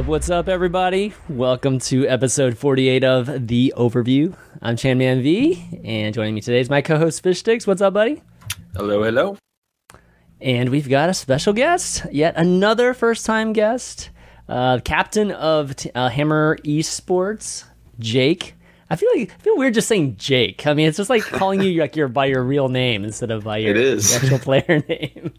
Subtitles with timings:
[0.00, 0.10] What's up?
[0.10, 1.12] What's up, everybody?
[1.28, 4.34] Welcome to episode 48 of The Overview.
[4.62, 7.66] I'm ChanManV, and joining me today is my co host Fishstix.
[7.66, 8.22] What's up, buddy?
[8.74, 9.36] Hello, hello.
[10.40, 14.08] And we've got a special guest, yet another first time guest,
[14.48, 17.64] uh, captain of t- uh, Hammer Esports,
[17.98, 18.54] Jake.
[18.88, 20.66] I feel like I feel weird just saying Jake.
[20.66, 23.44] I mean, it's just like calling you like your by your real name instead of
[23.44, 25.34] by your actual player name.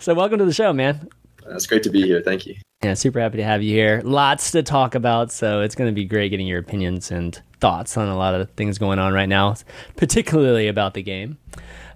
[0.00, 1.08] so, welcome to the show, man.
[1.50, 2.20] It's great to be here.
[2.20, 2.56] Thank you.
[2.82, 4.02] Yeah, super happy to have you here.
[4.04, 7.96] Lots to talk about, so it's going to be great getting your opinions and thoughts
[7.96, 9.56] on a lot of things going on right now,
[9.96, 11.38] particularly about the game.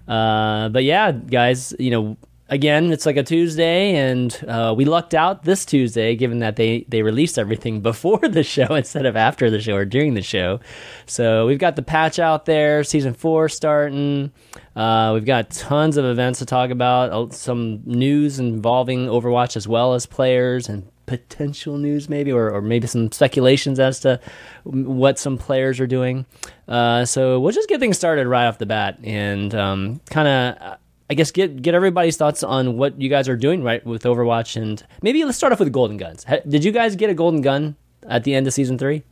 [0.07, 2.17] Uh, but yeah, guys, you know,
[2.51, 6.85] again, it's like a Tuesday, and uh, we lucked out this Tuesday, given that they
[6.87, 10.59] they released everything before the show instead of after the show or during the show.
[11.07, 14.31] So we've got the patch out there, season four starting.
[14.75, 19.67] Uh, we've got tons of events to talk about, uh, some news involving Overwatch as
[19.67, 24.17] well as players and potential news maybe or, or maybe some speculations as to
[24.63, 26.25] what some players are doing
[26.69, 30.77] uh, so we'll just get things started right off the bat and um, kind of
[31.11, 34.55] i guess get get everybody's thoughts on what you guys are doing right with overwatch
[34.59, 37.75] and maybe let's start off with golden guns did you guys get a golden gun
[38.07, 39.03] at the end of season three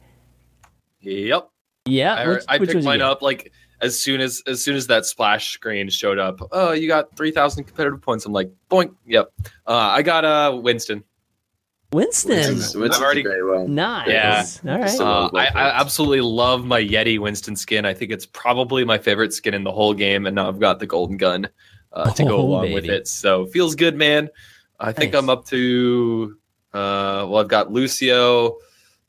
[1.01, 1.49] Yep.
[1.85, 4.87] yeah I, which- I which picked mine up like as soon as as soon as
[4.87, 6.39] that splash screen showed up.
[6.51, 8.25] Oh, you got three thousand competitive points.
[8.25, 8.93] I'm like, boink.
[9.05, 9.31] Yep.
[9.65, 11.01] Uh, I got uh Winston.
[11.93, 13.67] winston Winston's- Winston's I've already- well.
[13.69, 14.73] nice Yeah.
[14.73, 17.85] all right Uh, I, I absolutely love my Yeti Winston skin.
[17.85, 20.79] I think it's probably my favorite skin in the whole game, and now I've got
[20.79, 21.47] the golden gun
[21.93, 23.07] uh, to go Oh, along with it.
[23.07, 24.29] So feels good, man.
[24.79, 25.21] I think Nice.
[25.23, 26.37] I'm up to
[26.73, 28.57] uh, well, I've got Lucio,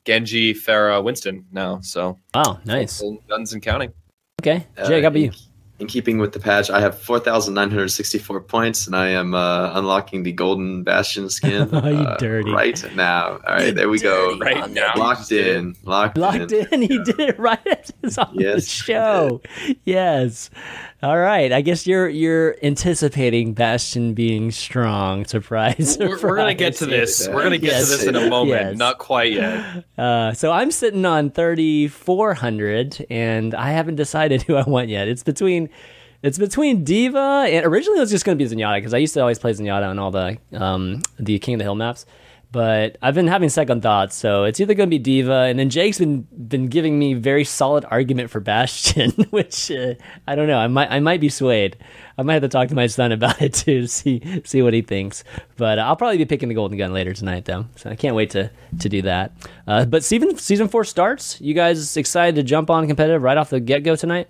[0.05, 1.79] Genji, Pharah, Winston now.
[1.81, 3.93] So wow nice guns and counting.
[4.41, 5.33] okay Uh, jake how about you in-
[5.81, 10.31] In keeping with the patch, I have 4,964 points, and I am uh, unlocking the
[10.31, 12.51] Golden Bastion skin Oh, you uh, dirty.
[12.51, 13.39] right now.
[13.47, 14.37] All right, there we go.
[14.37, 14.91] Dirty Right now.
[14.95, 15.75] Locked in.
[15.83, 16.81] Locked, Locked in.
[16.83, 19.41] He did it right as it's on the Yes, show.
[19.83, 20.51] Yes.
[21.03, 21.51] All right.
[21.51, 25.25] I guess you're you're anticipating Bastion being strong.
[25.35, 25.97] Surprise.
[25.99, 27.27] We're, we're gonna get to this.
[27.27, 27.89] We're gonna get Yes.
[27.89, 28.61] to this in a moment.
[28.61, 28.77] Yes.
[28.77, 29.83] Not quite yet.
[29.97, 35.07] Uh, so I'm sitting on 3,400, and I haven't decided who I want yet.
[35.07, 35.69] It's between.
[36.23, 39.15] It's between D.Va and originally it was just going to be Zenyatta because I used
[39.15, 42.05] to always play Zenyatta on all the um, the King of the Hill maps,
[42.51, 44.15] but I've been having second thoughts.
[44.15, 47.43] So it's either going to be D.Va, and then Jake's been been giving me very
[47.43, 49.93] solid argument for Bastion, which uh,
[50.27, 50.57] I don't know.
[50.57, 51.77] I might I might be swayed.
[52.17, 54.81] I might have to talk to my son about it too, see see what he
[54.81, 55.23] thinks.
[55.57, 57.65] But uh, I'll probably be picking the golden gun later tonight, though.
[57.75, 59.31] So I can't wait to to do that.
[59.65, 61.39] Uh, but season season four starts.
[61.39, 64.27] You guys excited to jump on competitive right off the get go tonight?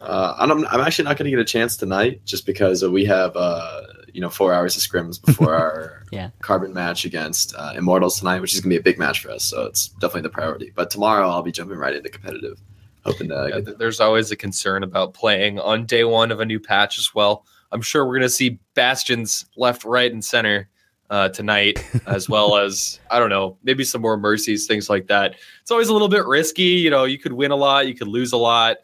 [0.00, 3.04] Uh, I'm, I'm actually not going to get a chance tonight just because uh, we
[3.04, 6.30] have uh, you know four hours of scrims before our Yeah.
[6.40, 9.30] carbon match against uh, Immortals tonight, which is going to be a big match for
[9.30, 9.44] us.
[9.44, 10.72] So it's definitely the priority.
[10.74, 12.58] But tomorrow I'll be jumping right into competitive,
[13.04, 16.46] hoping to Yeah, get there's always a concern about playing on day one of a
[16.46, 17.44] new patch as well.
[17.72, 20.68] I'm sure we're gonna see bastions left, right, and center
[21.10, 25.34] uh, tonight, as well as I don't know, maybe some more mercies, things like that.
[25.60, 26.62] It's always a little bit risky.
[26.62, 28.78] You know, you could win a lot, you could lose a lot.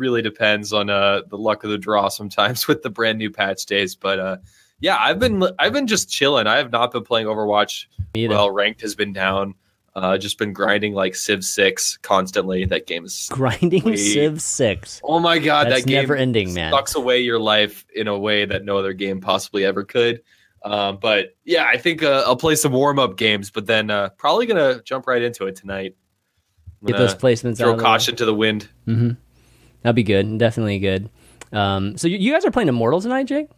[0.00, 3.66] Really depends on uh, the luck of the draw sometimes with the brand new patch
[3.66, 3.94] days.
[3.94, 4.36] But uh,
[4.80, 6.46] yeah, I've been I've been just chilling.
[6.46, 7.84] I have not been playing Overwatch
[8.16, 8.50] well.
[8.50, 9.54] Ranked has been down.
[9.94, 12.64] Uh, just been grinding like Civ Six constantly.
[12.64, 15.00] That game is Grinding we- Civ Six.
[15.04, 16.72] Oh my god, That's that game never ending, man.
[16.72, 20.22] sucks away your life in a way that no other game possibly ever could.
[20.64, 24.10] Um, but yeah, I think uh, I'll play some warm up games, but then uh,
[24.16, 25.96] probably gonna jump right into it tonight.
[26.86, 27.56] Get those placements out.
[27.58, 27.82] throw way.
[27.82, 28.68] caution to the wind.
[28.86, 29.10] Mm-hmm.
[29.82, 30.38] That'd be good.
[30.38, 31.08] Definitely good.
[31.52, 33.48] Um, so you, you guys are playing Immortals tonight, Jake?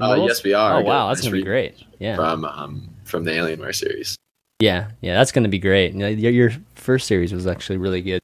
[0.00, 0.78] Uh, yes, we are.
[0.78, 1.76] Oh wow, that's gonna be great.
[2.00, 4.16] Yeah, From um, from the Alienware series.
[4.58, 5.14] yeah, yeah.
[5.14, 5.92] That's gonna be great.
[5.92, 8.20] You know, Your, your first series was actually really good.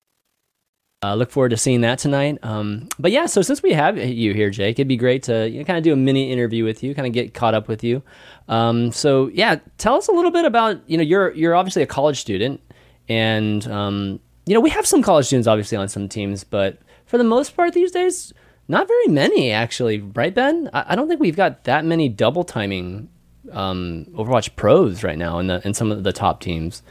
[1.05, 2.39] Uh, look forward to seeing that tonight.
[2.43, 5.61] Um, but yeah, so since we have you here, Jake, it'd be great to you
[5.61, 7.85] know, kind of do a mini interview with you, kind of get caught up with
[7.85, 8.03] you.
[8.49, 11.87] Um, so yeah, tell us a little bit about you know you're you're obviously a
[11.87, 12.61] college student,
[13.09, 17.19] and um, you know we have some college students obviously on some teams, but for
[17.19, 18.35] the most part these days,
[18.69, 20.69] not very many actually, right, Ben?
[20.75, 23.09] I, I don't think we've got that many double timing
[23.51, 26.83] um, Overwatch pros right now in the in some of the top teams.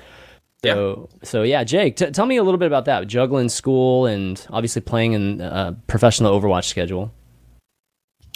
[0.64, 3.08] So, so yeah, Jake, t- tell me a little bit about that.
[3.08, 7.14] Juggling school and obviously playing in a professional Overwatch schedule.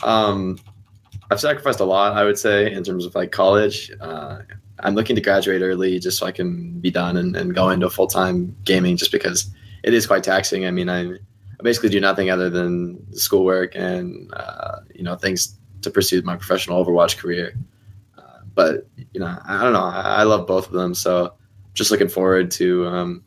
[0.03, 0.59] Um,
[1.31, 3.91] I've sacrificed a lot, I would say, in terms of like college.
[3.99, 4.39] Uh,
[4.81, 7.89] I'm looking to graduate early just so I can be done and, and go into
[7.89, 9.49] full time gaming just because
[9.83, 10.67] it is quite taxing.
[10.67, 11.17] I mean, I,
[11.61, 16.35] I basically do nothing other than schoolwork and, uh, you know, things to pursue my
[16.35, 17.53] professional Overwatch career.
[18.17, 19.83] Um, but you know, I don't know.
[19.83, 21.33] I, I love both of them, so
[21.75, 23.23] just looking forward to um,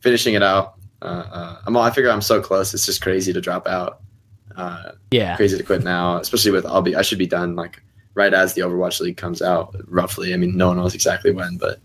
[0.00, 0.74] finishing it out.
[1.00, 2.74] Uh, uh, I'm, all, I figure I'm so close.
[2.74, 4.00] It's just crazy to drop out.
[4.56, 5.36] Uh, Yeah.
[5.36, 7.80] crazy to quit now, especially with I'll be I should be done like
[8.14, 10.34] right as the Overwatch League comes out, roughly.
[10.34, 11.78] I mean, no one knows exactly when, but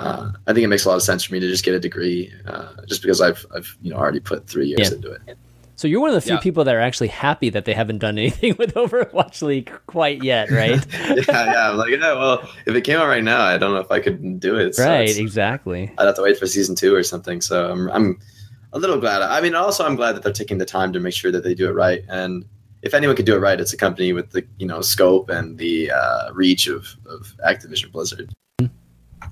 [0.00, 1.80] uh, I think it makes a lot of sense for me to just get a
[1.80, 4.96] degree, uh, just because I've I've you know already put three years Yeah.
[4.96, 5.36] into it.
[5.76, 6.40] So you're one of the few Yeah.
[6.40, 10.50] people that are actually happy that they haven't done anything with Overwatch League quite yet,
[10.50, 10.84] right?
[10.92, 11.70] yeah, yeah.
[11.70, 12.12] I'm like, yeah.
[12.12, 14.74] Well, if it came out right now, I don't know if I could do it.
[14.74, 15.90] So right, it's- exactly.
[15.96, 17.40] I'd have to wait for season two or something.
[17.40, 18.18] So I'm, I'm
[18.74, 19.22] a little glad.
[19.22, 21.54] I mean, also I'm glad that they're taking the time to make sure that they
[21.54, 22.04] do it right.
[22.08, 22.44] And
[22.82, 25.56] if anyone could do it right, it's a company with the you know scope and
[25.58, 28.30] the uh, reach of, of Activision Blizzard.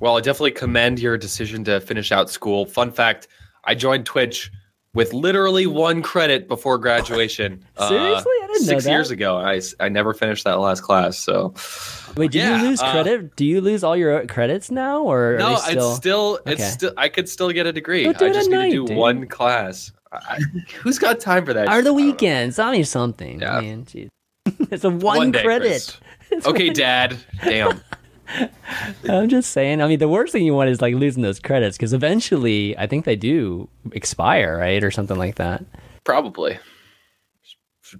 [0.00, 2.66] Well, I definitely commend your decision to finish out school.
[2.66, 3.28] Fun fact:
[3.64, 4.50] I joined Twitch
[4.94, 7.62] with literally one credit before graduation.
[7.76, 8.32] uh, Seriously?
[8.42, 9.36] I didn't know six years ago.
[9.36, 11.18] I, I never finished that last class.
[11.18, 11.52] So
[12.16, 13.36] Wait, did Yeah, you lose uh, credit?
[13.36, 15.88] Do you lose all your credits now, or no, still?
[15.90, 16.70] it's still it's Okay.
[16.70, 18.08] still I could still get a degree.
[18.08, 18.96] I just need to do dude.
[18.96, 19.92] one class.
[20.10, 20.40] I,
[20.80, 21.68] who's got time for that?
[21.68, 21.94] Are the I don't know.
[22.06, 22.58] weekends?
[22.58, 23.40] I mean something.
[23.40, 23.60] Yeah.
[23.60, 24.08] Man, jeez.
[24.70, 25.98] it's a one, day, credit.
[26.30, 27.16] It's Okay, one- Dad.
[27.44, 27.80] Damn.
[29.08, 29.80] I'm just saying.
[29.80, 32.86] I mean, the worst thing you want is like losing those credits because eventually, I
[32.86, 35.64] think they do expire, right, or something like that.
[36.04, 36.58] Probably.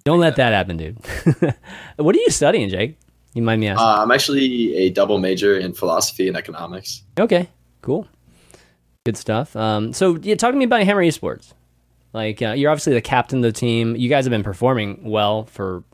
[0.05, 0.99] Don't let that happen, dude.
[1.97, 2.99] what are you studying, Jake?
[3.35, 3.87] You mind me asking?
[3.87, 7.03] Uh, I'm actually a double major in philosophy and economics.
[7.19, 7.49] Okay,
[7.83, 8.07] cool,
[9.05, 9.55] good stuff.
[9.57, 11.53] Um, so yeah, talk to me about Hammer Esports.
[12.13, 13.97] Like uh, you're obviously the captain of the team.
[13.97, 15.85] You guys have been performing well for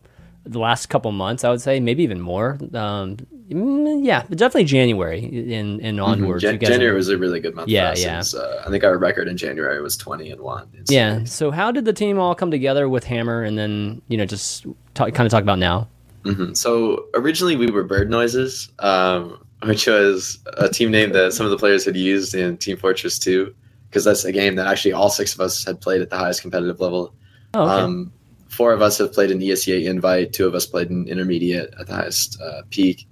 [0.45, 1.45] the last couple months.
[1.45, 2.59] I would say maybe even more.
[2.73, 3.19] Um,
[3.50, 6.43] mm, yeah, definitely January and and onwards.
[6.43, 7.69] Jan- you guys January was a really good month.
[7.69, 8.02] Yeah, for us.
[8.05, 8.19] Yeah.
[8.19, 10.69] was, uh, I think our record in January was 20 and one.
[10.88, 11.25] Yeah.
[11.25, 14.67] So how did the team all come together with Hammer, and then you know just
[14.94, 15.88] talk, kind of talk about now?
[16.25, 16.56] Mhm.
[16.56, 21.50] So originally we were Bird Noises, um, which was a team name that some of
[21.50, 23.55] the players had used in Team Fortress 2,
[23.91, 26.41] because that's a game that actually all six of us had played at the highest
[26.43, 27.14] competitive level.
[27.52, 27.82] Oh, okay.
[27.82, 28.12] Um,
[28.49, 31.87] four of us have played in ESEA Invite, two of us played in Intermediate at
[31.88, 33.06] the highest uh, peak.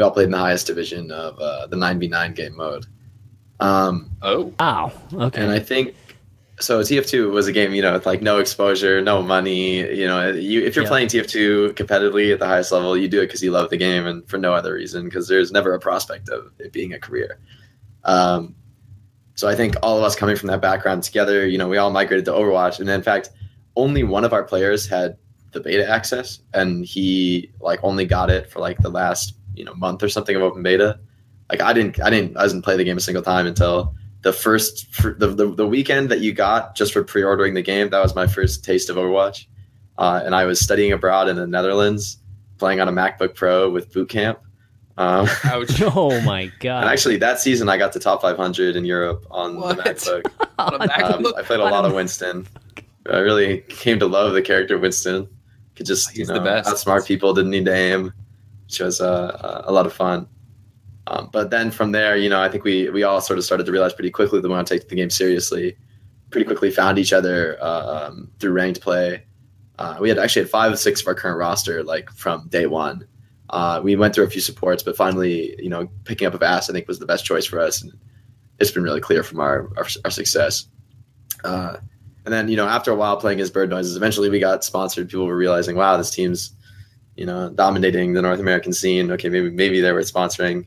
[0.00, 2.86] We all played in the highest division of uh, the 9v9 game mode.
[3.60, 4.50] Um, Oh.
[4.58, 4.90] wow.
[5.12, 5.42] Okay.
[5.42, 5.94] and I think
[6.58, 6.80] so.
[6.80, 9.76] TF2 was a game, you know, with like no exposure, no money.
[9.94, 10.88] You know, you, if you're Yeah.
[10.88, 14.06] playing TF2 competitively at the highest level, you do it because you love the game
[14.06, 15.04] and for no other reason.
[15.04, 17.38] Because there's never a prospect of it being a career.
[18.04, 18.54] Um,
[19.34, 21.90] so I think all of us coming from that background together, you know, we all
[21.90, 23.28] migrated to Overwatch, and in fact,
[23.76, 25.18] only one of our players had
[25.52, 29.74] the beta access, and he like only got it for like the last you know
[29.74, 30.98] month or something of open beta.
[31.50, 34.32] Like I didn't, I didn't, I didn't play the game a single time until the
[34.32, 34.86] first
[35.18, 38.26] the, the, the weekend that you got just for pre-ordering the game that was my
[38.26, 39.46] first taste of overwatch
[39.98, 42.18] uh, and i was studying abroad in the netherlands
[42.58, 44.38] playing on a macbook pro with boot camp
[44.98, 45.26] um,
[45.94, 46.82] oh my god.
[46.82, 49.76] and actually that season i got to top 500 in europe on What?
[49.78, 50.22] the macbook
[50.58, 52.46] On a um, i played a lot of winston
[53.10, 55.26] i really came to love the character winston
[55.76, 56.68] could just He's you the know best.
[56.68, 58.12] outsmart people didn't need to aim
[58.70, 60.28] which was uh, a lot of fun
[61.10, 63.66] um, but then from there, you know, I think we we all sort of started
[63.66, 65.76] to realize pretty quickly that we want to take the game seriously.
[66.30, 69.24] Pretty quickly found each other uh, um, through ranked play.
[69.78, 72.66] Uh, we had actually had five of six of our current roster like from day
[72.66, 73.06] one.
[73.48, 76.72] Uh, we went through a few supports, but finally, you know, picking up Avast I
[76.72, 77.92] think was the best choice for us, and
[78.60, 80.68] it's been really clear from our our, our success.
[81.42, 81.78] Uh,
[82.24, 85.08] and then you know, after a while playing as Bird Noises, eventually we got sponsored.
[85.08, 86.52] People were realizing, wow, this team's
[87.20, 89.10] you know dominating the North American scene.
[89.12, 90.64] Okay, maybe maybe they were sponsoring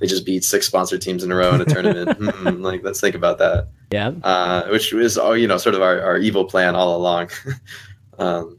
[0.00, 2.18] they just beat six sponsored teams in a row in a tournament.
[2.34, 3.68] Hmm, like, let's think about that.
[3.92, 4.10] yeah.
[4.24, 7.30] Uh, which was, oh, you know, sort of our, our evil plan all along.
[8.18, 8.58] um,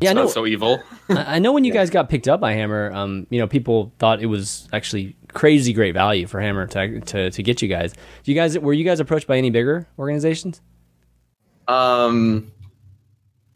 [0.00, 0.22] Yeah, I know.
[0.22, 0.82] not so evil.
[1.10, 1.80] I I know when you Yeah.
[1.80, 5.72] guys got picked up by Hammer, um, you know, people thought it was actually crazy
[5.74, 7.92] great value for Hammer to to, to get you guys.
[8.24, 10.62] You guys were you guys approached by any bigger organizations?
[11.68, 12.50] um,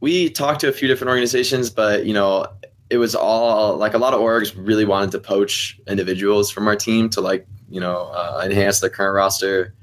[0.00, 2.46] we talked to a few different organizations, but you know,
[2.90, 6.76] it was all like a lot of orgs really wanted to poach individuals from our
[6.76, 9.74] team to like you know uh, enhance their current roster.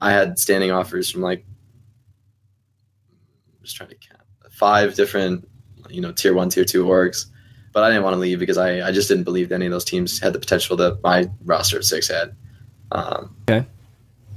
[0.00, 1.44] I had standing offers from like
[3.08, 5.48] i just trying to count five different
[5.88, 7.26] you know tier one, tier two orgs,
[7.72, 9.72] but I didn't want to leave because I I just didn't believe that any of
[9.72, 12.34] those teams had the potential that my roster of six had.
[12.90, 13.66] Um, Okay.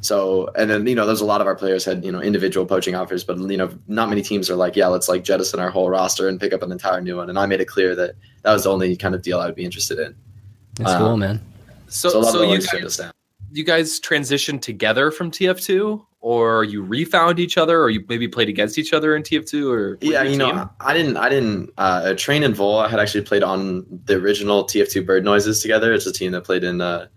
[0.01, 2.65] So and then you know there's a lot of our players had you know individual
[2.65, 5.70] poaching offers, but you know not many teams are like yeah let's like jettison our
[5.70, 7.29] whole roster and pick up an entire new one.
[7.29, 9.55] And I made it clear that that was the only kind of deal I would
[9.55, 10.15] be interested in.
[10.75, 11.39] That's Uh, cool, man.
[11.88, 13.12] So, So, so you orgs turned us guys,
[13.51, 18.50] you guys transitioned together from TF2, or you refound each other, or you maybe played
[18.50, 19.72] against each other in TF2?
[19.72, 22.79] Or yeah, you know, I didn't, I didn't uh, train in Vol.
[22.79, 25.93] I had actually played on the original TF2 Bird Noises together.
[25.93, 26.81] It's a team that played in.
[26.81, 27.08] Uh,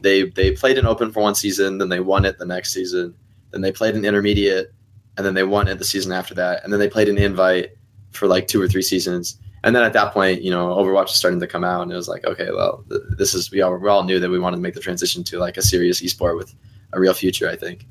[0.00, 3.14] they they played an Open for one season, then they won it the next season.
[3.50, 4.72] Then they played an intermediate,
[5.16, 6.64] and then they won it the season after that.
[6.64, 7.70] And then they played an invite
[8.10, 9.38] for like two or three seasons.
[9.64, 11.96] And then at that point, you know, Overwatch was starting to come out, and it
[11.96, 12.84] was like, okay, well,
[13.16, 15.38] this is we all we all knew that we wanted to make the transition to
[15.38, 16.54] like a serious esport with
[16.92, 17.48] a real future.
[17.48, 17.86] I think.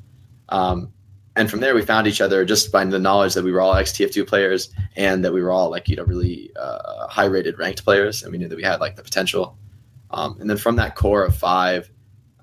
[0.50, 0.92] Um,
[1.38, 3.74] and from there, we found each other just by the knowledge that we were all
[3.74, 7.58] ex TF2 players and that we were all like you know really uh, high rated
[7.58, 9.58] ranked players, and we knew that we had like the potential.
[10.12, 11.90] Um, and then from that core of five,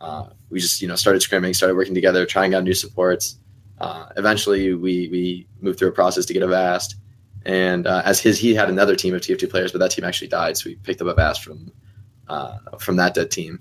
[0.00, 3.38] uh, we just you know started scrimming, started working together, trying out new supports.
[3.80, 6.96] Uh, eventually, we we moved through a process to get Avast,
[7.44, 10.28] and uh, as his he had another team of TF2 players, but that team actually
[10.28, 11.70] died, so we picked up Avast from
[12.28, 13.60] uh, from that dead team.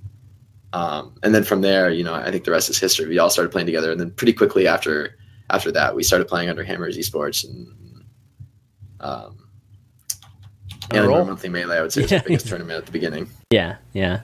[0.73, 3.07] Um, and then from there, you know, I think the rest is history.
[3.07, 5.17] We all started playing together, and then pretty quickly after
[5.49, 8.05] after that, we started playing under Hammers Esports and
[8.99, 9.46] um,
[10.91, 11.77] and our monthly melee.
[11.77, 13.29] I would say was the biggest tournament at the beginning.
[13.51, 14.21] Yeah, yeah,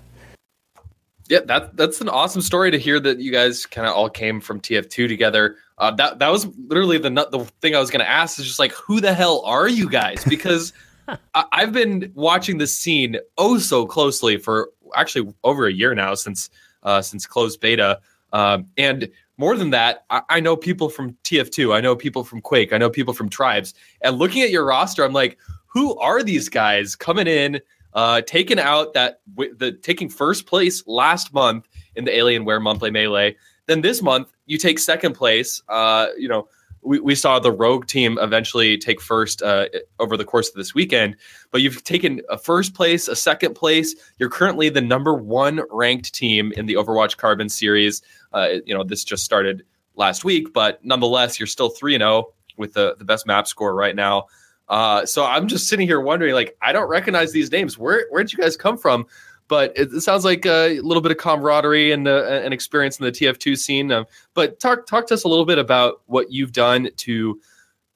[1.29, 1.39] yeah.
[1.45, 4.59] That that's an awesome story to hear that you guys kind of all came from
[4.59, 5.57] TF2 together.
[5.77, 8.59] Uh, that that was literally the the thing I was going to ask is just
[8.59, 10.23] like who the hell are you guys?
[10.25, 10.73] Because
[11.33, 16.13] I, I've been watching this scene oh so closely for actually over a year now
[16.13, 16.49] since
[16.83, 17.99] uh, since closed beta.
[18.31, 22.41] Um, and more than that, I, I, know people from TF2, I know people from
[22.41, 23.73] Quake, I know people from Tribes.
[24.01, 25.37] And looking at your roster, I'm like,
[25.73, 27.59] who are these guys coming in,
[27.93, 33.35] uh, taking out that the taking first place last month in the Alienware monthly melee?
[33.65, 35.61] Then this month you take second place.
[35.67, 36.47] Uh, you know,
[36.81, 39.67] we, we saw the Rogue team eventually take first uh,
[39.99, 41.15] over the course of this weekend,
[41.49, 43.95] but you've taken a first place, a second place.
[44.19, 48.01] You're currently the number one ranked team in the Overwatch Carbon series.
[48.33, 49.63] Uh, you know, this just started
[49.95, 52.25] last week, but nonetheless, you're still 3 0
[52.57, 54.27] with the, the best map score right now.
[54.69, 57.77] Uh, so I'm just sitting here wondering, like, I don't recognize these names.
[57.77, 59.05] Where where'd you guys come from?
[59.47, 63.05] but it, it sounds like a little bit of camaraderie and uh, an experience in
[63.05, 63.91] the TF2 scene.
[63.91, 67.39] Um, but talk talk to us a little bit about what you've done to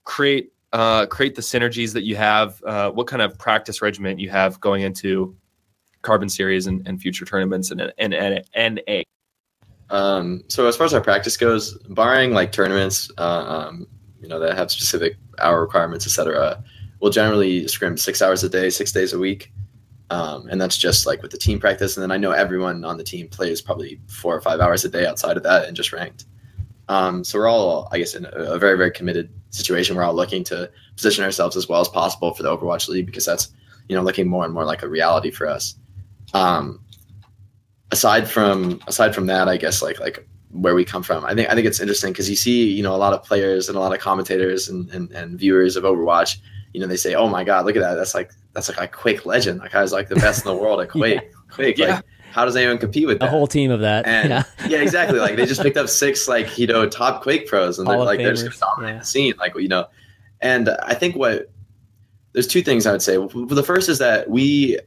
[0.03, 2.61] create uh, create the synergies that you have.
[2.63, 5.35] Uh, what kind of practice regimen you have going into
[6.01, 9.01] Carbon Series and, and future tournaments and and and NA.
[9.89, 13.87] Um, so as far as our practice goes, barring like tournaments, uh, um,
[14.21, 16.63] you know that have specific hour requirements, etc.,
[16.99, 19.51] we'll generally scrim six hours a day, six days a week.
[20.09, 21.97] Um, and that's just like with the team practice.
[21.97, 24.89] And then I know everyone on the team plays probably four or five hours a
[24.89, 26.25] day outside of that and just ranked.
[26.89, 29.97] Um, so we're all, I guess, in a, a, very, very committed situation.
[29.97, 33.25] We're all looking to position ourselves as well as possible for the Overwatch League because
[33.25, 33.49] that's,
[33.89, 35.75] you know, looking more and more like a reality for us.
[36.33, 36.79] Um,
[37.91, 41.49] aside from aside from that, I guess like like where we come from, I think
[41.49, 43.81] I think it's interesting because you see, you know, a lot of players and a
[43.81, 46.37] lot of commentators and, and, and viewers of Overwatch
[46.73, 47.95] you know, they say, "Oh my God, look at that!
[47.95, 49.59] That's like that's like a Quake legend.
[49.59, 51.21] Like I was like the best in the world at Quake.
[51.23, 51.29] yeah.
[51.49, 51.95] Quake, yeah.
[51.95, 54.05] like how does anyone compete with a whole team of that?
[54.05, 54.43] And, yeah.
[54.67, 55.17] yeah, exactly.
[55.17, 58.19] Like they just picked up six like you know top Quake pros, and they're like
[58.19, 58.99] they're just gonna yeah.
[58.99, 59.33] the scene.
[59.39, 59.87] Like you know,
[60.41, 61.51] and I think what
[62.33, 63.15] there's two things I would say.
[63.15, 64.77] The first is that we,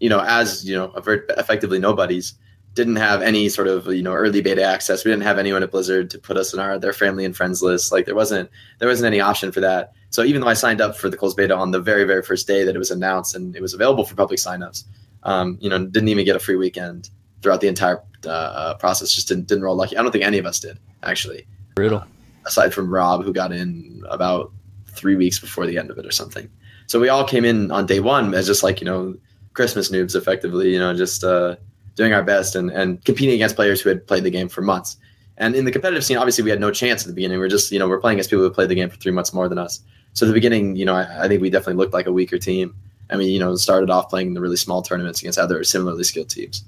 [0.00, 2.34] you know, as you know, effectively nobodies
[2.74, 5.04] didn't have any sort of you know early beta access.
[5.04, 7.62] We didn't have anyone at Blizzard to put us in our their family and friends
[7.62, 7.92] list.
[7.92, 9.92] Like there wasn't there wasn't any option for that.
[10.10, 12.46] So even though I signed up for the closed beta on the very very first
[12.46, 14.84] day that it was announced and it was available for public signups,
[15.22, 17.10] um, you know, didn't even get a free weekend
[17.42, 19.12] throughout the entire uh, uh, process.
[19.12, 19.96] Just didn't didn't roll lucky.
[19.96, 21.46] I don't think any of us did actually.
[21.76, 21.98] Brutal.
[21.98, 22.06] Uh,
[22.46, 24.52] aside from Rob, who got in about
[24.88, 26.50] three weeks before the end of it or something.
[26.86, 29.14] So we all came in on day one as just like you know
[29.52, 30.72] Christmas noobs, effectively.
[30.72, 31.22] You know, just.
[31.22, 31.54] Uh,
[31.94, 34.96] doing our best and, and competing against players who had played the game for months.
[35.36, 37.38] And in the competitive scene, obviously, we had no chance at the beginning.
[37.38, 39.12] We are just, you know, we're playing against people who played the game for three
[39.12, 39.80] months more than us.
[40.12, 42.74] So the beginning, you know, I, I, think we definitely looked like a weaker team.
[43.10, 46.30] I mean, you know, started off playing the really small tournaments against other similarly skilled
[46.30, 46.64] teams.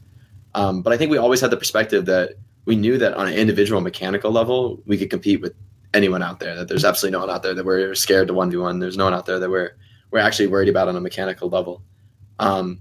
[0.54, 3.34] Um, but I think we always had the perspective that we knew that on an
[3.34, 5.54] individual mechanical level, we could compete with
[5.94, 6.56] anyone out there.
[6.56, 8.80] That there's absolutely no one out there that we're scared to one v one.
[8.80, 9.76] There's no one out there that we're
[10.10, 11.82] we're actually worried about on a mechanical level.
[12.38, 12.80] Um,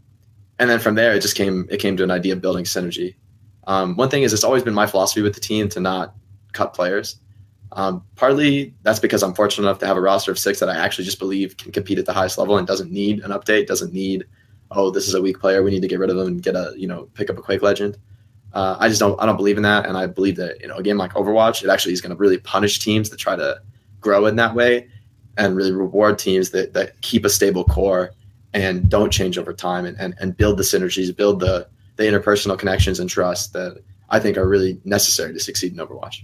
[0.60, 3.16] and then from there it just came it came to an idea of building synergy.
[3.68, 6.16] Um, one thing is it's always been my philosophy with the team to not
[6.54, 7.18] cut players.
[7.72, 10.78] Um, partly that's because i'm fortunate enough to have a roster of six that i
[10.78, 13.92] actually just believe can compete at the highest level and doesn't need an update doesn't
[13.92, 14.24] need
[14.72, 16.56] oh this is a weak player we need to get rid of them and get
[16.56, 17.98] a you know pick up a quake legend.
[18.54, 19.86] Uh, i just don't i don't believe in that.
[19.88, 22.16] And i believe that you know a game like overwatch it actually is going to
[22.16, 23.60] really punish teams that try to
[24.00, 24.88] grow in that way
[25.38, 28.12] and really reward teams that, that keep a stable core
[28.56, 32.58] and don't change over time and, and, and build the synergies, build the, the interpersonal
[32.58, 36.24] connections and trust that I think are really necessary to succeed in Overwatch.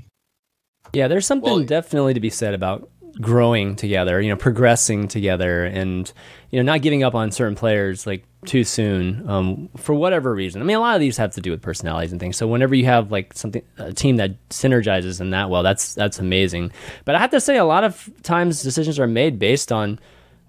[0.94, 5.66] Yeah, there's something well, definitely to be said about growing together, you know, progressing together
[5.66, 6.12] and,
[6.50, 10.62] you know, not giving up on certain players like too soon um, for whatever reason.
[10.62, 12.38] I mean, a lot of these have to do with personalities and things.
[12.38, 16.20] So whenever you have like something, a team that synergizes in that well, that's, that's
[16.20, 16.72] amazing.
[17.04, 20.00] But I have to say a lot of times decisions are made based on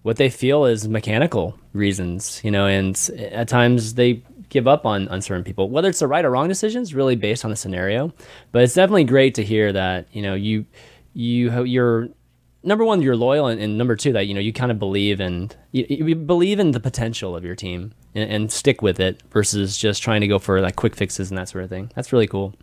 [0.03, 5.09] what they feel is mechanical reasons, you know, and at times they give up on,
[5.09, 5.71] on certain people.
[5.71, 8.13] Whether it's the right or wrong decisions, really based on the scenario.
[8.51, 10.67] But it's definitely great to hear that, you know, you,
[11.15, 12.09] you, you're,
[12.63, 15.21] number one, you're loyal, and, and, number two, that you know you kind of believe
[15.21, 19.23] in you, you believe in the potential of your team and, and, stick with it
[19.31, 21.91] versus just trying to go for like quick fixes and that sort of thing.
[21.95, 22.55] That's really cool.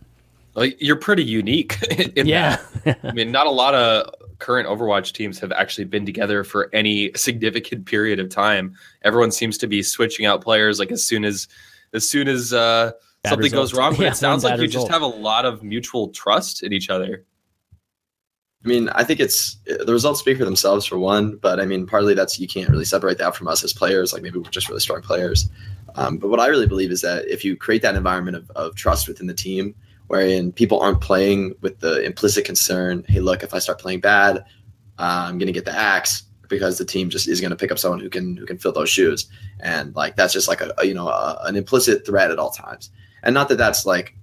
[0.54, 1.76] Well, you're pretty unique.
[2.16, 2.58] yeah,
[3.02, 7.12] I mean, not a lot of current Overwatch teams have actually been together for any
[7.16, 8.74] significant period of time.
[9.02, 11.48] Everyone seems to be switching out players like as soon as
[11.92, 12.92] as soon as uh,
[13.26, 13.62] something result.
[13.62, 13.92] goes wrong.
[13.92, 14.86] But yeah, it sounds like you result.
[14.86, 17.24] just have a lot of mutual trust in each other.
[18.62, 21.86] I mean, I think it's the results speak for themselves for one, but I mean,
[21.86, 24.12] partly that's you can't really separate that from us as players.
[24.12, 25.48] Like maybe we're just really strong players.
[25.94, 28.74] Um, but what I really believe is that if you create that environment of, of
[28.76, 29.74] trust within the team,
[30.10, 34.38] wherein people aren't playing with the implicit concern, hey, look, if I start playing bad,
[34.98, 37.70] uh, I'm going to get the axe because the team just is going to pick
[37.70, 40.74] up someone who can who can fill those shoes, and like that's just like a,
[40.78, 42.90] a you know a, an implicit threat at all times.
[43.22, 44.16] And not that that's like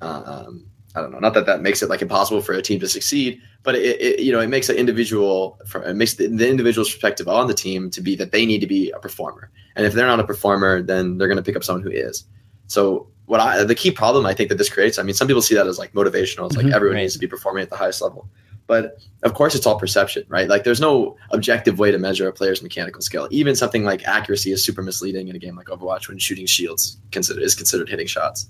[0.00, 1.18] um, I don't know.
[1.18, 4.20] Not that that makes it like impossible for a team to succeed, but it, it
[4.20, 7.54] you know it makes an individual from it makes the, the, individual's perspective on the
[7.54, 10.24] team to be that they need to be a performer, and if they're not a
[10.24, 12.24] performer, then they're going to pick up someone who is.
[12.68, 14.98] So what I the key problem I think that this creates.
[14.98, 16.46] I mean, some people see that as like motivational.
[16.46, 17.02] It's like mm-hmm, everyone right.
[17.02, 18.28] needs to be performing at the highest level,
[18.66, 20.48] but of course it's all perception, right?
[20.48, 23.28] Like there's no objective way to measure a player's mechanical skill.
[23.30, 26.98] Even something like accuracy is super misleading in a game like Overwatch when shooting shields
[27.12, 28.48] consider is considered hitting shots.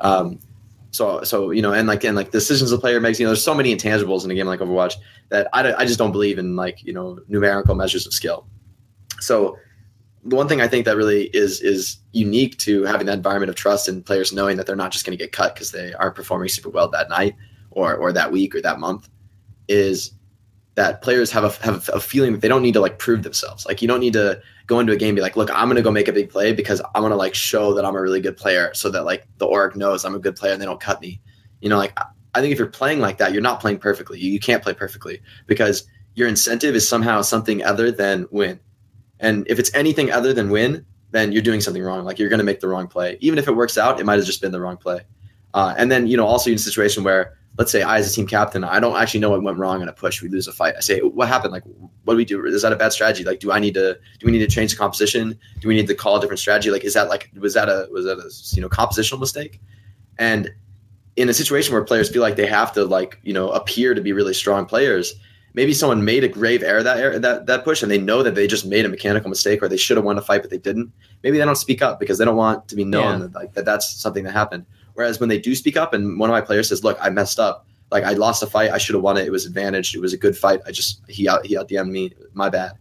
[0.00, 0.38] Um,
[0.90, 3.44] so so you know and like and like decisions the player makes you know there's
[3.44, 4.94] so many intangibles in a game like overwatch
[5.28, 8.46] that i, I just don't believe in like you know numerical measures of skill
[9.20, 9.58] so
[10.28, 13.56] the one thing i think that really is is unique to having that environment of
[13.56, 16.14] trust and players knowing that they're not just going to get cut because they aren't
[16.14, 17.34] performing super well that night
[17.70, 19.08] or or that week or that month
[19.68, 20.12] is
[20.74, 23.66] that players have a have a feeling that they don't need to like prove themselves
[23.66, 25.82] like you don't need to go into a game and be like, look, I'm gonna
[25.82, 28.20] go make a big play because I want to like show that I'm a really
[28.20, 30.80] good player, so that like the org knows I'm a good player and they don't
[30.80, 31.20] cut me.
[31.60, 31.98] You know, like
[32.34, 34.20] I think if you're playing like that, you're not playing perfectly.
[34.20, 38.60] You, you can't play perfectly because your incentive is somehow something other than win.
[39.20, 42.04] And if it's anything other than win, then you're doing something wrong.
[42.04, 43.16] Like you're going to make the wrong play.
[43.20, 45.00] Even if it works out, it might have just been the wrong play.
[45.54, 48.14] Uh, and then, you know, also in a situation where let's say I, as a
[48.14, 50.22] team captain, I don't actually know what went wrong in a push.
[50.22, 50.74] We lose a fight.
[50.76, 51.52] I say, what happened?
[51.52, 51.64] Like,
[52.04, 52.46] what do we do?
[52.46, 53.24] Is that a bad strategy?
[53.24, 55.36] Like, do I need to, do we need to change the composition?
[55.60, 56.70] Do we need to call a different strategy?
[56.70, 59.60] Like, is that like, was that a, was that a, you know, compositional mistake?
[60.18, 60.52] And
[61.16, 64.00] in a situation where players feel like they have to like, you know, appear to
[64.00, 65.14] be really strong players,
[65.54, 68.34] maybe someone made a grave error that error, that that push, and they know that
[68.34, 70.58] they just made a mechanical mistake or they should have won a fight but they
[70.58, 70.92] didn't.
[71.22, 73.26] Maybe they don't speak up because they don't want to be known yeah.
[73.26, 74.66] that like that that's something that happened.
[74.94, 77.38] Whereas when they do speak up and one of my players says, "Look, I messed
[77.38, 78.70] up," like I lost a fight.
[78.70, 79.26] I should have won it.
[79.26, 79.94] It was advantaged.
[79.94, 80.60] It was a good fight.
[80.66, 82.12] I just he out he out DM'd me.
[82.34, 82.72] My bad.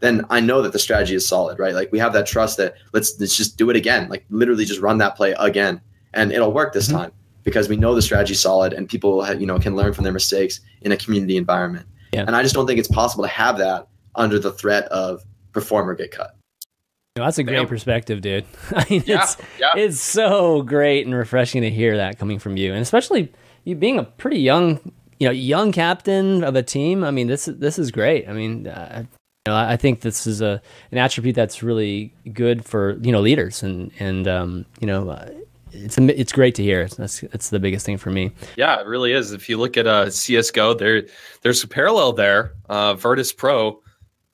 [0.00, 1.74] Then I know that the strategy is solid, right?
[1.74, 4.08] Like we have that trust that let's let's just do it again.
[4.08, 5.80] Like literally just run that play again,
[6.14, 6.98] and it'll work this mm-hmm.
[6.98, 7.12] time
[7.44, 10.12] because we know the strategy is solid and people you know can learn from their
[10.12, 11.86] mistakes in a community environment.
[12.12, 12.24] Yeah.
[12.26, 15.94] And I just don't think it's possible to have that under the threat of performer
[15.94, 16.36] get cut.
[17.14, 17.68] that's a great Damn.
[17.68, 18.44] perspective, dude.
[18.70, 19.70] I mean, yeah, it's yeah.
[19.76, 23.32] it's so great and refreshing to hear that coming from you, and especially
[23.64, 24.80] you being a pretty young,
[25.18, 27.04] you know, young captain of a team.
[27.04, 28.28] I mean, this this is great.
[28.28, 29.04] I mean, uh,
[29.46, 33.20] you know, I think this is a an attribute that's really good for you know
[33.20, 35.10] leaders, and and um, you know.
[35.10, 35.30] Uh,
[35.84, 36.88] it's it's great to hear.
[36.88, 38.32] That's that's the biggest thing for me.
[38.56, 39.32] Yeah, it really is.
[39.32, 41.02] If you look at uh, CS:GO, there
[41.42, 42.54] there's a parallel there.
[42.68, 43.80] Uh, Virtus Pro,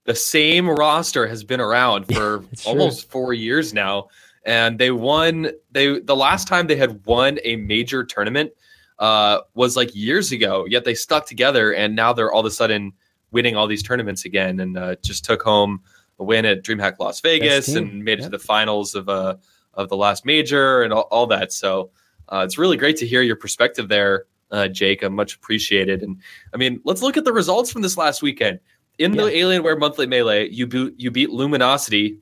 [0.05, 3.11] the same roster has been around for yeah, almost true.
[3.11, 4.09] four years now,
[4.45, 5.51] and they won.
[5.73, 8.53] They the last time they had won a major tournament
[8.99, 10.67] uh, was like years ago.
[10.69, 12.93] Yet they stuck together, and now they're all of a sudden
[13.31, 15.83] winning all these tournaments again, and uh, just took home
[16.19, 19.37] a win at DreamHack Las Vegas and made it to the finals of uh
[19.79, 21.53] of the last major and all, all that.
[21.53, 21.91] So
[22.29, 25.03] uh, it's really great to hear your perspective there, uh, Jake.
[25.03, 26.03] I'm much appreciated.
[26.03, 26.21] And
[26.53, 28.59] I mean, let's look at the results from this last weekend.
[28.99, 29.25] In yeah.
[29.25, 32.19] the Alienware Monthly Melee, you beat you beat Luminosity,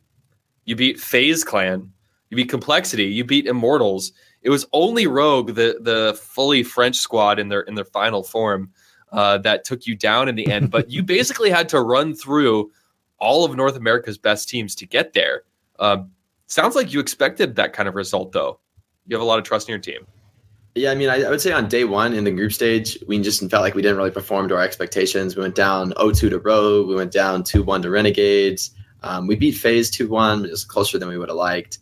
[0.67, 1.91] you beat FaZe Clan,
[2.29, 7.39] you beat Complexity, you beat Immortals, it was only Rogue, the the fully French squad
[7.39, 8.71] in their in their final form,
[9.11, 10.71] uh, that took you down in the end.
[10.71, 12.71] But you basically had to run through
[13.19, 15.43] all of North America's best teams to get there.
[15.79, 16.13] Um,
[16.47, 18.61] sounds like you expected that kind of result, though.
[19.07, 20.07] You have a lot of trust in your team.
[20.75, 23.19] Yeah, I mean, I, I, would say on day one in the group stage, we
[23.21, 25.35] just felt like we didn't really perform to our expectations.
[25.35, 26.89] We went down 0-2 to Rogue.
[26.89, 28.73] We went down 2-1 to Renegades.
[29.03, 31.79] Um, we beat FaZe 2-1, but it was closer than we would have liked.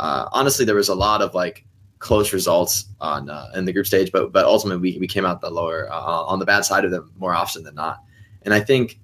[0.00, 1.66] Uh, honestly, there was a lot of like
[1.98, 5.40] close results on uh, in the group stage, but but ultimately we, we came out
[5.40, 8.02] the lower uh, on the bad side of them more often than not.
[8.42, 8.98] And I think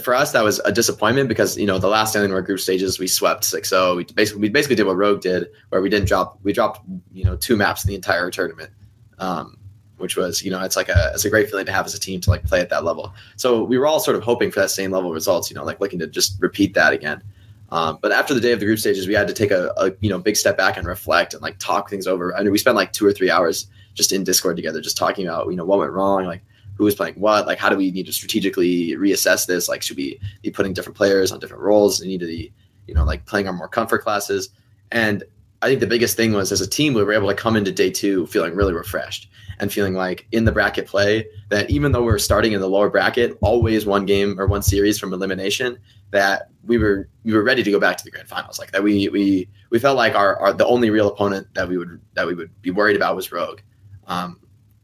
[0.00, 3.06] for us that was a disappointment because you know the last Alienware group stages we
[3.06, 3.96] swept 6-0.
[3.96, 6.80] We basically we basically did what Rogue did, where we didn't drop we dropped
[7.12, 8.70] you know two maps in the entire tournament.
[9.18, 9.58] Um,
[10.02, 12.00] which was, you know, it's like a it's a great feeling to have as a
[12.00, 13.14] team to like play at that level.
[13.36, 15.62] So we were all sort of hoping for that same level of results, you know,
[15.62, 17.22] like looking to just repeat that again.
[17.70, 19.92] Um, but after the day of the group stages, we had to take a, a,
[20.00, 22.36] you know big step back and reflect and like talk things over.
[22.36, 25.26] I mean, we spent like two or three hours just in Discord together, just talking
[25.26, 26.42] about you know what went wrong, like
[26.82, 29.68] who was playing what, like how do we need to strategically reassess this?
[29.68, 32.00] Like, should we be putting different players on different roles?
[32.00, 32.52] We need to be
[32.88, 34.48] you know like playing our more comfort classes.
[34.90, 35.22] And
[35.62, 37.70] I think the biggest thing was as a team, we were able to come into
[37.70, 42.02] day two feeling really refreshed and feeling like in the bracket play that even though
[42.02, 45.78] we are starting in the lower bracket, always one game or one series from elimination,
[46.10, 48.58] that we were we were ready to go back to the grand finals.
[48.58, 51.78] Like that we we we felt like our, our the only real opponent that we
[51.78, 53.60] would that we would be worried about was Rogue.
[54.08, 54.40] Um,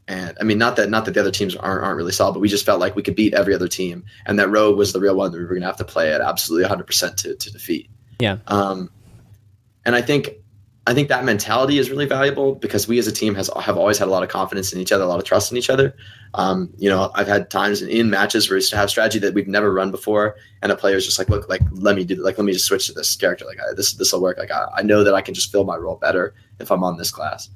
[0.09, 2.39] and I mean, not that not that the other teams aren't, aren't really solid, but
[2.39, 4.99] we just felt like we could beat every other team, and that Rogue was the
[4.99, 7.35] real one that we were going to have to play at absolutely 100 percent to
[7.35, 7.89] to defeat.
[8.19, 8.39] Yeah.
[8.47, 8.89] Um,
[9.85, 10.31] and I think
[10.87, 13.99] I think that mentality is really valuable because we as a team has have always
[13.99, 15.95] had a lot of confidence in each other, a lot of trust in each other.
[16.33, 19.35] Um, you know, I've had times in matches where we used to have strategy that
[19.35, 22.39] we've never run before, and a player's just like, look, like let me do, like
[22.39, 23.45] let me just switch to this character.
[23.45, 24.39] Like I, this this will work.
[24.39, 26.97] Like I, I know that I can just fill my role better if I'm on
[26.97, 27.51] this class.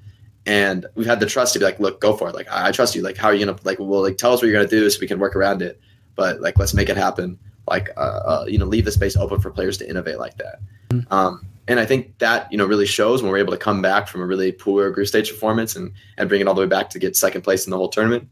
[0.45, 2.35] And we've had the trust to be like, look, go for it.
[2.35, 3.01] Like I, I trust you.
[3.01, 3.79] Like how are you gonna like?
[3.79, 5.79] Well, like tell us what you're gonna do so we can work around it.
[6.15, 7.39] But like let's make it happen.
[7.67, 10.59] Like uh, uh you know, leave the space open for players to innovate like that.
[10.89, 11.13] Mm-hmm.
[11.13, 14.07] Um, and I think that you know really shows when we're able to come back
[14.07, 16.89] from a really poor group stage performance and and bring it all the way back
[16.91, 18.27] to get second place in the whole tournament.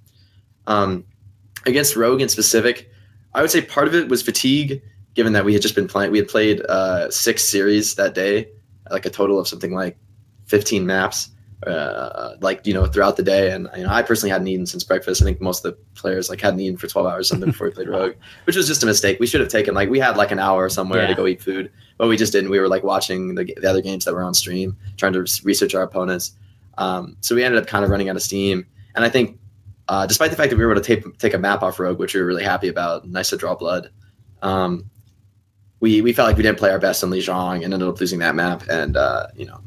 [0.67, 1.05] Um,
[1.65, 2.89] against Rogue in specific,
[3.33, 4.81] I would say part of it was fatigue,
[5.13, 6.11] given that we had just been playing.
[6.11, 8.49] We had played uh, six series that day,
[8.89, 9.97] like a total of something like
[10.45, 11.29] fifteen maps,
[11.67, 13.51] uh, like you know throughout the day.
[13.51, 15.21] And you know, I personally hadn't eaten since breakfast.
[15.21, 17.73] I think most of the players like hadn't eaten for twelve hours something before we
[17.73, 19.19] played Rogue, which was just a mistake.
[19.19, 21.07] We should have taken like we had like an hour somewhere yeah.
[21.07, 22.49] to go eat food, but we just didn't.
[22.49, 25.75] We were like watching the, the other games that were on stream, trying to research
[25.75, 26.33] our opponents.
[26.77, 28.65] Um, so we ended up kind of running out of steam.
[28.95, 29.39] And I think,
[29.87, 31.99] uh, despite the fact that we were able to take take a map off Rogue,
[31.99, 33.89] which we were really happy about, nice to draw blood.
[34.41, 34.89] Um,
[35.79, 38.19] we we felt like we didn't play our best in Lijiang and ended up losing
[38.19, 38.63] that map.
[38.69, 39.59] And uh, you know,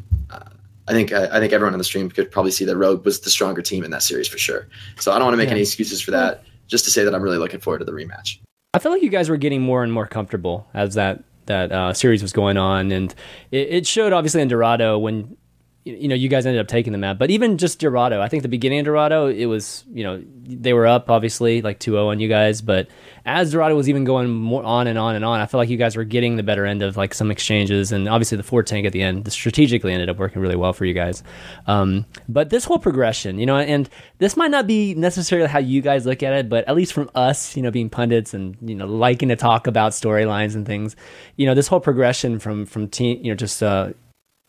[0.86, 3.30] I think I, think everyone on the stream could probably see that Rogue was the
[3.30, 4.68] stronger team in that series for sure.
[4.98, 5.52] So I don't want to make yeah.
[5.52, 6.44] any excuses for that.
[6.66, 8.38] Just to say that I'm really looking forward to the rematch.
[8.72, 11.92] I feel like you guys were getting more and more comfortable as that that uh,
[11.92, 13.14] series was going on, and
[13.50, 15.36] it, it showed obviously in Dorado when
[15.84, 17.18] you know, you guys ended up taking the map.
[17.18, 20.72] But even just Dorado, I think the beginning of Dorado, it was, you know, they
[20.72, 22.62] were up obviously like 2-0 on you guys.
[22.62, 22.88] But
[23.26, 25.76] as Dorado was even going more on and on and on, I felt like you
[25.76, 27.92] guys were getting the better end of like some exchanges.
[27.92, 30.86] And obviously the four tank at the end strategically ended up working really well for
[30.86, 31.22] you guys.
[31.66, 35.82] Um, but this whole progression, you know, and this might not be necessarily how you
[35.82, 38.74] guys look at it, but at least from us, you know, being pundits and, you
[38.74, 40.96] know, liking to talk about storylines and things,
[41.36, 43.90] you know, this whole progression from, from team, you know, just, uh,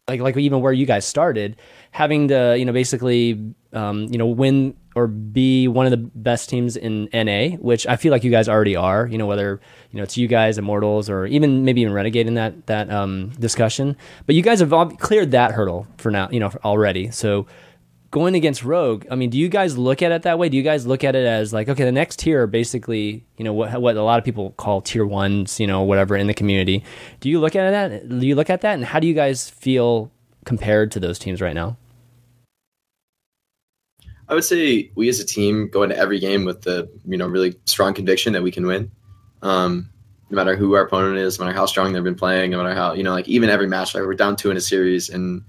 [0.07, 1.55] like like even where you guys started,
[1.91, 6.47] having to you know basically um, you know win or be one of the best
[6.47, 9.07] teams in NA, which I feel like you guys already are.
[9.07, 12.35] You know whether you know it's you guys, Immortals, or even maybe even Renegade in
[12.35, 13.97] that that um, discussion.
[14.27, 17.09] But you guys have cleared that hurdle for now, you know already.
[17.09, 17.47] So
[18.11, 20.49] going against Rogue, I mean, do you guys look at it that way?
[20.49, 23.53] Do you guys look at it as like, okay, the next tier basically, you know,
[23.53, 26.83] what what a lot of people call tier ones, you know, whatever in the community.
[27.19, 28.07] Do you look at that?
[28.07, 30.11] Do you look at that, and how do you guys feel
[30.45, 31.77] compared to those teams right now?
[34.27, 37.27] I would say we as a team go into every game with the you know
[37.27, 38.91] really strong conviction that we can win.
[39.41, 39.89] Um,
[40.29, 42.73] no matter who our opponent is, no matter how strong they've been playing, no matter
[42.73, 45.43] how you know like even every match like we're down two in a series and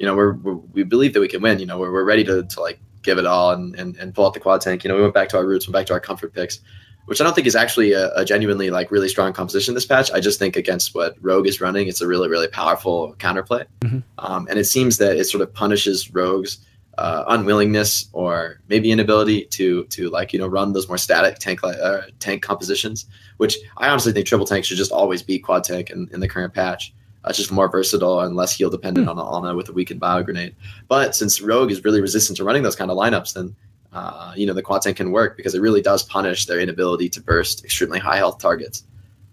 [0.00, 1.58] you know, we're, we're, we believe that we can win.
[1.60, 4.26] You know, we're, we're ready to, to like give it all and, and, and pull
[4.26, 4.82] out the quad tank.
[4.82, 6.60] You know, we went back to our roots, went back to our comfort picks,
[7.04, 10.10] which I don't think is actually a, a genuinely like really strong composition this patch.
[10.10, 13.66] I just think against what Rogue is running, it's a really, really powerful counterplay.
[13.82, 13.98] Mm-hmm.
[14.18, 16.64] Um, and it seems that it sort of punishes Rogue's
[16.96, 21.62] uh, unwillingness or maybe inability to to like you know run those more static tank
[21.62, 23.04] uh, tank compositions,
[23.36, 26.28] which I honestly think triple tank should just always be quad tank in, in the
[26.28, 26.94] current patch.
[27.22, 29.10] Uh, just more versatile and less heal dependent mm.
[29.10, 30.56] on Ana with a weakened bio grenade.
[30.88, 33.54] But since Rogue is really resistant to running those kind of lineups, then
[33.92, 37.08] uh, you know the quad tank can work because it really does punish their inability
[37.10, 38.84] to burst extremely high health targets.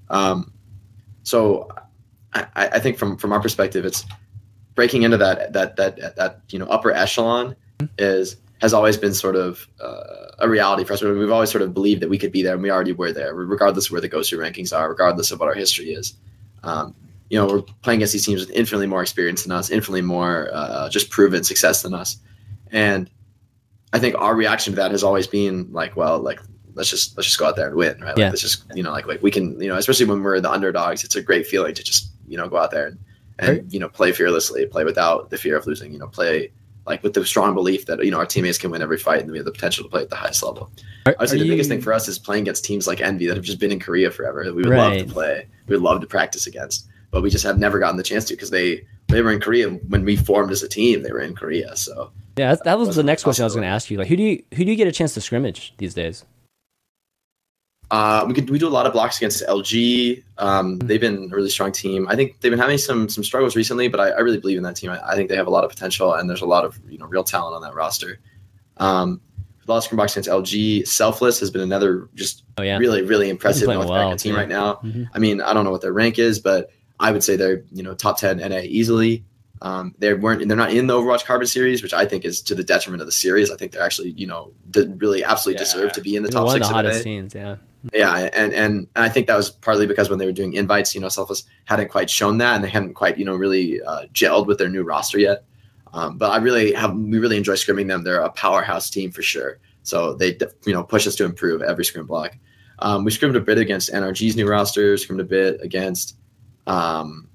[0.09, 0.51] Um,
[1.23, 1.69] so
[2.33, 4.05] I, I, think from from our perspective, it's
[4.75, 7.55] breaking into that that that that you know upper echelon
[7.97, 11.01] is has always been sort of uh, a reality for us.
[11.01, 13.33] We've always sort of believed that we could be there, and we already were there,
[13.33, 16.15] regardless of where the Ghost rankings are, regardless of what our history is.
[16.63, 16.95] Um,
[17.29, 20.49] you know, we're playing against these teams with infinitely more experience than us, infinitely more
[20.53, 22.17] uh, just proven success than us,
[22.71, 23.09] and
[23.93, 26.39] I think our reaction to that has always been like, well, like
[26.73, 28.09] let's just let's just go out there and win, right?
[28.09, 28.29] Like, Yeah.
[28.29, 31.03] let's just you know, like like we can, you know, especially when we're the underdogs,
[31.03, 32.99] it's a great feeling to just you know go out there and
[33.39, 33.63] and Right.
[33.69, 36.51] you know play fearlessly, play without the fear of losing, you know, play
[36.85, 39.31] like with the strong belief that you know our teammates can win every fight and
[39.31, 40.71] we have the potential to play at the highest level.
[41.05, 42.99] Are- I would say are the biggest thing for us is playing against teams like
[43.01, 44.43] Envy that have just been in Korea forever.
[44.43, 44.97] That we would Right.
[44.99, 46.87] love to play, we would love to practice against,
[47.17, 49.69] but we just have never gotten the chance to because they they were in Korea
[49.71, 51.01] when we formed as a team.
[51.01, 53.63] They were in Korea, so Yeah, that, that was the next question I was going
[53.63, 53.97] to ask you.
[53.97, 56.25] Like, who do you who do you get a chance to scrimmage these days?
[57.89, 60.23] Uh, we could we do a lot of blocks against LG.
[60.37, 60.87] Um, Mm-hmm.
[60.87, 62.07] they've been a really strong team.
[62.07, 64.63] I think they've been having some some struggles recently, but I, I really believe in
[64.63, 64.91] that team.
[64.91, 66.99] I, I think they have a lot of potential, and there's a lot of you
[66.99, 68.19] know real talent on that roster.
[68.77, 69.21] Um,
[69.75, 70.87] of scrum blocks against LG.
[70.87, 74.37] Selfless has been another just Oh yeah, really really impressive North well, American team too.
[74.37, 74.75] right now.
[74.83, 75.09] Mhm.
[75.13, 77.83] I mean, I don't know what their rank is, but I would say they're you
[77.83, 79.23] know top ten NA easily.
[79.61, 82.55] Um, they weren't they're not in the Overwatch Carbon series, which I think is to
[82.55, 83.49] the detriment of the series.
[83.51, 85.65] I think they're actually you know did really absolutely Yeah.
[85.65, 86.89] deserve to be in the top one of six the of NA.
[86.89, 87.33] hottest scenes.
[87.35, 87.55] Yeah,
[87.93, 91.01] Yeah, and and I think that was partly because when they were doing invites, you
[91.01, 94.45] know, Selfless hadn't quite shown that, and they hadn't quite, you know, really uh, gelled
[94.45, 95.43] with their new roster yet.
[95.93, 98.03] Um, but I really have, we really enjoy scrimming them.
[98.03, 99.57] They're a powerhouse team for sure.
[99.83, 102.37] So they, you know, push us to improve every scrim block.
[102.79, 104.97] Um, we scrimmed a bit against NRG's new roster.
[104.97, 106.17] Scrimmed a bit against
[106.67, 107.29] um,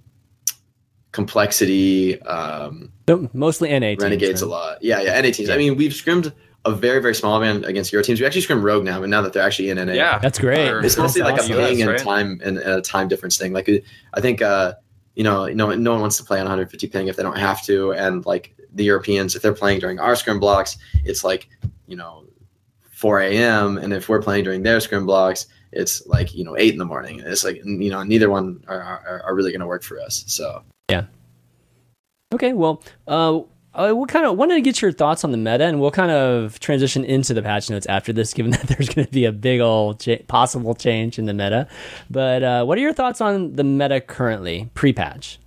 [1.13, 4.47] Complexity, um, So, mostly NA teams, Renegades right?
[4.47, 4.79] a lot.
[4.83, 5.49] Yeah, yeah, NA teams.
[5.51, 5.55] Yeah.
[5.55, 6.33] I mean, we've scrimmed
[6.65, 8.19] a very, very small amount against Euro teams.
[8.19, 9.93] We actually scrim Rogue now, and now that they're actually in NA.
[9.93, 10.71] Yeah, That's great.
[10.71, 11.67] Or- It's mostly like That's a awesome.
[11.67, 12.01] ping and right?
[12.01, 13.53] time and a time difference thing.
[13.53, 13.69] Like
[14.15, 14.73] I think uh,
[15.15, 17.63] you know, no no one wants to play on 150 ping if they don't have
[17.65, 21.51] to, and like the Europeans, if they're playing during our scrim blocks, it's like
[21.89, 22.25] you know
[22.93, 23.77] 4 a.m.
[23.77, 26.85] and if we're playing during their scrim blocks, it's like you know eight in the
[26.85, 27.21] morning.
[27.21, 30.25] It's like you know neither one are are, are really going to work for us.
[30.27, 31.07] So yeah
[32.33, 33.41] Okay, well, uh,
[33.75, 36.11] uh, what kind of wanted to get your thoughts on the meta, and we'll kind
[36.11, 39.33] of transition into the patch notes after this, given that there's going to be a
[39.33, 41.69] big old cha- possible change in the meta.
[42.11, 45.39] But uh, what are your thoughts on the meta currently, pre-patch?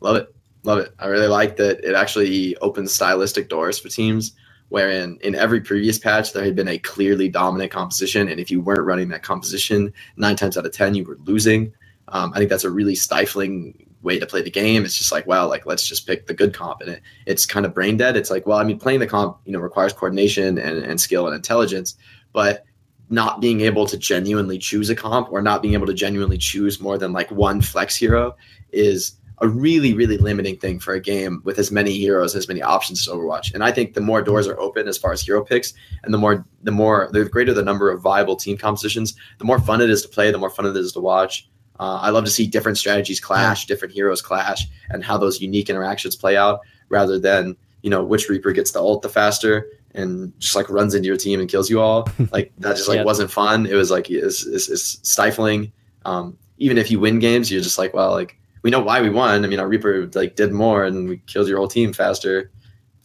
[0.00, 0.92] love it, love it.
[0.98, 4.32] I really like that it actually opens stylistic doors for teams.
[4.72, 8.62] Wherein in every previous patch there had been a clearly dominant composition, and if you
[8.62, 11.74] weren't running that composition, nine times out of ten you were losing.
[12.08, 14.86] Um, I think that's a really stifling way to play the game.
[14.86, 17.66] It's just like, well, like let's just pick the good comp, and it, it's kind
[17.66, 18.16] of brain dead.
[18.16, 21.26] It's like, well, I mean, playing the comp, you know, requires coordination and, and skill
[21.26, 21.98] and intelligence,
[22.32, 22.64] but
[23.10, 26.80] not being able to genuinely choose a comp or not being able to genuinely choose
[26.80, 28.34] more than like one flex hero
[28.72, 32.62] is a really, really limiting thing for a game with as many heroes, as many
[32.62, 33.52] options as Overwatch.
[33.52, 35.74] And I think the more doors are open as far as hero picks,
[36.04, 39.58] and the more, the more, the greater the number of viable team compositions, the more
[39.58, 41.48] fun it is to play, the more fun it is to watch.
[41.80, 45.68] Uh, I love to see different strategies clash, different heroes clash, and how those unique
[45.68, 50.32] interactions play out, rather than you know which Reaper gets the ult the faster and
[50.38, 52.08] just like runs into your team and kills you all.
[52.30, 53.66] like that just like wasn't fun.
[53.66, 55.72] It was like it's, it's, it's stifling.
[56.04, 59.10] Um, even if you win games, you're just like, well, like we know why we
[59.10, 59.44] won.
[59.44, 62.50] I mean, our Reaper like did more and we killed your whole team faster.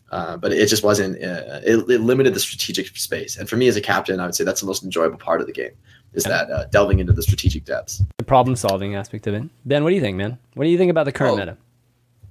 [0.10, 1.16] Uh, but it just wasn't.
[1.22, 4.36] Uh, it, it limited the strategic space, and for me as a captain, I would
[4.36, 5.72] say that's the most enjoyable part of the game
[6.14, 8.02] is that uh, delving into the strategic depths.
[8.18, 9.44] The problem-solving aspect of it.
[9.66, 10.40] Ben, what do you think, man?
[10.54, 11.38] What do you think about the current Oh.
[11.38, 11.58] meta?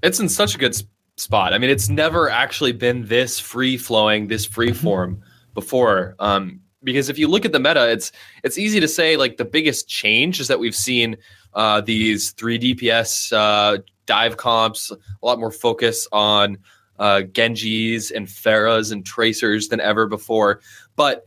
[0.03, 0.75] it's in such a good
[1.19, 1.53] spot.
[1.53, 6.17] I mean, it's never actually been this free flowing, this free form before.
[6.19, 8.13] Um, because if you look at the meta, it's
[8.45, 11.17] it's easy to say like the biggest change is that we've seen
[11.55, 16.59] uh, these three DPS uh, dive comps, a lot more focus on
[16.99, 20.61] uh, Genjis and Pharahs and Tracers than ever before.
[20.97, 21.25] But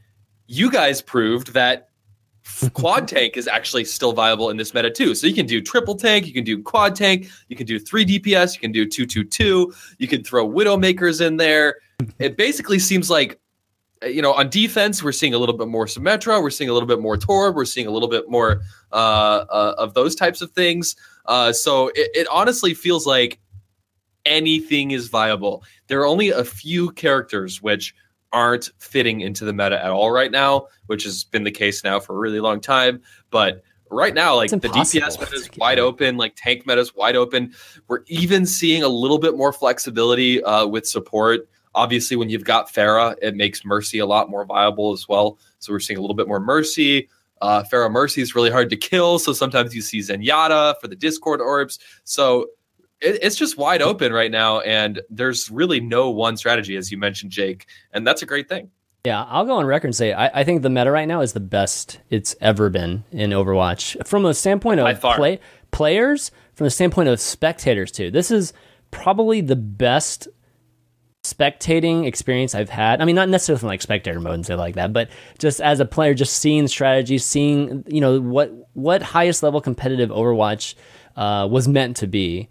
[0.48, 1.90] you guys proved that
[2.74, 5.14] quad tank is actually still viable in this meta too.
[5.16, 8.06] So you can do triple tank, you can do quad tank, you can do three
[8.06, 11.76] DPS, you can do two two two, you can throw Widowmakers in there.
[12.18, 13.40] It basically seems like
[14.04, 16.88] you know on defense we're seeing a little bit more Symmetra, we're seeing a little
[16.88, 20.52] bit more Torb, we're seeing a little bit more uh, uh, of those types of
[20.52, 20.96] things.
[21.26, 23.40] Uh, so it, it honestly feels like
[24.26, 25.64] anything is viable.
[25.88, 27.94] There are only a few characters which
[28.32, 32.00] aren't fitting into the meta at all right now, which has been the case now
[32.00, 33.02] for a really long time.
[33.32, 34.60] But right now, like the.
[34.60, 37.54] DPS meta is wide open, like tank meta is wide open.
[37.88, 41.50] We're even seeing a little bit more flexibility uh, with support.
[41.76, 45.38] Obviously, when you've got Pharah, it makes Mercy a lot more viable as well.
[45.60, 47.10] So we're seeing a little bit more Mercy.
[47.42, 50.96] Uh, Pharah Mercy is really hard to kill, so sometimes you see Zenyatta for the
[50.96, 51.80] Discord orbs.
[52.04, 52.48] So
[53.02, 56.98] it, it's just wide open right now, and there's really no one strategy, as you
[56.98, 58.70] mentioned, Jake, and that's a great thing.
[59.06, 61.32] Yeah, I'll go on record and say I, I think the meta right now is
[61.32, 65.40] the best it's ever been in Overwatch from a standpoint of play
[65.72, 68.12] players, from the standpoint of spectators too.
[68.12, 68.52] This is
[68.92, 70.28] probably the best
[71.24, 73.02] spectating experience I've had.
[73.02, 75.86] I mean, not necessarily like spectator mode and stuff like that, but just as a
[75.86, 80.76] player, just seeing strategies, seeing you know what what highest level competitive Overwatch
[81.16, 82.50] uh, was meant to be.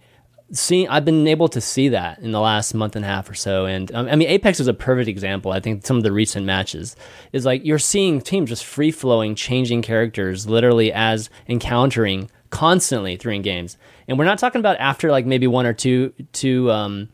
[0.50, 3.34] Seeing, I've been able to see that in the last month and a half or
[3.34, 5.52] so, and um, I mean, Apex is a perfect example.
[5.52, 6.96] I think some of the recent matches
[7.34, 13.38] is like you're seeing teams just free flowing, changing characters literally as encountering constantly through
[13.40, 13.76] games,
[14.08, 17.10] and we're not talking about after like maybe one or two two um,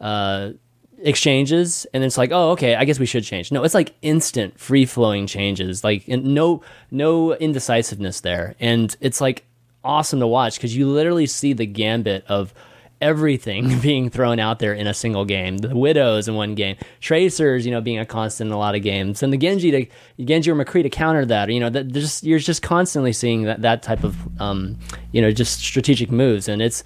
[0.00, 0.52] uh,
[1.02, 3.52] exchanges and it's like oh okay i guess we should change.
[3.52, 8.54] No it's like instant free flowing changes like no no indecisiveness there.
[8.58, 9.44] And it's like
[9.84, 12.52] awesome to watch because you literally see the gambit of
[13.00, 15.58] everything being thrown out there in a single game.
[15.58, 18.82] The widows in one game tracers you know being a constant in a lot of
[18.82, 19.86] games and the genji to
[20.24, 23.62] genji or mccree to counter that you know that just you're just constantly seeing that
[23.62, 24.76] that type of um
[25.12, 26.82] you know just strategic moves and it's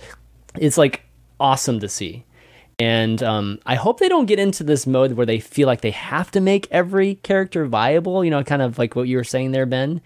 [0.56, 1.02] it's like
[1.40, 2.24] awesome to see
[2.78, 5.90] and um, I hope they don't get into this mode where they feel like they
[5.90, 9.52] have to make every character viable, you know, kind of like what you were saying
[9.52, 10.00] there, Ben.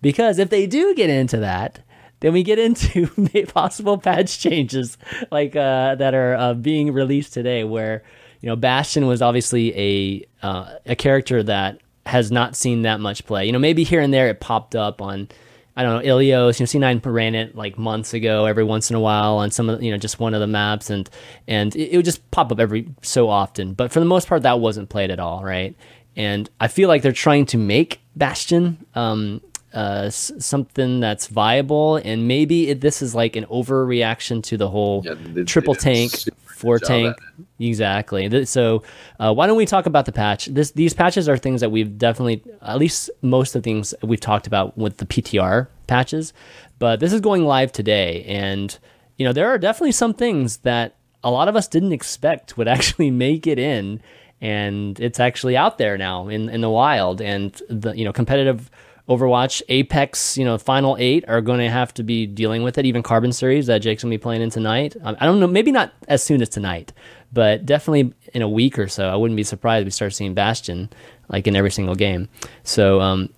[0.00, 1.80] Because if they do get into that,
[2.20, 3.06] then we get into
[3.48, 4.96] possible patch changes
[5.30, 8.02] like uh, that are uh, being released today, where
[8.40, 13.26] you know Bastion was obviously a uh, a character that has not seen that much
[13.26, 13.46] play.
[13.46, 15.28] You know, maybe here and there it popped up on
[15.76, 18.96] I don't know, Ilios, you know, C9 ran it like months ago, every once in
[18.96, 21.08] a while on some of, you know, just one of the maps and,
[21.48, 23.72] and it, it would just pop up every so often.
[23.72, 25.42] But for the most part, that wasn't played at all.
[25.42, 25.74] Right.
[26.14, 29.40] And I feel like they're trying to make Bastion, um,
[29.72, 31.96] uh, s- something that's viable.
[31.96, 35.72] And maybe it, this is like an overreaction to the whole Yeah, they- they triple
[35.72, 36.12] a tank,
[36.62, 37.16] four tank.
[37.58, 38.44] Exactly.
[38.44, 38.82] So,
[39.18, 40.46] uh, why don't we talk about the patch?
[40.46, 44.20] This, these patches are things that we've definitely, at least most of the things we've
[44.20, 46.32] talked about with the PTR patches,
[46.78, 48.78] but this is going live today, and
[49.18, 52.68] you know there are definitely some things that a lot of us didn't expect would
[52.76, 54.00] actually make it in,
[54.40, 58.70] and it's actually out there now in in the wild, and the you know competitive.
[59.16, 62.86] Overwatch, Apex, you know, Final Eight are going to have to be dealing with it.
[62.86, 64.96] Even Carbon Series that Jake's gonna be playing in tonight.
[65.02, 66.92] Um, I don't know, maybe not as soon as tonight,
[67.32, 69.08] but definitely in a week or so.
[69.08, 70.88] I wouldn't be surprised if we start seeing Bastion
[71.28, 72.28] like in every single game.
[72.64, 73.28] So, um,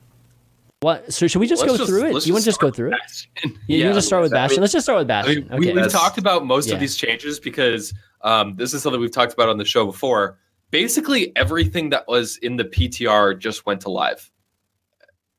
[0.81, 1.13] what?
[1.13, 2.27] So should we just Let's go through it?
[2.27, 2.99] You want to just go through it?
[3.01, 3.31] Bastion.
[3.43, 3.93] You, you Yeah.
[3.93, 4.33] just start with.
[4.33, 4.61] Bastion.
[4.61, 5.49] Let's just start with I Bastion.
[5.49, 5.81] mean, we, okay.
[5.83, 6.75] we've talked about most Yeah.
[6.75, 10.39] of these changes because um, this is something we've talked about on the show before.
[10.71, 14.31] Basically, everything that was in the PTR just went to live.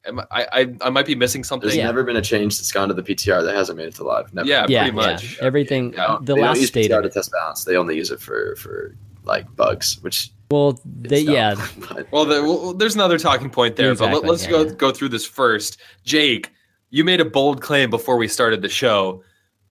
[0.07, 1.67] Am I, I, I might be missing something.
[1.67, 1.85] There's Yeah.
[1.85, 4.33] never been a change that's gone to the PTR that hasn't made it to live.
[4.33, 4.47] Never.
[4.47, 5.37] Yeah, yeah, pretty much.
[5.37, 5.45] yeah.
[5.45, 5.93] Everything.
[5.93, 6.17] Yeah.
[6.21, 6.91] the they last don't use state.
[6.91, 7.63] PTR of to test balance.
[7.65, 11.33] They only use it for for like bugs, which Well, they, dumb.
[11.33, 11.55] yeah,
[12.11, 14.71] Well, the, well, there's another talking point there, but let, us yeah, go yeah.
[14.73, 15.77] go through this first.
[16.03, 16.51] Jake,
[16.91, 19.23] you made a bold claim before we started the show.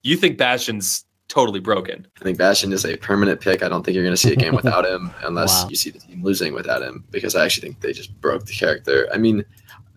[0.03, 2.05] You think Bastion's totally broken?
[2.21, 3.63] I think Bastion is a permanent pick.
[3.63, 5.69] I don't think you're going to see a game without him unless Wow.
[5.69, 8.53] you see the team losing without him because I actually think they just broke the
[8.53, 9.07] character.
[9.13, 9.43] I mean,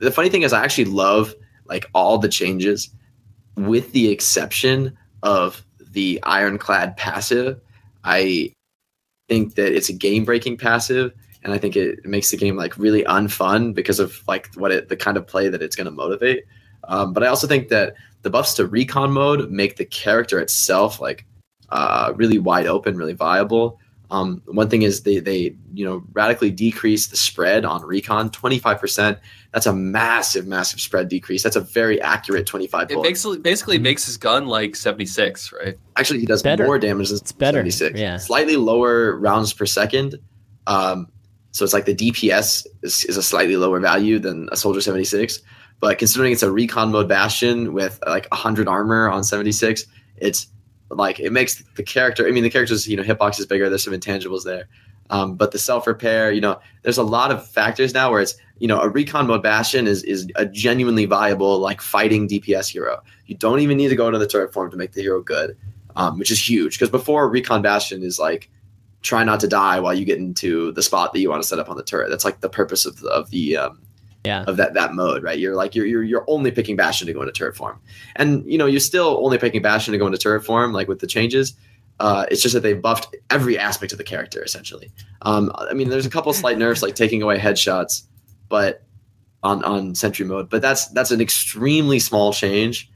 [0.00, 1.34] the funny thing is, I actually love
[1.66, 2.90] like all the changes,
[3.56, 7.60] with the exception of the ironclad passive.
[8.04, 8.52] I
[9.28, 12.76] think that it's a game breaking passive, and I think it makes the game like
[12.78, 15.90] really unfun because of like what it the kind of play that it's going to
[15.90, 16.44] motivate.
[16.84, 21.00] Um, but I also think that the buffs to recon mode make the character itself
[21.00, 21.26] like
[21.70, 23.78] uh, really wide open, really viable.
[24.10, 28.58] Um, one thing is they they you know radically decrease the spread on recon twenty
[28.58, 29.18] five percent.
[29.52, 31.42] That's a massive massive spread decrease.
[31.42, 32.90] That's a very accurate twenty five.
[32.90, 35.78] It basically basically makes his gun like 76, right?
[35.96, 36.64] Actually, he does Better.
[36.64, 37.98] more damage than It's better, 76.
[38.00, 38.16] yeah.
[38.16, 40.16] Slightly lower rounds per second.
[40.66, 41.08] Um,
[41.52, 45.40] so it's like the DPS is, is a slightly lower value than a Soldier 76.
[45.80, 49.84] But considering it's a recon mode Bastion with like 100 armor on 76,
[50.16, 50.48] it's
[50.90, 52.26] like it makes the character.
[52.26, 53.68] I mean, the character's you know hitbox is bigger.
[53.68, 54.68] There's some intangibles there.
[55.10, 58.36] Um, but the self repair, you know, there's a lot of factors now where it's
[58.58, 63.02] you know a recon mode Bastion is is a genuinely viable like fighting DPS hero.
[63.26, 65.56] You don't even need to go into the turret form to make the hero good,
[65.96, 68.50] um, which is huge because before recon Bastion is like
[69.02, 71.58] try not to die while you get into the spot that you want to set
[71.58, 72.10] up on the turret.
[72.10, 73.80] That's like the purpose of the, of the um,
[74.28, 74.44] yeah.
[74.46, 75.38] of that that mode, right?
[75.38, 77.76] You're like you're you're you're only picking Bastion to go into turret form,
[78.16, 81.00] and you know you're still only picking Bastion to go into turret form, like with
[81.00, 81.54] the changes.
[82.00, 84.88] Uh, it's just that they've buffed every aspect of the character essentially.
[85.22, 88.04] Um, I mean, there's a couple slight nerfs like taking away headshots,
[88.48, 88.84] but
[89.42, 92.90] on on sentry mode, but that's that's an extremely small change.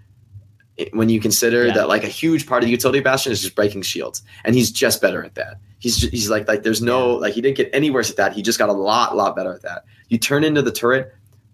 [0.92, 1.74] when you consider Yeah.
[1.74, 4.54] that like a huge part of the utility of Bastion is just breaking shields, and
[4.54, 5.58] he's just better at that.
[5.78, 8.32] He's ju- he's like like there's no like he didn't get any worse at that.
[8.32, 9.84] He just got a lot lot better at that.
[10.08, 11.12] You turn into the turret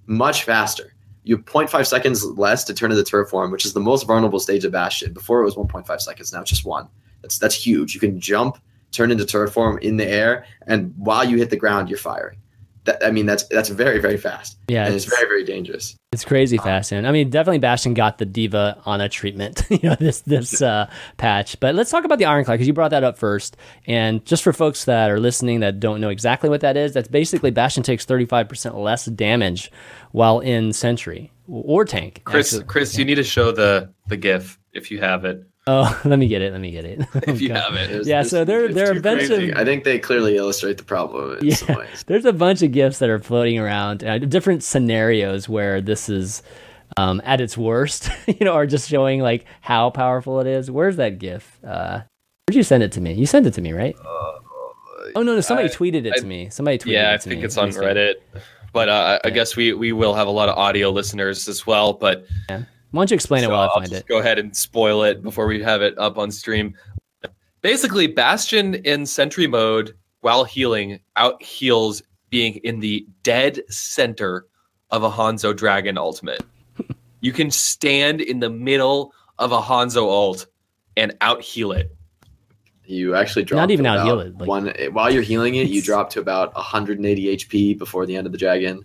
[0.09, 0.95] much faster.
[1.25, 4.07] You have 0.5 seconds less to turn into the turret form, which is the most
[4.07, 5.13] vulnerable stage of Bastion.
[5.13, 6.89] Before it was 1.5 seconds, now it's just one.
[7.23, 7.95] That's that's huge.
[7.95, 8.59] You can jump,
[8.93, 12.39] turn into turret form in the air, and while you hit the ground, you're firing.
[12.89, 14.57] That, I mean, that's that's very very fast.
[14.67, 15.95] Yeah, and it's, it's, very very dangerous.
[16.11, 16.91] it's crazy fast.
[16.91, 20.63] And I mean, definitely Bastion got the D.Va on a treatment, you know, this this
[20.63, 21.61] uh, patch.
[21.61, 23.59] But let's talk about the Ironclad because you brought that up first.
[23.87, 27.09] And just for folks that are listening that don't know exactly what that is, that's
[27.09, 29.71] basically Bastion takes thirty five percent less damage
[30.13, 32.23] while in Sentry or tank.
[32.25, 32.65] Chris, actually.
[32.69, 35.48] Chris, you need to show the the GIF if you have it.
[35.71, 36.53] Oh, let me get it.
[36.53, 37.01] Let me get it.
[37.29, 37.61] If you Okay.
[37.61, 37.91] have it.
[37.91, 39.51] It's- Yeah, so there, there are a bunch crazy.
[39.51, 41.55] of- I think they clearly illustrate the problem in Yeah.
[41.55, 42.05] some ways.
[42.07, 46.43] There's a bunch of gifs that are floating around, uh, different scenarios where this is
[46.97, 50.71] um, at its worst, you know, or just showing like how powerful it is.
[50.71, 51.59] Where's that gif?
[51.63, 52.01] Uh,
[52.49, 53.13] where'd you send it to me?
[53.13, 53.95] You sent it to me, right?
[55.17, 56.49] oh no, no, somebody I- tweeted it I- to me.
[56.51, 57.45] Somebody tweeted yeah, it I think me.
[57.45, 57.71] it's on.
[57.71, 58.15] Reddit.
[58.73, 61.67] But uh, I- I guess we we will have a lot of audio listeners as
[61.67, 61.93] well.
[61.93, 62.27] But
[62.91, 64.09] Why don't you explain it while I I'll find just it?
[64.09, 66.75] go ahead and spoil it before we have it up on stream.
[67.61, 74.47] Basically, Bastion in Sentry mode while healing out heals being in the dead center
[74.91, 76.43] of a Hanzo Dragon ultimate.
[77.21, 80.47] you can stand in the middle of a Hanzo ult
[80.97, 81.95] and out heal it.
[82.85, 85.69] You actually drop Not even out heal it, like- one while you're healing it.
[85.69, 88.83] You drop to about 180 HP before the end of the dragon.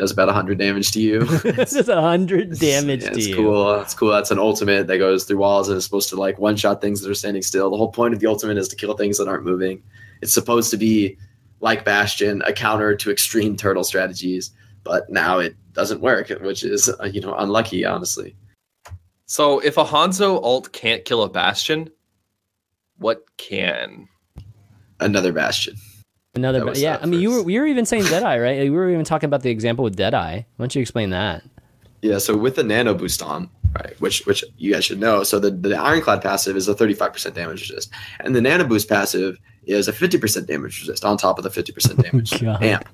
[0.00, 1.24] It does about 100 damage to you.
[1.24, 3.36] this is a hundred damage yeah, to it's you.
[3.36, 3.74] cool.
[3.80, 4.10] It's cool.
[4.10, 7.02] That's an ultimate that goes through walls and is supposed to like one shot things
[7.02, 7.68] that are standing still.
[7.68, 9.82] The whole point of the ultimate is to kill things that aren't moving.
[10.22, 11.18] It's supposed to be
[11.60, 14.52] like Bastion, a counter to extreme turtle strategies,
[14.84, 18.34] but now it doesn't work, which is uh, you know unlucky, honestly.
[19.26, 21.90] So if a Hanzo ult can't kill a Bastion,
[22.96, 24.08] what can?
[24.98, 25.76] Another Bastion.
[26.34, 26.98] Another, was yeah.
[27.02, 28.60] I mean, you were we were even saying Deadeye, right?
[28.60, 30.36] We were even talking about the example with Deadeye.
[30.36, 31.42] Why don't you explain that?
[32.02, 35.24] Yeah, so with the nano boost on, right, which which you guys should know.
[35.24, 39.38] So the, the ironclad passive is a 35% damage resist, and the nano boost passive
[39.66, 42.62] is a 50% damage resist on top of the 50% damage oh, God.
[42.62, 42.88] amp.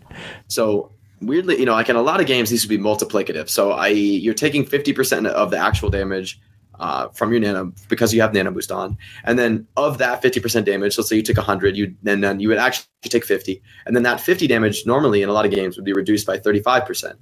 [0.48, 3.48] So weirdly, you know, like in a lot of games, these would be multiplicative.
[3.48, 6.40] So I you're taking 50% of the actual damage
[6.78, 10.64] uh, from your nano because you have nano boost on, and then of that 50%
[10.64, 13.94] damage, let's say you took 100, you and then you would actually take 50, and
[13.94, 17.14] then that 50 damage normally in a lot of games would be reduced by 35%.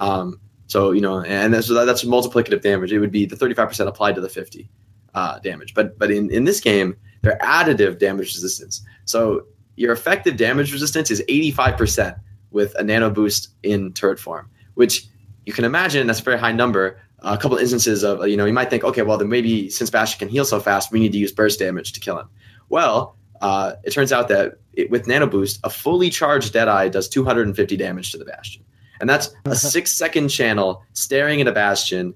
[0.00, 2.92] Um, so you know, and that's that's multiplicative damage.
[2.92, 4.70] It would be the 35% applied to the 50
[5.14, 5.74] uh, damage.
[5.74, 8.82] But but in in this game, they're additive damage resistance.
[9.04, 9.46] So
[9.76, 12.18] your effective damage resistance is 85%
[12.50, 15.06] with a nano boost in turret form, which
[15.46, 17.00] you can imagine that's a very high number.
[17.24, 20.18] A couple instances of you know you might think, okay, well then maybe since Bastion
[20.18, 22.28] can heal so fast, we need to use burst damage to kill him.
[22.68, 27.08] Well, uh, it turns out that it, with nano boost, a fully charged Deadeye does
[27.08, 28.64] 250 damage to the Bastion,
[29.00, 32.14] and that's a six second channel staring at a Bastion.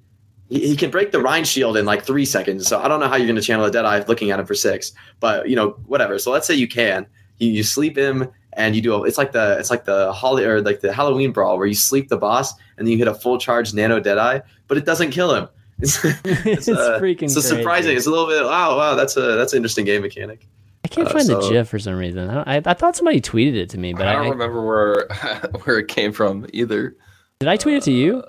[0.49, 2.67] He, he can break the Rein shield in like three seconds.
[2.67, 4.55] So I don't know how you're going to channel a Deadeye looking at him for
[4.55, 6.19] six, but you know whatever.
[6.19, 7.07] So let's say you can.
[7.39, 10.45] You, you sleep him and you do a, it's like the it's like the holly
[10.45, 13.15] or like the Halloween brawl where you sleep the boss and then you hit a
[13.15, 15.49] full charge nano Deadeye, but it doesn't kill him.
[15.79, 17.57] It's, it's uh, freaking so crazy.
[17.57, 17.97] surprising.
[17.99, 20.49] It's a little bit wow wow that's a that's an interesting game mechanic.
[20.85, 22.31] I can't uh, find the GIF for some reason.
[22.31, 24.31] I, don't- I, I thought somebody tweeted it to me, but I I, don't I-
[24.31, 25.07] remember where
[25.65, 26.97] where it came from either.
[27.41, 28.23] did I tweet it to you?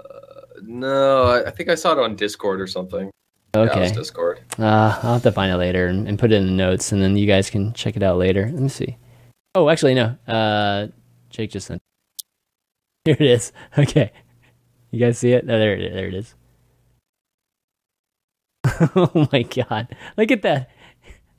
[0.63, 3.11] No, I- I think I saw it on Discord or something.
[3.55, 4.39] Yeah, it Okay, was Discord.
[4.59, 7.01] uh, I'll have to find it later and, and put it in the notes, and
[7.01, 8.49] then you guys can check it out later.
[8.51, 8.97] Let me see.
[9.57, 10.15] Oh, actually, no.
[10.27, 10.87] Uh,
[11.31, 11.81] Jake just sent.
[13.05, 13.51] Here it is.
[13.77, 14.11] Okay,
[14.91, 15.43] you guys see it?
[15.45, 16.35] Oh, there, it- there it is.
[18.95, 19.95] oh my god!
[20.17, 20.69] Look at that.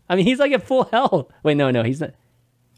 [0.09, 1.31] I mean, he's like at full health.
[1.43, 2.15] Wait, no, no, he's not.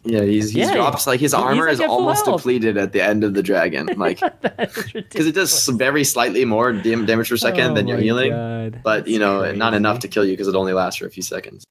[0.02, 2.40] Yeah, he's he Yeah, drops like his armor like is almost health.
[2.40, 7.28] depleted at the end of the dragon, like because it does very slightly more damage
[7.28, 8.80] per second Oh than you're healing, God.
[8.82, 11.10] but you know That's not enough to kill you because it only lasts for a
[11.10, 11.64] few seconds.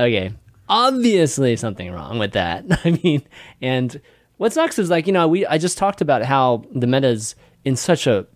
[0.00, 0.32] okay
[0.68, 2.64] obviously something wrong with that.
[2.84, 3.22] I mean
[3.60, 4.00] and
[4.36, 7.76] what sucks is like you know we i just talked about how the meta's in
[7.76, 8.26] such a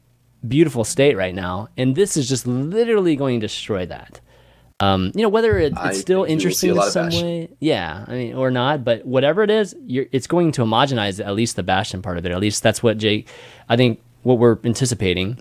[0.47, 4.21] beautiful state right now and this is just literally going to destroy that.
[4.79, 7.49] Um you know whether it, it's still think we will see interesting in some way
[7.61, 11.35] yeah i mean or not but whatever it is you're, it's going to homogenize at
[11.35, 12.33] least the bastion part of it.
[12.33, 13.29] At least that's what jake
[13.69, 15.39] i think what we're anticipating.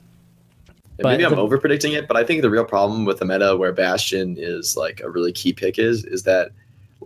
[0.97, 3.25] But maybe I'm the- over predicting it, but I think the real problem with the
[3.25, 6.51] meta where Bastion is like a really key pick is is that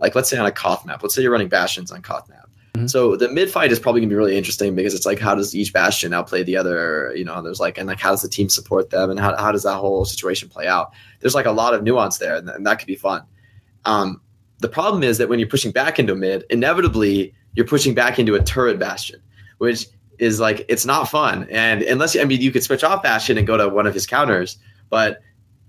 [0.00, 2.48] like let's say on a Koth map, let's say you're running Bastions on Koth map.
[2.74, 2.86] Mm-hmm.
[2.86, 5.54] So the mid fight is probably gonna be really interesting because it's like how does
[5.54, 7.12] each bastion outplay the other?
[7.16, 9.52] You know, there's like and like how does the team support them and how how
[9.52, 10.92] does that whole situation play out?
[11.20, 13.22] There's like a lot of nuance there, and, and that could be fun.
[13.84, 14.20] Um,
[14.58, 18.34] the problem is that when you're pushing back into mid, inevitably you're pushing back into
[18.34, 19.20] a turret bastion,
[19.58, 19.86] which
[20.18, 21.48] is like it's not fun.
[21.50, 24.06] And unless I mean you could switch off bastion and go to one of his
[24.06, 24.58] counters,
[24.90, 25.20] but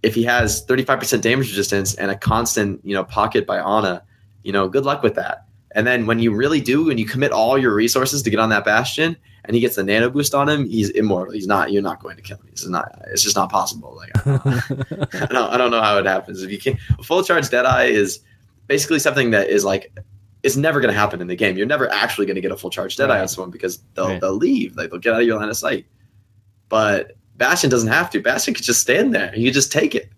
[0.03, 4.03] if he has 35% damage resistance and a constant, you know, pocket by Ana,
[4.43, 5.45] you know, good luck with that.
[5.73, 8.49] And then when you really do, and you commit all your resources to get on
[8.49, 9.15] that bastion,
[9.45, 11.33] and he gets the nano boost on him, he's immortal.
[11.33, 11.71] He's not.
[11.71, 12.47] You're not going to kill him.
[12.51, 13.01] It's not.
[13.07, 13.95] It's just not possible.
[13.95, 16.43] Like I don't, I don't, I don't know how it happens.
[16.43, 18.19] If you can, full charge Deadeye is
[18.67, 19.97] basically something that is like
[20.43, 21.57] it's never going to happen in the game.
[21.57, 23.21] You're never actually going to get a full charge Deadeye right.
[23.21, 24.21] on someone because they'll right.
[24.21, 24.75] they'll leave.
[24.75, 25.85] Like they'll get out of your line of sight.
[26.69, 28.21] But Bastion doesn't have to.
[28.21, 29.31] Bastion could just stand there.
[29.31, 30.09] He could just take it.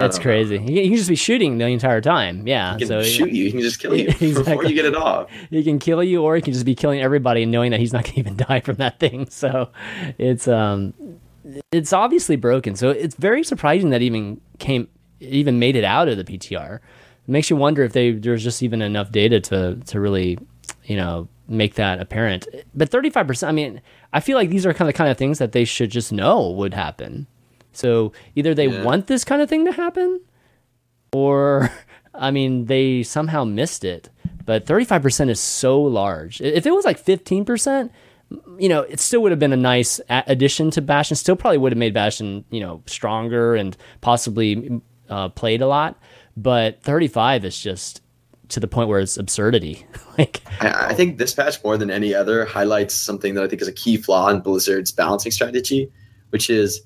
[0.00, 0.58] That's crazy.
[0.58, 2.46] He, he, can just be shooting the entire time.
[2.46, 2.72] Yeah.
[2.74, 3.46] He can so, shoot you.
[3.46, 4.32] He can just kill you exactly.
[4.32, 5.30] before you get it off.
[5.50, 7.92] He can kill you, or he can just be killing everybody and knowing that he's
[7.92, 9.28] not going to even die from that thing.
[9.30, 9.70] So
[10.18, 10.94] it's um,
[11.70, 12.74] it's obviously broken.
[12.76, 14.88] So it's very surprising that even came,
[15.20, 16.76] even made it out of the PTR.
[16.76, 16.82] It
[17.28, 20.38] makes you wonder if they there's just even enough data to to really,
[20.84, 22.46] you know, make that apparent.
[22.74, 23.46] But 35%.
[23.46, 23.82] I mean,
[24.12, 26.12] I feel like these are kind of the kind of things that they should just
[26.12, 27.26] know would happen.
[27.72, 28.82] So either they yeah.
[28.82, 30.20] want this kind of thing to happen,
[31.12, 31.70] or
[32.14, 34.10] I mean, they somehow missed it.
[34.44, 36.40] But 35% is so large.
[36.40, 37.90] If it was like 15%,
[38.58, 41.16] you know, it still would have been a nice addition to Bastion.
[41.16, 45.98] Still probably would have made Bastion, you know, stronger and possibly uh, played a lot.
[46.36, 48.02] But 35 is just
[48.48, 49.86] to the point where it's absurdity.
[50.18, 53.62] like, I, I think this patch more than any other highlights something that I think
[53.62, 55.90] is a key flaw in Blizzard's balancing strategy,
[56.30, 56.82] which is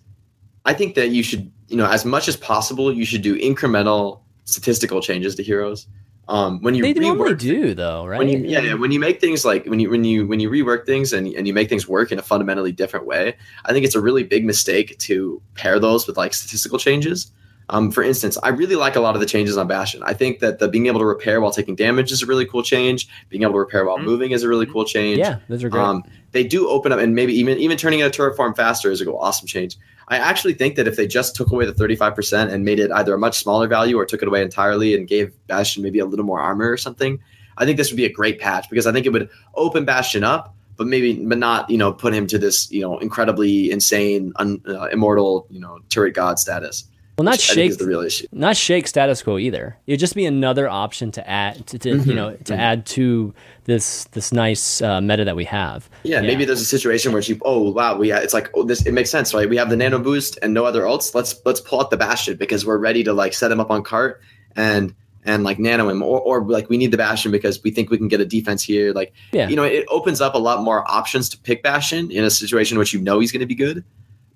[0.65, 4.21] I think that you should, you know, as much as possible, you should do incremental
[4.45, 5.87] statistical changes to heroes.
[6.27, 8.19] Um, when you they rework, normally do though, right?
[8.19, 10.49] When you, yeah, yeah, when you make things like when you when you when you
[10.49, 13.37] rework things and and you make things work in a fundamentally different way,
[13.67, 17.31] I think it's a really big mistake to pair those with like statistical changes.
[17.71, 20.03] Um, for instance, I really like a lot of the changes on Bastion.
[20.03, 22.63] I think that the being able to repair while taking damage is a really cool
[22.63, 23.09] change.
[23.31, 24.07] Being able to repair while mm-hmm.
[24.07, 25.19] moving is a really cool change.
[25.19, 25.83] Yeah, those are great.
[25.83, 29.01] Um, they do open up, and maybe even even turning a turret form faster is
[29.01, 29.77] a cool, awesome change.
[30.09, 33.15] I actually think that if they just took away the 35% and made it either
[33.15, 36.27] a much smaller value or took it away entirely and gave Bastion maybe a little
[36.27, 37.19] more armor or something,
[37.57, 40.25] I think this would be a great patch because I think it would open Bastion
[40.25, 44.33] up, but maybe but not you know put him to this you know incredibly insane
[44.37, 46.85] un, uh, immortal you know turret god status.
[47.17, 48.27] Well, not shake the real issue.
[48.33, 49.77] Not shake status quo either.
[49.87, 52.11] It'd just be another option to add to, to mm-hmm.
[52.11, 52.61] you know to mm-hmm.
[52.61, 53.35] add to
[53.65, 55.89] this this nice uh, meta that we have.
[56.03, 58.85] Yeah, yeah, maybe there's a situation where you oh wow we it's like oh this
[58.87, 61.61] it makes sense right we have the nano boost and no other ults let's let's
[61.61, 64.21] pull out the bastion because we're ready to like set him up on cart
[64.57, 64.95] and
[65.25, 67.97] and like nano him or, or like we need the bastion because we think we
[67.97, 69.49] can get a defense here like yeah.
[69.49, 72.77] you know it opens up a lot more options to pick bastion in a situation
[72.77, 73.85] in which you know he's going to be good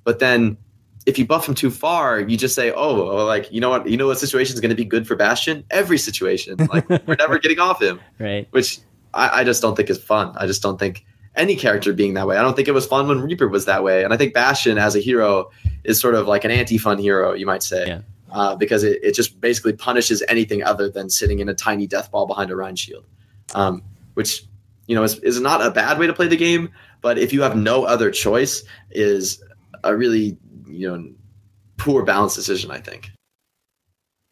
[0.05, 0.57] but then
[1.09, 2.93] if you buff him too far, you just say, "Oh,
[3.25, 3.89] like you know what?
[3.89, 5.65] You know what situation is going to be good for Bastion?
[5.71, 6.57] Every situation.
[6.57, 8.47] Like we're never getting off him." Right.
[8.51, 8.81] Which
[9.15, 10.35] I, I, just don't think is fun.
[10.37, 11.05] I just don't think
[11.35, 12.37] any character being that way.
[12.37, 14.05] I don't think it was fun when Reaper was that way.
[14.05, 15.51] And I think Bastion as a hero
[15.85, 17.87] is sort of like an anti-fun hero, you might say.
[17.87, 18.01] Yeah.
[18.31, 22.11] Uh, because it, it just basically punishes anything other than sitting in a tiny death
[22.11, 23.07] ball behind a Rein shield,
[23.55, 23.83] um,
[24.15, 24.45] which
[24.87, 26.71] you know is, is not a bad way to play the game.
[27.01, 29.43] But if you have no other choice, is
[29.83, 30.37] a really
[30.67, 31.11] you know
[31.79, 32.71] poor balance decision.
[32.71, 33.11] I think.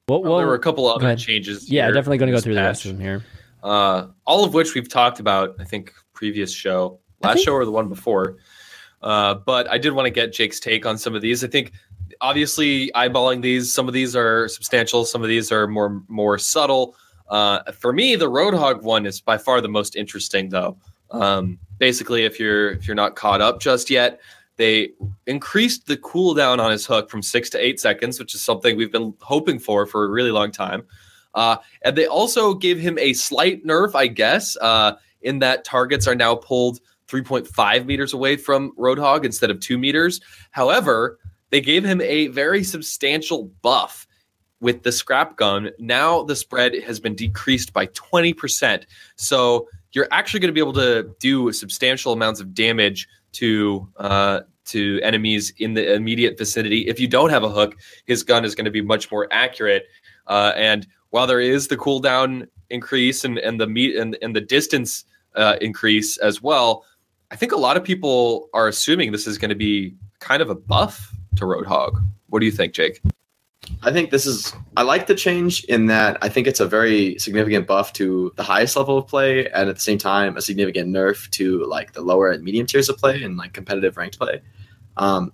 [0.09, 1.70] Well, well, there were a couple other changes.
[1.70, 2.62] Yeah, definitely going to go through patch.
[2.62, 3.24] the rest of them here.
[3.67, 5.57] Uh, all of which we've talked about.
[5.59, 8.37] I think previous show, last think- show, or the one before.
[9.03, 11.43] Uh, but I did want to get Jake's take on some of these.
[11.43, 11.73] I think
[12.21, 16.95] obviously eyeballing these, some of these are substantial, some of these are more more subtle.
[17.29, 20.79] Uh, for me, the Roadhog one is by far the most interesting, though.
[21.11, 24.21] Um, basically, if you're if you're not caught up just yet,
[24.57, 24.91] they
[25.27, 28.93] increased the cooldown on his hook from six to eight seconds, which is something we've
[28.93, 30.85] been hoping for for a really long time.
[31.37, 36.09] Uh, and they also gave him a slight nerf, I guess, uh, in that targets
[36.09, 40.20] are now pulled 3.5 meters away from Roadhog instead of two meters.
[40.51, 41.18] However,
[41.51, 44.09] they gave him a very substantial buff
[44.61, 45.70] with the scrap gun.
[45.78, 48.84] Now the spread has been decreased by 20%.
[49.16, 54.41] So you're actually going to be able to do substantial amounts of damage to uh,
[54.66, 56.89] to enemies in the immediate vicinity.
[56.89, 57.76] If you don't have a hook,
[58.07, 59.84] his gun is going to be much more accurate.
[60.26, 64.41] Uh, and while there is the cooldown increase and, and the meet and, and the
[64.41, 65.05] distance
[65.35, 66.85] uh, increase as well,
[67.31, 70.51] I think a lot of people are assuming this is going to be kind of
[70.51, 72.01] a buff to Roadhog.
[72.29, 73.01] What do you think, Jake?
[73.83, 74.55] I think this is.
[74.77, 78.43] I like the change in that I think it's a very significant buff to the
[78.43, 82.01] highest level of play, and at the same time, a significant nerf to like the
[82.03, 84.41] lower and medium tiers of play and like competitive ranked play.
[84.97, 85.33] Um,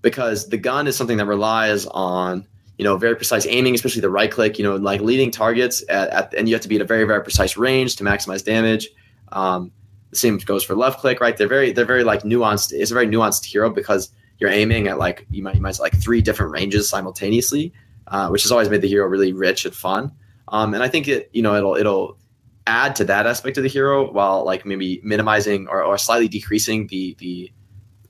[0.00, 2.46] because the gun is something that relies on
[2.78, 4.58] you know very precise aiming, especially the right click.
[4.58, 7.04] You know, like leading targets at, at and you have to be at a very
[7.04, 8.88] very precise range to maximize damage.
[9.32, 9.72] Um,
[10.10, 11.36] the same goes for left click, right?
[11.36, 12.72] They're very they're very like nuanced.
[12.72, 16.00] It's a very nuanced hero because you're aiming at like you might you might like
[16.00, 17.72] three different ranges simultaneously,
[18.08, 20.12] uh, which has always made the hero really rich and fun.
[20.48, 22.18] Um, and I think it you know it'll it'll
[22.66, 26.86] add to that aspect of the hero while like maybe minimizing or, or slightly decreasing
[26.88, 27.50] the the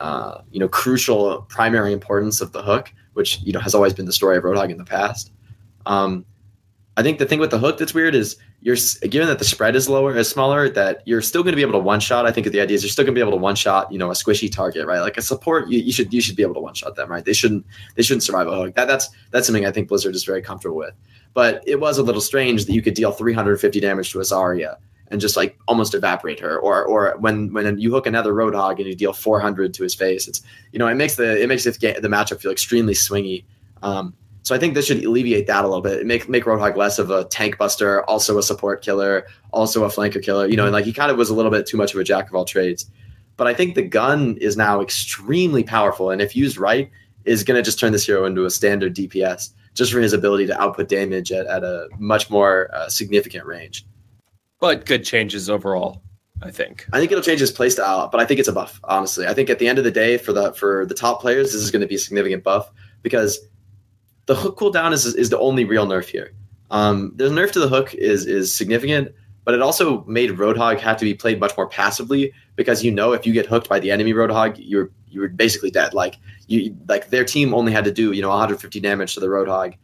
[0.00, 4.06] uh, you know crucial primary importance of the hook, which you know has always been
[4.06, 5.32] the story of Roadhog in the past.
[5.86, 6.24] Um,
[6.96, 8.76] I think the thing with the hook that's weird is you're
[9.08, 11.72] given that the spread is lower, is smaller, that you're still going to be able
[11.72, 12.26] to one shot.
[12.26, 13.98] I think the idea is you're still going to be able to one shot, you
[13.98, 15.00] know, a squishy target, right?
[15.00, 17.24] Like a support, you, you should you should be able to one shot them, right?
[17.24, 18.74] They shouldn't they shouldn't survive a hook.
[18.74, 20.94] That that's that's something I think Blizzard is very comfortable with.
[21.34, 24.76] But it was a little strange that you could deal 350 damage to a Zarya
[25.08, 28.86] and just like almost evaporate her, or or when when you hook another Roadhog and
[28.86, 30.42] you deal 400 to his face, it's
[30.72, 33.44] you know it makes the it makes the, the matchup feel extremely swingy.
[33.82, 36.06] Um, so I think this should alleviate that a little bit.
[36.06, 40.22] Make make Roadhog less of a tank buster, also a support killer, also a flanker
[40.22, 40.46] killer.
[40.46, 42.04] You know, and like he kind of was a little bit too much of a
[42.04, 42.90] jack of all trades.
[43.36, 46.90] But I think the gun is now extremely powerful, and if used right,
[47.24, 50.46] is going to just turn this hero into a standard DPS just for his ability
[50.46, 53.84] to output damage at, at a much more uh, significant range.
[54.60, 56.02] But good changes overall.
[56.42, 56.86] I think.
[56.92, 58.78] I think it'll change his playstyle, but I think it's a buff.
[58.84, 61.52] Honestly, I think at the end of the day, for the for the top players,
[61.52, 62.70] this is going to be a significant buff
[63.02, 63.40] because
[64.26, 66.32] the hook cooldown is is the only real nerf here.
[66.70, 70.98] Um, the nerf to the hook is is significant, but it also made Roadhog have
[70.98, 73.90] to be played much more passively because you know if you get hooked by the
[73.90, 75.94] enemy Roadhog, you're you're basically dead.
[75.94, 76.16] Like
[76.48, 79.74] you like their team only had to do you know 150 damage to the Roadhog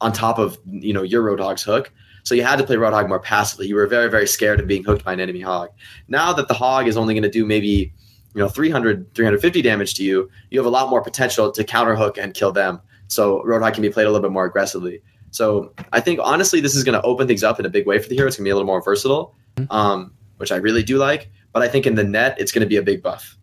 [0.00, 1.92] on top of you know your Roadhog's hook.
[2.26, 3.68] So you had to play Roadhog more passively.
[3.68, 5.70] You were very very scared of being hooked by an enemy hog.
[6.08, 7.92] Now that the hog is only going to do maybe
[8.34, 11.94] you know 300 350 damage to you, you have a lot more potential to counter
[11.94, 15.00] hook and kill them so Roadhog can be played a little bit more aggressively.
[15.30, 18.00] So I think honestly, this is going to open things up in a big way
[18.00, 18.26] for the hero.
[18.26, 19.70] It's going to be a little more versatile, mm-hmm.
[19.70, 21.30] um, which I really do like.
[21.52, 23.35] But I think in the net, it's going to be a big buff.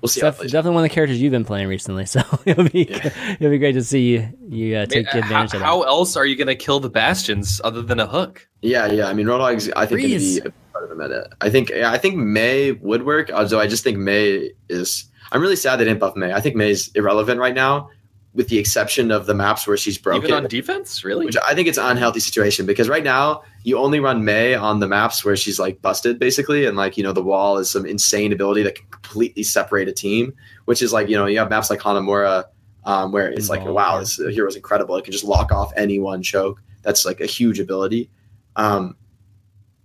[0.00, 0.20] We'll see.
[0.20, 3.34] Def- definitely one of the characters you've been playing recently, so it'll be yeah.
[3.34, 5.66] it'll be great to see you you uh, take I mean, advantage how, of that.
[5.66, 8.46] How else are you going to kill the bastions other than a hook?
[8.62, 9.08] Yeah, yeah.
[9.08, 11.28] I mean, Roadhog's I think going to be part of the meta.
[11.40, 13.30] I think I think Mei would work.
[13.30, 15.04] Although I just think Mei is.
[15.32, 16.32] I'm really sad they didn't buff Mei.
[16.32, 17.90] I think Mei's irrelevant right now
[18.36, 20.24] with the exception of the maps where she's broken.
[20.24, 21.24] Even on defense, really?
[21.24, 24.78] Which I think it's an unhealthy situation because right now you only run Mei on
[24.78, 27.86] the maps where she's like busted basically, and like you know the wall is some
[27.86, 30.34] insane ability that can completely separate a team.
[30.66, 32.44] Which is like you know you have maps like Hanamura
[32.84, 34.96] um, where it's like wow this hero is incredible.
[34.96, 36.62] It can just lock off any one choke.
[36.82, 38.10] That's like a huge ability.
[38.54, 38.96] Um,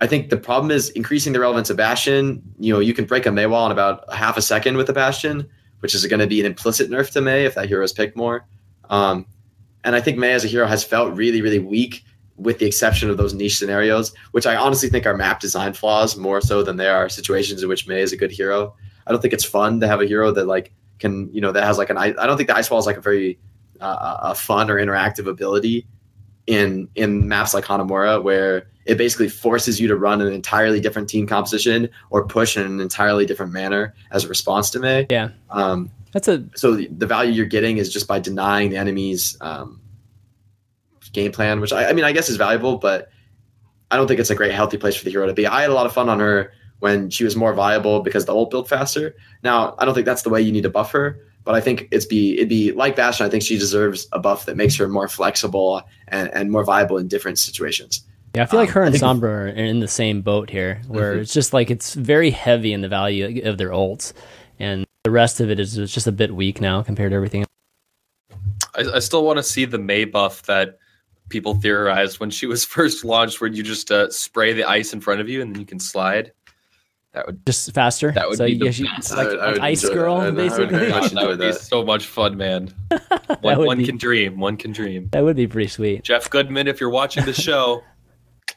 [0.02, 2.43] I think the problem is increasing the relevance of Bastion.
[2.60, 4.89] You know you can break a Mei wall in about a half a second with
[4.89, 5.49] a Bastion
[5.82, 8.16] which is going to be an implicit nerf to Mei if that hero is picked
[8.16, 8.48] more.
[8.90, 9.26] Um,
[9.84, 12.04] and I think Mei as a hero has felt really, really weak
[12.38, 16.18] with the exception of those niche scenarios, which I honestly think are map design flaws
[16.18, 18.76] more so than they are situations in which Mei is a good hero.
[19.06, 21.64] I don't think it's fun to have a hero that like can, you know, that
[21.64, 23.40] has like an, I don't think the ice wall is like a very
[23.80, 25.88] uh, a fun or interactive ability
[26.52, 31.08] in, in maps like Hanamura where it basically forces you to run an entirely different
[31.08, 35.08] team composition or push in an entirely different manner as a response to Mei.
[35.10, 35.30] Yeah.
[35.49, 39.38] Um, that's a so the, the, value you're getting is just by denying the enemy's
[39.39, 39.80] um,
[41.14, 43.10] game plan, which I, I mean I guess is valuable, but
[43.89, 45.47] I don't think it's a great healthy place for the hero to be.
[45.47, 48.34] I had a lot of fun on her when she was more viable because the
[48.34, 49.16] ult built faster.
[49.41, 51.88] Now I don't think that's the way you need to buff her, but I think
[51.92, 53.26] it's be it'd be like Bastion.
[53.26, 56.98] I think she deserves a buff that makes her more flexible and, and more viable
[56.98, 58.06] in different situations.
[58.36, 61.14] Yeah, I feel like um, her and Sombra are in the same boat here, where
[61.14, 61.22] mm-hmm.
[61.22, 64.14] it's just like it's very heavy in the value of their ults,
[64.60, 67.46] and the rest of it is just a bit weak now compared to everything.
[68.76, 70.78] I, I still want to see the Mei buff that
[71.30, 75.02] people theorized when she was first launched, where you just uh, spray the ice in
[75.02, 76.32] front of you and then you can slide.
[77.14, 78.12] That would just faster.
[78.12, 79.16] That would so be the she, best.
[79.18, 80.36] like an ice girl, that.
[80.36, 80.88] basically.
[80.88, 82.74] that would be so much fun, man.
[83.41, 84.39] one, one be, can dream.
[84.39, 85.09] One can dream.
[85.12, 86.03] That would be pretty sweet.
[86.03, 87.84] Geoff Goodman, if you're watching the show,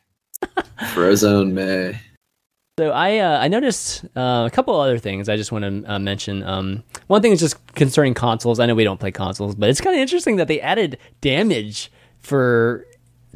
[0.93, 1.99] Frozone Mei.
[2.79, 5.99] So I uh, I noticed uh, a couple other things I just want to uh,
[5.99, 6.45] mention.
[6.45, 8.61] Um, one thing is just concerning consoles.
[8.61, 11.91] I know we don't play consoles, but it's kind of interesting that they added damage
[12.21, 12.87] for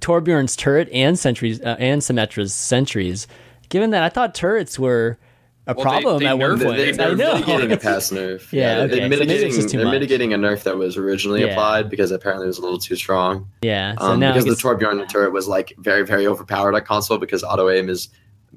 [0.00, 3.26] Torbjorn's turret and sentries uh, and Symmetra's sentries.
[3.68, 5.18] Given that I thought turrets were
[5.66, 6.76] a Well, problem they at one point.
[6.78, 6.96] They, it.
[6.96, 7.34] they're I know.
[7.34, 8.50] mitigating a past nerf.
[8.52, 8.88] Yeah, they're- okay.
[8.88, 9.92] they're So maybe it's mitigating, just too they're much.
[9.92, 11.48] mitigating a nerf that was originally Yeah.
[11.48, 13.48] applied because apparently it was a little too strong.
[13.62, 13.94] yeah.
[13.98, 17.44] So Um, now because the Torbjorn turret was like very, very overpowered on console because
[17.44, 18.08] auto aim is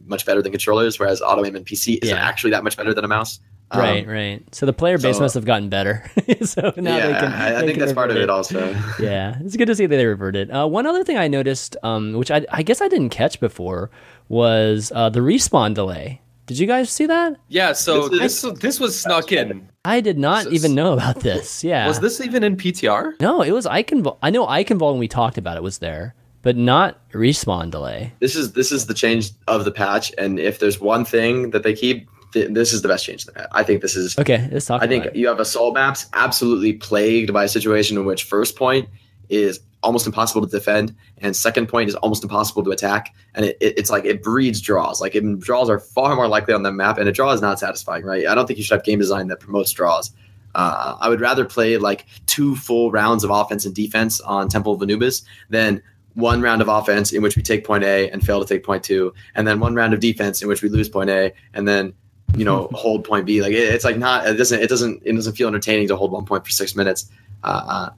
[0.05, 2.23] much better than controllers, whereas auto aim in PC isn't Yeah.
[2.23, 3.39] actually that much better than a mouse.
[3.73, 4.43] Um, right, right.
[4.55, 6.03] So the player base so- must have gotten better.
[6.43, 7.31] so now yeah, they can.
[7.33, 8.69] I, I they think can that's part of revert it also.
[8.99, 10.49] yeah, it's good to see that they reverted.
[10.51, 13.89] Uh, one other thing I noticed, um, which I, I guess I didn't catch before,
[14.31, 16.21] was uh, the respawn delay.
[16.47, 17.35] Did you guys see that?
[17.49, 19.69] Yeah, so This this this was snuck in.
[19.85, 21.63] I did not So- even know about this.
[21.71, 21.87] Yeah.
[21.87, 23.19] Was this even in PTR?
[23.19, 24.15] No, it was Ironclad.
[24.23, 28.13] I know Ironclad when we talked about it was there, but not respawn delay.
[28.19, 31.63] this is this is the change of the patch, and if there's one thing that
[31.63, 33.23] they keep, th- this is the best change.
[33.27, 33.49] in the patch.
[33.51, 34.81] I think this is Okay, let's talk.
[34.81, 35.15] I think it.
[35.15, 38.87] you have assault maps absolutely plagued by a situation in which first point
[39.29, 43.13] is almost impossible to defend, and second point is almost impossible to attack.
[43.35, 45.01] And it, it- it's like it breeds draws.
[45.01, 47.59] Like it, draws are far more likely on the map, and a draw is not
[47.59, 48.27] satisfying, right?
[48.27, 50.11] I don't think you should have game design that promotes draws.
[50.53, 54.73] Uh, I would rather play like two full rounds of offense and defense on Temple
[54.73, 55.81] of Anubis than
[56.15, 58.83] one round of offense in which we take point A and fail to take point
[58.83, 61.93] two, and then one round of defense in which we lose point A and then
[62.35, 63.41] you know hold point B.
[63.41, 66.11] Like it, it's like not it doesn't it doesn't it doesn't feel entertaining to hold
[66.11, 67.09] one point for six minutes.
[67.45, 67.89] Uh, uh,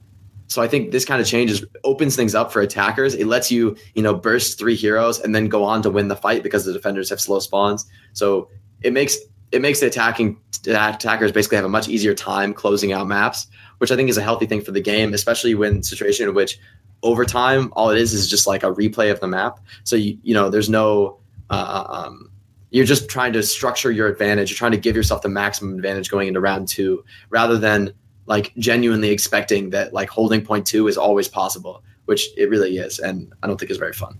[0.46, 3.14] so I think this kind of changes opens things up for attackers.
[3.14, 6.16] It lets you you know burst three heroes and then go on to win the
[6.16, 7.86] fight because the defenders have slow spawns.
[8.12, 8.48] So
[8.82, 9.16] it makes
[9.52, 13.46] it makes the attacking attackers basically have a much easier time closing out maps,
[13.78, 16.58] which I think is a healthy thing for the game, especially when situation in which
[17.02, 19.60] over time all it is is just like a replay of the map.
[19.84, 21.18] So you you know there's no
[21.50, 22.30] uh, um,
[22.70, 24.50] you're just trying to structure your advantage.
[24.50, 27.94] You're trying to give yourself the maximum advantage going into round two, rather than
[28.26, 32.98] like genuinely expecting that like holding point two is always possible, which it really is,
[32.98, 34.18] and I don't think is very fun.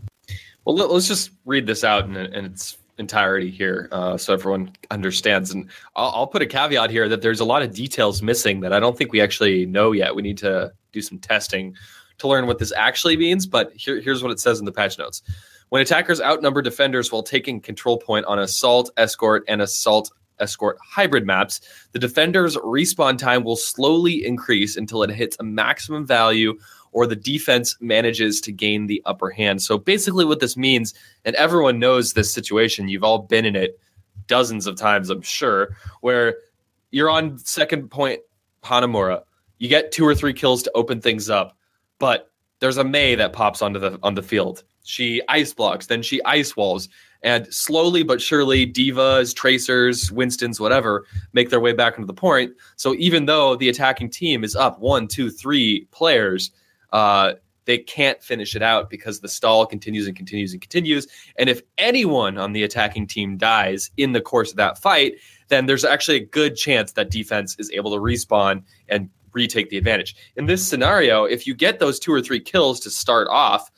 [0.64, 4.72] Well, let, us just read this out in, in its entirety here, uh, so everyone
[4.90, 5.50] understands.
[5.50, 8.72] And I'll, I'll put a caveat here that there's a lot of details missing that
[8.72, 10.14] I don't think we actually know yet.
[10.14, 11.74] We need to do some testing
[12.18, 13.46] to learn what this actually means.
[13.46, 15.22] But here, here's what it says in the patch notes:
[15.68, 20.10] When attackers outnumber defenders while taking control point on assault, escort, and assault
[20.40, 21.60] escort hybrid maps,
[21.92, 26.58] the defender's respawn time will slowly increase until it hits a maximum value
[26.92, 29.60] or the defense manages to gain the upper hand.
[29.60, 33.78] So basically, what this means, and everyone knows this situation, you've all been in it
[34.26, 36.36] dozens of times, I'm sure, where
[36.90, 38.20] you're on second point
[38.62, 39.24] Hanamura,
[39.58, 41.56] you get two or three kills to open things up,
[41.98, 42.30] but
[42.60, 44.62] there's a Mei that pops onto the on the field.
[44.84, 46.88] She ice blocks, then she ice walls,
[47.24, 52.52] and slowly but surely, D.Vas, tracers, Winstons, whatever, make their way back into the point.
[52.76, 56.52] So even though the attacking team is up one, two, three players,
[56.92, 57.32] uh,
[57.64, 61.08] they can't finish it out because the stall continues and continues and continues.
[61.36, 65.14] And if anyone on the attacking team dies in the course of that fight,
[65.48, 69.78] then there's actually a good chance that defense is able to respawn and retake the
[69.78, 70.14] advantage.
[70.36, 73.70] In this scenario, if you get those two or three kills to start off,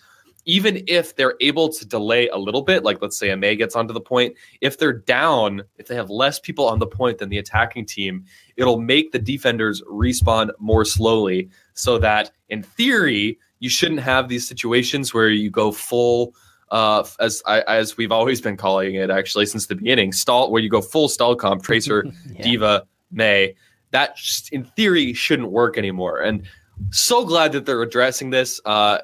[0.47, 3.75] even if they're able to delay a little bit, like let's say a Mei gets
[3.75, 7.29] onto the point, if they're down, if they have less people on the point than
[7.29, 8.25] the attacking team,
[8.57, 14.47] it'll make the defenders respawn more slowly so that in theory, you shouldn't have these
[14.47, 16.35] situations where you go full
[16.71, 20.61] uh, as I, as we've always been calling it actually since the beginning, stall where
[20.61, 22.43] you go full stall comp, tracer, Yeah.
[22.43, 23.55] D.Va, Mei.
[23.93, 26.21] That just, in theory shouldn't work anymore.
[26.21, 26.43] And
[26.91, 28.61] so glad that they're addressing this.
[28.65, 28.99] Uh,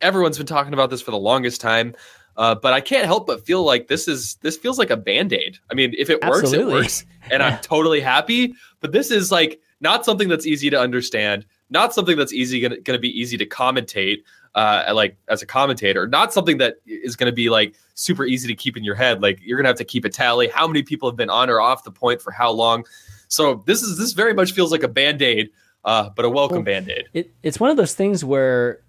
[0.00, 1.94] everyone's been talking about this for the longest time.
[2.36, 5.58] Uh, but I can't help but feel like this is this feels like a band-aid.
[5.70, 6.72] I mean, if it works, Absolutely.
[6.74, 7.06] it works.
[7.30, 7.46] And Yeah.
[7.48, 8.54] I'm totally happy.
[8.80, 12.78] But this is like not something that's easy to understand, not something that's easy gonna,
[12.80, 14.18] gonna be easy to commentate,
[14.54, 18.54] uh, like as a commentator, not something that is gonna be like super easy to
[18.54, 19.22] keep in your head.
[19.22, 20.48] Like you're gonna have to keep a tally.
[20.48, 22.84] How many people have been on or off the point for how long?
[23.28, 25.48] So this is this very much feels like a band-aid,
[25.86, 27.06] uh, but a welcome Well, band-aid.
[27.14, 28.80] it, it's one of those things where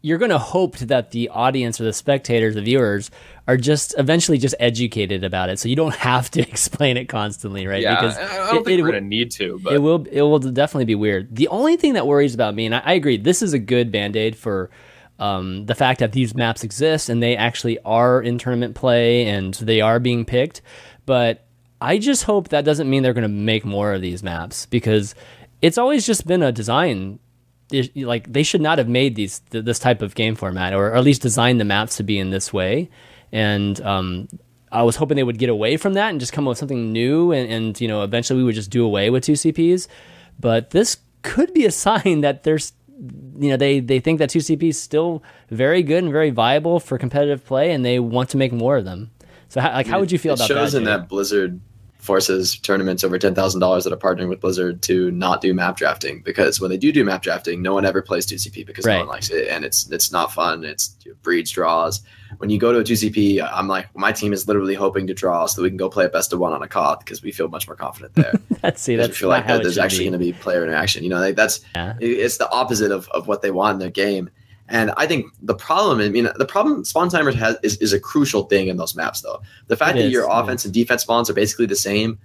[0.00, 3.10] you're going to hope that the audience or the spectators, the viewers,
[3.46, 7.66] are just eventually just educated about it, so you don't have to explain it constantly,
[7.66, 7.82] right?
[7.82, 10.22] Yeah, because I don't it- think it we're gonna need to, but it will it
[10.22, 11.34] will definitely be weird.
[11.36, 13.92] The only thing that worries about me, and I, I agree, this is a good
[13.92, 14.70] band aid for
[15.18, 19.54] um, the fact that these maps exist and they actually are in tournament play and
[19.54, 20.60] they are being picked.
[21.06, 21.46] But
[21.80, 25.14] I just hope that doesn't mean they're going to make more of these maps because
[25.62, 27.18] it's always just been a design.
[27.96, 30.94] Like they should not have made these th- this type of game format, or, or
[30.96, 32.90] at least designed the maps to be in this way.
[33.32, 34.28] And um,
[34.70, 36.92] I was hoping they would get away from that and just come up with something
[36.92, 39.88] new, and, and you know, eventually we would just do away with two CPs.
[40.38, 42.72] But this could be a sign that there's,
[43.38, 46.80] you know, they they think that two CPs is still very good and very viable
[46.80, 49.10] for competitive play, and they want to make more of them.
[49.48, 50.78] So, how, like, how would you feel it about shows that?
[50.78, 50.90] in Jay?
[50.90, 51.60] that Blizzard
[52.04, 55.76] forces tournaments over ten thousand dollars that are partnering with Blizzard to not do map
[55.76, 58.94] drafting because when they do do map drafting, no one ever plays 2CP because Right.
[58.94, 60.64] no one likes it and it's it's not fun.
[60.64, 62.02] It's it breeds draws.
[62.38, 65.46] When you go to a 2CP, I'm like my team is literally hoping to draw
[65.46, 67.32] so that we can go play a best of one on a Koth because we
[67.32, 68.34] feel much more confident there.
[68.60, 71.02] That's see, that's feel like that there's actually going to be player interaction.
[71.04, 71.94] You know, like that's Yeah.
[72.00, 74.30] it's the opposite of, of what they want in their game.
[74.68, 78.00] And I think the problem, I mean, the problem spawn timers has is, is a
[78.00, 79.42] crucial thing in those maps, though.
[79.66, 82.18] The fact It that is, your offense and defense spawns are basically the same,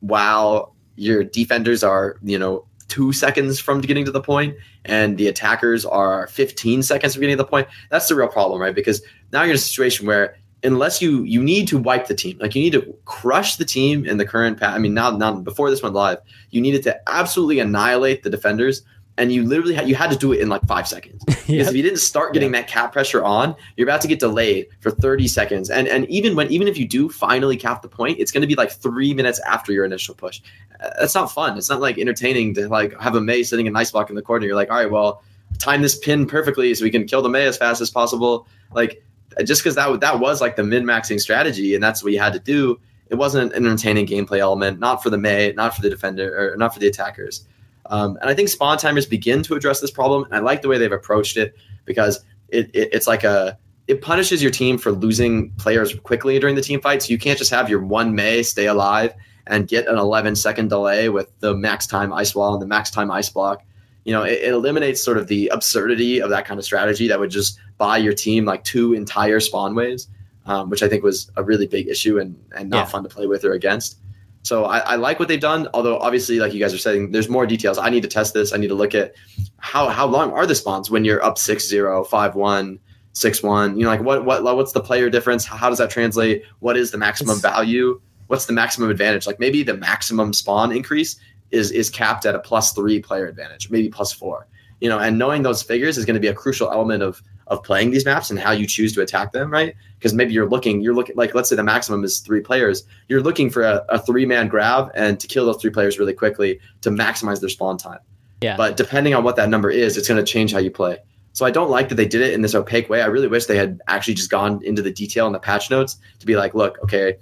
[0.00, 5.26] while your defenders are, you know, two seconds from getting to the point, and the
[5.26, 7.68] attackers are 15 seconds from getting to the point.
[7.90, 8.74] That's the real problem, right?
[8.74, 9.02] Because
[9.32, 12.54] now you're in a situation where unless you you need to wipe the team, like
[12.54, 14.74] you need to crush the team in the current path.
[14.74, 16.18] I mean, now now before this went live,
[16.50, 18.82] you needed to absolutely annihilate the defenders
[19.18, 21.22] and you literally had, you had to do it in like five seconds.
[21.46, 21.68] Because Yep.
[21.68, 24.90] if you didn't start getting that cap pressure on you're about to get delayed for
[24.90, 25.70] 30 seconds.
[25.70, 28.48] And and even when even if you do finally cap the point it's going to
[28.48, 30.40] be like three minutes after your initial push.
[30.80, 31.56] Uh, that's not fun.
[31.56, 34.22] It's not like entertaining to like have a Mei sitting in nice block in the
[34.22, 34.44] corner.
[34.44, 35.22] You're like all right well
[35.60, 38.48] time this pin perfectly so we can kill the Mei as fast as possible.
[38.74, 39.04] Like
[39.44, 42.32] just because that that was like the min maxing strategy and that's what you had
[42.32, 42.80] to do.
[43.08, 46.56] It wasn't an entertaining gameplay element not for the Mei not for the defender or
[46.56, 47.44] not for the attackers
[47.90, 50.24] um, and I think spawn timers begin to address this problem.
[50.24, 54.02] And I like the way they've approached it because it, it it's like a it
[54.02, 57.02] punishes your team for losing players quickly during the team fight.
[57.02, 59.14] So you can't just have your one Mei stay alive
[59.46, 62.90] and get an 11 second delay with the max time ice wall and the max
[62.90, 63.62] time ice block.
[64.04, 67.18] You know, it, it eliminates sort of the absurdity of that kind of strategy that
[67.20, 70.08] would just buy your team like two entire spawn waves,
[70.46, 72.84] um, which I think was a really big issue and, and not Yeah.
[72.86, 73.98] fun to play with or against.
[74.46, 77.28] So I, I like what they've done, although obviously, like you guys are saying, there's
[77.28, 77.78] more details.
[77.78, 78.52] I need to test this.
[78.52, 79.12] I need to look at
[79.58, 82.78] how how long are the spawns when you're up 6-0, 5-1,
[83.12, 83.76] 6-1.
[83.76, 85.44] You know, like what what what's the player difference?
[85.44, 86.44] How does that translate?
[86.60, 88.00] What is the maximum value?
[88.28, 89.26] What's the maximum advantage?
[89.26, 91.16] Like maybe the maximum spawn increase
[91.50, 94.46] is is capped at a plus three player advantage, maybe plus four.
[94.80, 97.62] You know, and knowing those figures is going to be a crucial element of of
[97.62, 99.74] playing these maps and how you choose to attack them, right?
[99.98, 103.22] Because maybe you're looking, you're looking like let's say the maximum is three players you're
[103.22, 106.58] looking for a, a three man grab and to kill those three players really quickly
[106.80, 108.00] to maximize their spawn time.
[108.40, 108.56] Yeah.
[108.56, 110.98] But depending on what that number is, it's going to change how you play.
[111.32, 113.02] So I don't like that they did it in this opaque way.
[113.02, 115.98] I really wish they had actually just gone into the detail in the patch notes
[116.18, 117.16] to be like, look, okay,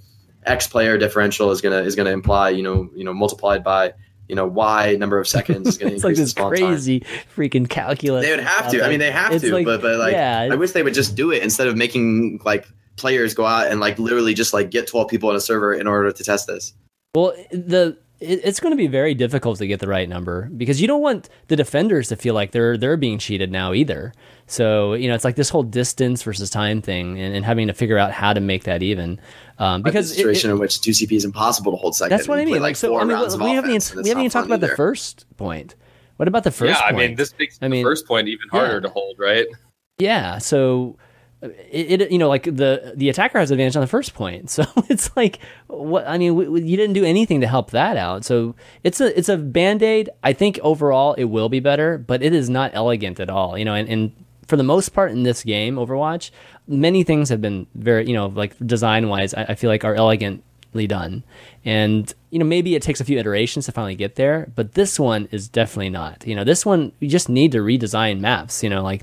[0.46, 3.92] X player differential is gonna is gonna imply, you know, you know, multiplied by,
[4.28, 6.66] you know, Y number of seconds is gonna it's increase like this spawn time.
[6.68, 7.00] crazy
[7.36, 8.24] freaking calculus.
[8.24, 8.76] They would have to.
[8.78, 8.86] stuff.
[8.86, 9.52] I mean, they have to.
[9.52, 12.40] like- but but like, yeah, I wish they would just do it instead of making
[12.44, 12.66] like
[12.96, 15.86] players go out and like literally just like get 12 people on a server in
[15.86, 16.72] order to test this.
[17.14, 20.80] Well, the it, it's going to be very difficult to get the right number because
[20.80, 24.12] you don't want the defenders to feel like they're they're being cheated now either.
[24.46, 27.72] So you know, it's like this whole distance versus time thing, and, and having to
[27.74, 29.20] figure out how to make that even.
[29.58, 32.16] Um, because because a situation it- in which two CP is impossible to hold second.
[32.16, 32.54] that's what I mean.
[32.54, 34.30] play, Like, so four I mean, rounds of we haven't offense, even, we haven't even
[34.30, 35.74] talked fun about the first point.
[36.16, 36.78] What about the first?
[36.80, 36.96] yeah, I point?
[37.08, 38.80] mean, this makes I the mean, first point even harder yeah.
[38.80, 39.46] to hold, right?
[39.98, 40.96] Yeah, so
[41.70, 44.50] it, it you know like the the attacker has advantage on the first point.
[44.54, 47.96] So it's like what I mean, we, we- you didn't do anything to help that
[47.96, 48.24] out.
[48.24, 50.10] So it's a it's a band-aid.
[50.22, 53.58] I think overall it will be better, but it is not elegant at all.
[53.58, 54.12] You know, and, and
[54.46, 56.30] for the most part in this game, Overwatch,
[56.68, 60.86] many things have been very, you know, like design-wise, I, I feel like are elegantly
[60.86, 61.22] done.
[61.64, 64.98] And you know, maybe it takes a few iterations to finally get there, but this
[65.00, 66.26] one is definitely not.
[66.26, 68.62] You know, this one you just need to redesign maps.
[68.62, 69.02] You know, like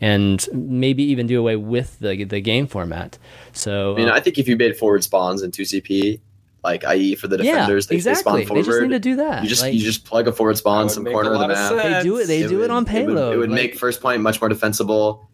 [0.00, 3.18] and maybe even do away with the the game format.
[3.52, 6.20] So I mean, uh, I think if you made forward spawns in two CP,
[6.64, 7.14] like i.e.
[7.14, 8.44] for the yeah, defenders, they, they exactly.
[8.44, 9.42] spawn They just need to do that.
[9.42, 11.50] you just Like, you just plug a forward spawn in some corner of the lot
[11.50, 11.82] of map.
[11.82, 12.26] they do it.
[12.26, 13.34] They It do would- it on It would, payload.
[13.34, 15.28] it would like- make first point much more defensible.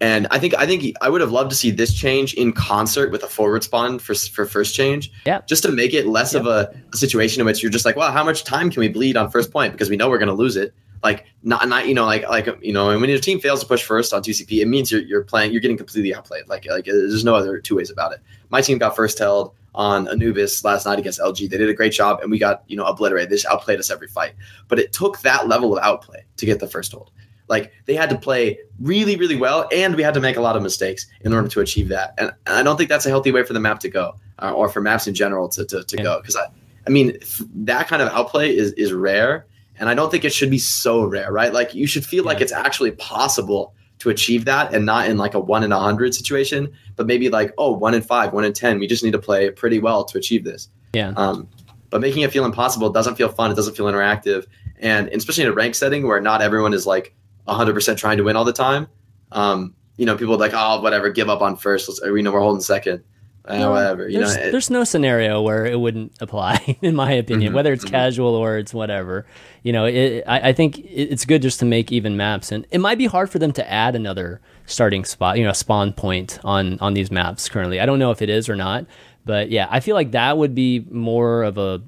[0.00, 3.10] And I think I think I would have loved to see this change in concert
[3.10, 5.10] with a forward spawn for for first change.
[5.26, 5.40] Yeah.
[5.48, 8.12] Just to make it less of a, a situation in which you're just like, well,
[8.12, 10.34] how much time can we bleed on first point because we know we're going to
[10.34, 10.72] lose it.
[11.02, 13.66] Like not not you know like like you know, and when your team fails to
[13.66, 16.48] push first on two CP, it means you're you're playing you're getting completely outplayed.
[16.48, 18.20] Like like there's no other two ways about it.
[18.50, 21.48] My team got first held on Anubis last night against LG.
[21.50, 23.30] They did a great job, and we got you know obliterated.
[23.30, 24.34] They just outplayed us every fight.
[24.66, 27.10] But it took that level of outplay to get the first hold.
[27.48, 30.56] Like they had to play really, really well, and we had to make a lot
[30.56, 32.12] of mistakes in order to achieve that.
[32.18, 34.50] And, and I don't think that's a healthy way for the map to go, uh,
[34.52, 36.02] or for maps in general to to, to Yeah.
[36.02, 36.20] go.
[36.20, 36.46] Because I,
[36.86, 37.16] I mean,
[37.54, 39.46] that kind of outplay is is rare,
[39.78, 41.52] and I don't think it should be so rare, right?
[41.52, 45.34] Like you should feel like it's actually possible to achieve that, and not in like
[45.34, 48.52] a one in a hundred situation, but maybe like oh one in five, one in
[48.52, 48.78] ten.
[48.78, 50.68] We just need to play pretty well to achieve this.
[50.92, 51.12] yeah.
[51.16, 51.48] Um,
[51.90, 53.50] but making it feel impossible doesn't feel fun.
[53.50, 54.46] It doesn't feel interactive,
[54.78, 57.14] and especially in a rank setting where not everyone is like
[57.48, 58.88] 100% trying to win all the time.
[59.32, 61.88] Um, you know, people are like, oh, whatever, give up on first.
[61.88, 63.02] Let's, we know we're holding second.
[63.48, 64.08] Whatever.
[64.08, 67.54] You there's, know, it- there's no scenario where it wouldn't apply, in my opinion, Mhm,
[67.56, 67.90] whether it's mhm.
[67.90, 69.26] casual or it's whatever.
[69.62, 72.78] You know, it, I, I think it's good just to make even maps, and it
[72.80, 76.78] might be hard for them to add another starting spot, you know, spawn point on
[76.80, 77.80] on these maps currently.
[77.80, 78.86] I don't know if it is or not,
[79.24, 81.82] but yeah, I feel like that would be more of a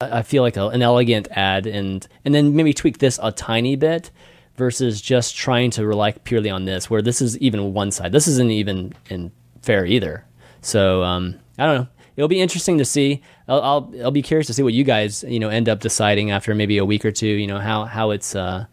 [0.00, 3.76] I feel like a, an elegant ad, and and then maybe tweak this a tiny
[3.76, 4.10] bit
[4.56, 8.12] versus just trying to rely purely on this, where this is even one side.
[8.12, 9.32] This isn't even in
[9.62, 10.24] fair either.
[10.62, 11.88] So um, I don't know.
[12.16, 13.22] It'll be interesting to see.
[13.48, 16.30] I'll, I'll I'll be curious to see what you guys you know end up deciding
[16.30, 17.26] after maybe a week or two.
[17.26, 18.66] You know how how it's uh,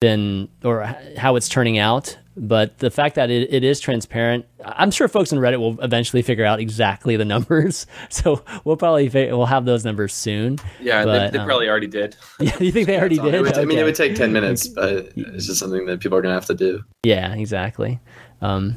[0.00, 0.84] been or
[1.16, 2.18] how it's turning out.
[2.40, 6.22] But the fact that it, it is transparent, I'm sure folks on Reddit will eventually
[6.22, 7.86] figure out exactly the numbers.
[8.10, 10.58] So we'll probably we'll have those numbers soon.
[10.80, 12.16] Yeah, But, they, they um, probably already did.
[12.40, 13.40] Yeah, you think they already did?
[13.40, 16.22] would, I mean, it would take 10 minutes, but it's just something that people are
[16.22, 16.84] going to have to do.
[17.04, 17.98] Yeah, exactly.
[18.40, 18.76] Um,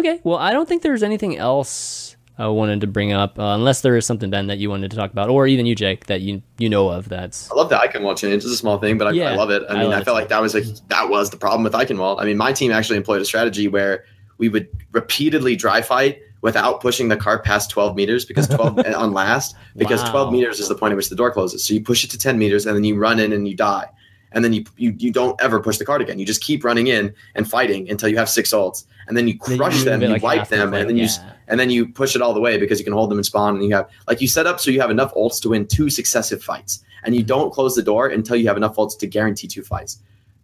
[0.00, 3.82] okay, well, I don't think there's anything else I wanted to bring up, uh, unless
[3.82, 6.22] there is something Ben that you wanted to talk about, or even you, Jake, that
[6.22, 7.08] you you know of.
[7.08, 8.42] That's I love the Eichenwalde change.
[8.42, 9.62] It's a small thing, but I, Yeah, I love it.
[9.68, 12.20] I I mean, I, felt like that was a that was the problem with Eichenwalde.
[12.20, 14.04] I mean, my team actually employed a strategy where
[14.38, 19.12] we would repeatedly dry fight without pushing the cart past 12 meters because 12 on
[19.12, 20.10] last because Wow.
[20.12, 21.62] 12 meters is the point at which the door closes.
[21.62, 23.86] So you push it to 10 meters and then you run in and you die.
[24.32, 26.18] And then you, you you don't ever push the card again.
[26.18, 29.34] You just keep running in and fighting until you have six ults, and then you
[29.44, 31.08] Then you crush them, you like wipe them, and then you
[31.48, 33.56] and then you push it all the way because you can hold them in spawn
[33.56, 35.90] and you have like you set up so you have enough ults to win two
[35.90, 39.48] successive fights and you don't close the door until you have enough ults to guarantee
[39.48, 39.98] two fights.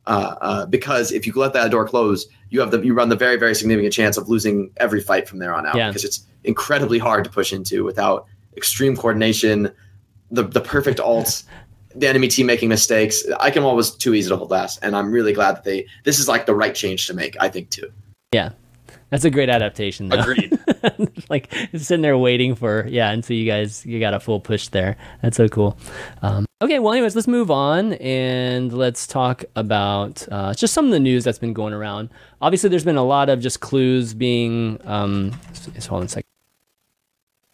[0.09, 3.17] Uh, uh, because if you let that door close you have the you run the
[3.17, 5.89] very very significant chance of losing every fight from there on out Yeah.
[5.89, 9.71] because it's incredibly hard to push into without extreme coordination
[10.31, 11.45] the the perfect ults
[11.97, 13.25] the enemy team making mistakes.
[13.41, 16.19] I wall was too easy to hold last and i'm really glad that they this
[16.19, 17.91] is like the right change to make i think too
[19.11, 20.19] That's a great adaptation, though.
[20.19, 20.59] Agreed.
[21.31, 24.69] like sitting there waiting for yeah, and so you guys you got a full push
[24.69, 24.97] there.
[25.23, 25.79] That's so cool.
[26.23, 30.91] Um, okay, well, anyways, let's move on and let's talk about uh, just some of
[30.91, 32.11] the news that's been going around.
[32.41, 34.81] Obviously, there's been a lot of just clues being.
[34.85, 36.27] Um, so hold on a second.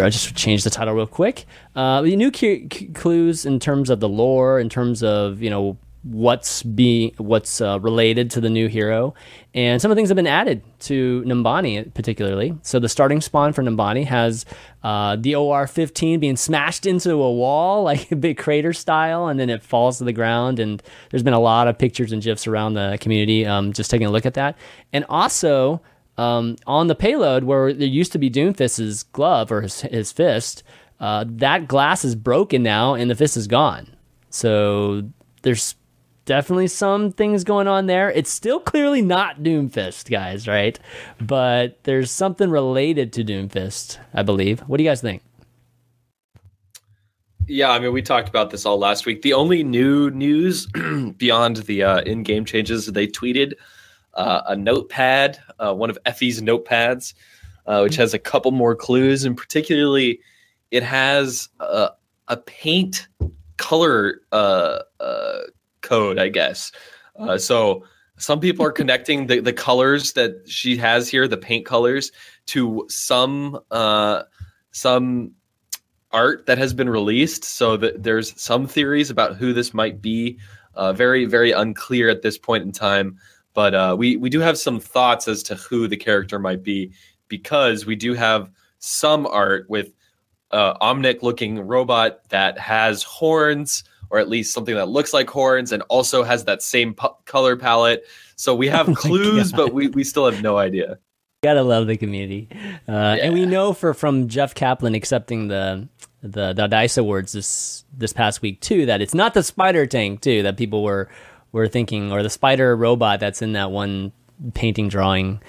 [0.01, 1.45] I just changed the title real quick.
[1.77, 5.51] Uh, the new cu- cu- clues in terms of the lore, in terms of you
[5.51, 9.15] know what's being what's uh, related to the new hero,
[9.55, 12.57] and some of the things have been added to Numbani particularly.
[12.63, 14.45] So the starting spawn for Numbani has
[14.83, 19.51] uh, the OR-15 being smashed into a wall like a big crater style, and then
[19.51, 20.59] it falls to the ground.
[20.59, 24.07] And there's been a lot of pictures and gifs around the community um, just taking
[24.07, 24.59] a look at that,
[24.93, 25.81] and also
[26.19, 30.63] um, on the payload where there used to be Doomfist's glove or his, his fist,
[31.01, 33.97] uh, that glass is broken now and the fist is gone.
[34.31, 35.03] So
[35.43, 35.75] there's
[36.25, 38.11] definitely some things going on there.
[38.11, 40.79] It's still clearly not Doomfist, guys, right?
[41.21, 44.61] But there's something related to Doomfist, I believe.
[44.61, 45.23] What do you guys think?
[47.49, 49.23] Yeah, I mean, we talked about this all last week.
[49.23, 50.67] The only new news
[51.17, 53.55] beyond the uh, in-game changes, they tweeted
[54.15, 57.15] uh, a notepad, uh, one of Efi's notepads,
[57.67, 60.21] uh, which has a couple more clues, and particularly,
[60.71, 61.91] it has a,
[62.29, 63.09] a paint
[63.57, 65.39] color uh, uh,
[65.93, 66.73] code, I guess.
[67.17, 67.85] Uh, so
[68.17, 72.13] some people are connecting the, the colors that she has here, the paint colors,
[72.47, 74.23] to some uh,
[74.71, 75.33] some
[76.11, 77.45] art that has been released.
[77.45, 80.39] So that there's some theories about who this might be.
[80.75, 83.19] Uh, very very unclear at this point in time,
[83.53, 86.91] but uh, we we do have some thoughts as to who the character might be
[87.29, 89.93] because we do have some art with
[90.51, 95.73] uh, Omnic looking robot that has horns or at least something that looks like horns
[95.73, 96.95] and also has that same
[97.25, 98.05] color palette.
[98.37, 100.99] So we have Oh clues, but we, we still have no idea.
[101.43, 102.49] Gotta love the community,
[102.87, 105.89] uh, and we know for from Jeff Kaplan accepting the
[106.23, 110.21] the the Dice Awards this this past week too that it's not the spider tank
[110.21, 111.09] too that people were
[111.51, 114.13] were thinking or the spider robot that's in that one
[114.55, 115.41] painting drawing.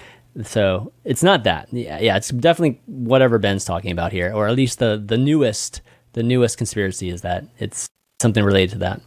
[0.44, 1.72] So it's not that.
[1.72, 5.82] Yeah, yeah, it's definitely whatever Ben's talking about here, or at least the the newest
[6.14, 7.88] the newest conspiracy is that it's
[8.24, 9.02] something related to that.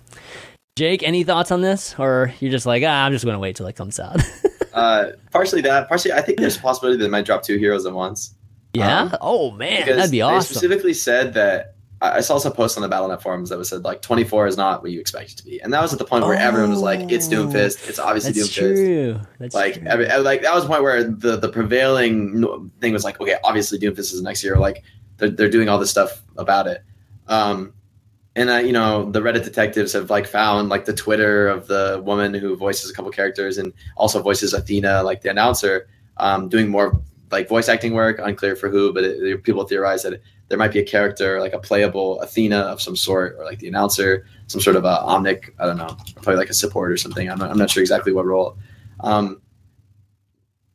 [0.77, 3.67] Jake, any thoughts on this, or you're just like, ah, I'm just gonna wait till
[3.67, 4.21] it comes out?
[4.73, 7.87] uh, partially that partially i think there's a possibility that they might drop two heroes
[7.87, 8.35] at once
[8.75, 9.01] yeah.
[9.01, 10.37] Um, oh man, that'd be awesome.
[10.39, 13.71] They specifically said that I I saw some posts on the BattleNet forums that was
[13.71, 15.99] said like 24 is not what you expect it to be, and that was at
[15.99, 17.89] the point where everyone was like, "It's Oh, Doomfist.
[17.89, 19.21] It's obviously That's Doomfist." true.
[19.39, 19.85] That's Like, true.
[19.87, 23.79] every, like that was the point where the the prevailing thing was like, "Okay, obviously
[23.79, 24.83] Doomfist is the next year." Like
[25.17, 26.83] they're they're doing all this stuff about it.
[27.29, 27.73] Um,
[28.37, 32.01] and uh, you know the Reddit detectives have like found like the Twitter of the
[32.05, 36.69] woman who voices a couple characters and also voices Athena, like the announcer, um, doing
[36.69, 37.01] more
[37.33, 40.79] like voice acting work, unclear for who, but it, people theorize that there might be
[40.79, 44.77] a character like a playable Athena of some sort, or like the announcer, some sort
[44.77, 45.51] of a Omnic.
[45.59, 47.29] I don't know, probably like a support or something.
[47.29, 48.57] I'm not, I'm not sure exactly what role.
[49.01, 49.41] Um,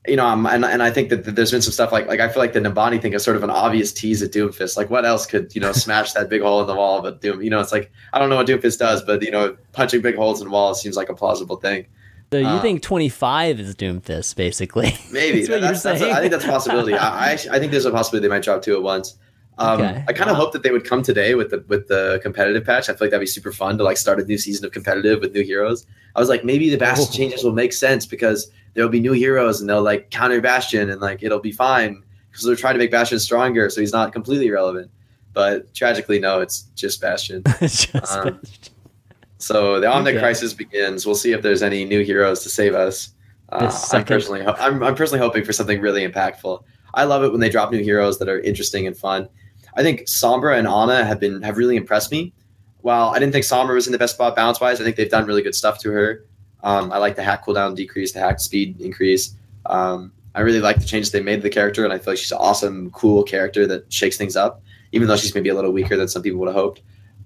[0.07, 2.19] you know, um, and, and I think that, that there's been some stuff like like
[2.19, 4.75] I feel like the Numbani thing is sort of an obvious tease at Doomfist.
[4.75, 7.01] Like, what else could you know smash that big hole in the wall?
[7.01, 9.55] But Doom, you know, it's like I don't know what Doomfist does, but you know,
[9.73, 11.85] punching big holes in walls seems like a plausible thing.
[12.31, 14.97] So you um, think 25 is Doomfist, basically?
[15.11, 16.93] Maybe that's, that's, that's a, I think that's a possibility.
[16.93, 19.17] I, I, I think there's a possibility they might drop two at once.
[19.61, 20.03] Um, okay.
[20.07, 20.43] I kind of wow.
[20.43, 22.89] hope that they would come today with the with the competitive patch.
[22.89, 25.21] I feel like that'd be super fun to like start a new season of competitive
[25.21, 25.85] with new heroes.
[26.15, 27.15] I was like, maybe the Bastion oh.
[27.15, 30.99] changes will make sense because there'll be new heroes and they'll like counter Bastion and
[30.99, 32.01] like it'll be fine
[32.31, 34.89] because they're trying to make Bastion stronger, so he's not completely irrelevant.
[35.33, 37.43] But tragically, no, it's just Bastion.
[37.59, 38.73] just um, Bastion.
[39.37, 40.19] So the Omnic okay.
[40.19, 41.05] crisis begins.
[41.05, 43.11] We'll see if there's any new heroes to save us.
[43.49, 46.63] Uh, I'm personally, I'm, I'm personally hoping for something really impactful.
[46.93, 49.27] I love it when they drop new heroes that are interesting and fun.
[49.75, 52.33] I think Sombra and Ana have been have really impressed me.
[52.81, 55.09] While I didn't think Sombra was in the best spot balance wise, I think they've
[55.09, 56.25] done really good stuff to her.
[56.63, 59.35] Um, I like the hack cooldown decrease, the hack speed increase.
[59.65, 62.17] Um, I really like the changes they made to the character, and I feel like
[62.17, 64.61] she's an awesome, cool character that shakes things up,
[64.91, 66.81] even though she's maybe a little weaker than some people would have hoped.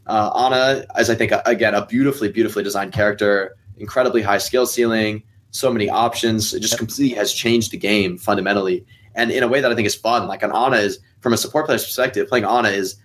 [0.07, 5.23] Uh, Ana, as I think, again, a beautifully, beautifully designed character, incredibly high skill ceiling,
[5.51, 6.53] so many options.
[6.53, 8.85] It just completely has changed the game fundamentally,
[9.15, 10.27] and in a way that I think is fun.
[10.27, 12.97] Like an Ana is, from a support player's perspective, playing Ana is,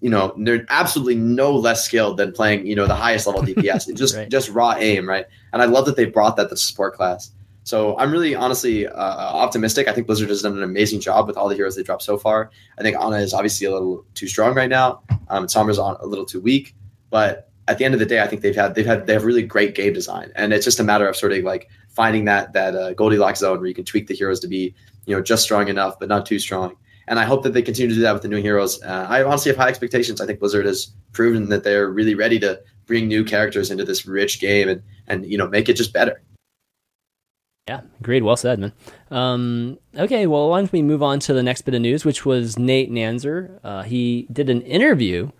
[0.00, 3.94] you know, they're absolutely no less skilled than playing, you know, the highest level DPS.
[3.96, 4.28] just right.
[4.28, 5.26] just raw aim, right?
[5.52, 7.30] And I love that they brought that to support class.
[7.62, 9.86] So I'm really honestly uh, optimistic.
[9.86, 12.18] I think Blizzard has done an amazing job with all the heroes they dropped so
[12.18, 12.50] far.
[12.80, 15.02] I think Ana is obviously a little too strong right now.
[15.28, 16.74] Um, Sombra's a little too weak,
[17.10, 19.24] but at the end of the day, I think they've had they've had they have
[19.24, 22.54] really great game design, and it's just a matter of sort of like finding that
[22.54, 24.74] that uh, Goldilocks zone where you can tweak the heroes to be
[25.06, 26.74] you know just strong enough, but not too strong.
[27.08, 28.82] And I hope that they continue to do that with the new heroes.
[28.82, 30.20] Uh, I honestly have high expectations.
[30.20, 34.06] I think Blizzard has proven that they're really ready to bring new characters into this
[34.06, 36.22] rich game and and you know make it just better.
[37.68, 38.22] Yeah, agreed.
[38.22, 38.72] Well said, man.
[39.10, 42.24] Um, okay, well, why don't we move on to the next bit of news, which
[42.24, 43.60] was Nate Nanzer.
[43.62, 45.30] Uh, he did an interview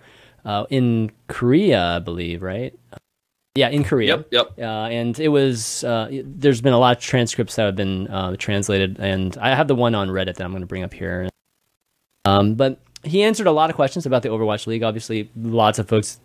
[0.45, 2.79] uh, in Korea, I believe, right?
[3.55, 4.19] Yeah, in Korea.
[4.19, 4.59] Yep, yep.
[4.59, 8.37] Uh, and it was, uh, there's been a lot of transcripts that have been uh,
[8.37, 11.31] translated, and I have the one on Reddit that I'm going to bring up here.
[12.29, 14.83] Um, but he answered a lot of questions about the Overwatch League.
[14.83, 16.20] Obviously, lots of folks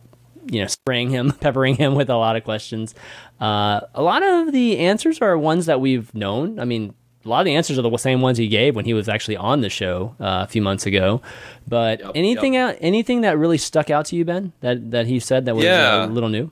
[0.47, 2.93] you know, spraying him, peppering him with a lot of questions.
[3.39, 6.59] Uh, a lot of the answers are ones that we've known.
[6.59, 6.93] I mean,
[7.25, 9.37] a lot of the answers are the same ones he gave when he was actually
[9.37, 11.21] on the show uh, a few months ago.
[11.67, 12.75] But yep, anything yep.
[12.75, 15.63] out, anything that really stuck out to you, Ben, that that he said that was
[15.63, 16.05] yeah.
[16.05, 16.51] a little new.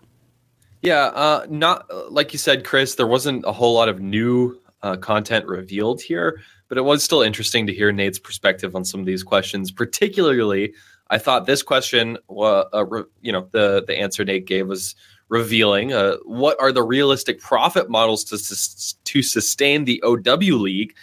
[0.81, 2.95] Yeah, uh, not like you said, Chris.
[2.95, 6.41] There wasn't a whole lot of new uh, content revealed here,
[6.71, 10.73] but it was still interesting to hear Nate's perspective on some of these questions, particularly
[11.09, 12.63] I thought this question, uh,
[13.21, 14.95] you know, the the answer Nate gave was
[15.27, 15.91] revealing.
[15.91, 18.37] Uh, what are the realistic profit models to
[19.03, 20.95] to sustain the OW league?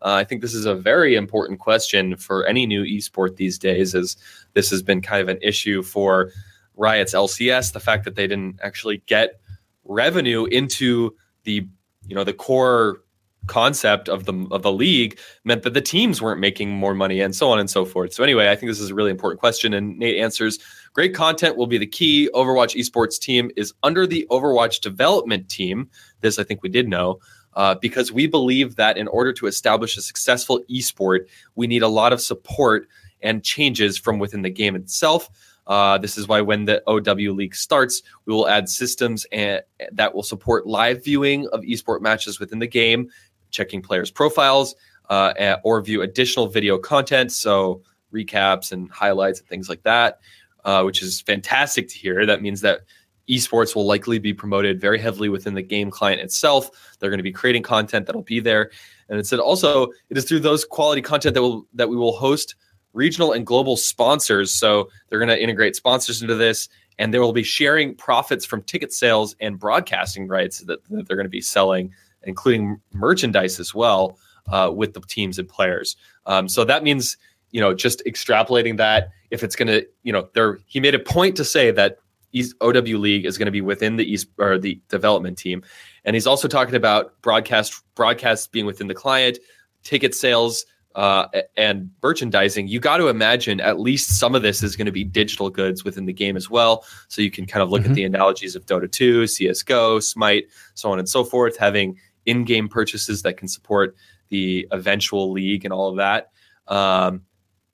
[0.00, 3.96] Uh, I think this is a very important question for any new esport these days,
[3.96, 4.16] as
[4.52, 6.30] this has been kind of an issue for
[6.76, 7.72] Riot's LCS.
[7.72, 9.40] The fact that they didn't actually get
[9.84, 11.66] revenue into the
[12.06, 13.02] you know the core
[13.46, 17.34] concept of the of the league meant that the teams weren't making more money and
[17.34, 18.12] so on and so forth.
[18.12, 20.58] So anyway, I think this is a really important question and Nate answers
[20.92, 22.30] great content will be the key.
[22.34, 25.90] Overwatch esports team is under the Overwatch development team.
[26.20, 27.20] This I think we did know.
[27.54, 31.20] Uh, because we believe that in order to establish a successful esport,
[31.54, 32.86] we need a lot of support
[33.22, 35.30] and changes from within the game itself.
[35.66, 39.62] Uh, this is why when the OW League starts, we will add systems and,
[39.92, 43.08] that will support live viewing of esport matches within the game
[43.50, 44.74] checking players' profiles,
[45.08, 47.82] uh, or view additional video content, so
[48.12, 50.20] recaps and highlights and things like that,
[50.64, 52.26] uh, which is fantastic to hear.
[52.26, 52.80] That means that
[53.28, 56.70] esports will likely be promoted very heavily within the game client itself.
[56.98, 58.70] They're going to be creating content that'll be there,
[59.08, 62.16] and it said also it is through those quality content that will that we will
[62.16, 62.54] host
[62.92, 64.50] regional and global sponsors.
[64.50, 66.68] So they're going to integrate sponsors into this,
[66.98, 71.16] and they will be sharing profits from ticket sales and broadcasting rights that, that they're
[71.16, 71.92] going to be selling
[72.26, 75.96] including merchandise as well uh, with the teams and players.
[76.26, 77.16] Um, so that means
[77.50, 80.98] you know just extrapolating that if it's going to you know there he made a
[80.98, 81.98] point to say that
[82.32, 85.62] East OW League is going to be within the East or the development team,
[86.04, 89.38] and he's also talking about broadcast broadcast being within the client,
[89.82, 90.66] ticket sales.
[90.94, 91.28] Uh,
[91.58, 95.04] and merchandising, you got to imagine at least some of this is going to be
[95.04, 96.86] digital goods within the game as well.
[97.08, 97.90] So you can kind of look mm-hmm.
[97.90, 102.68] at the analogies of Dota 2, CSGO, Smite, so on and so forth, having in-game
[102.68, 103.96] purchases that can support
[104.28, 106.30] the eventual league and all of that.
[106.68, 107.22] Um,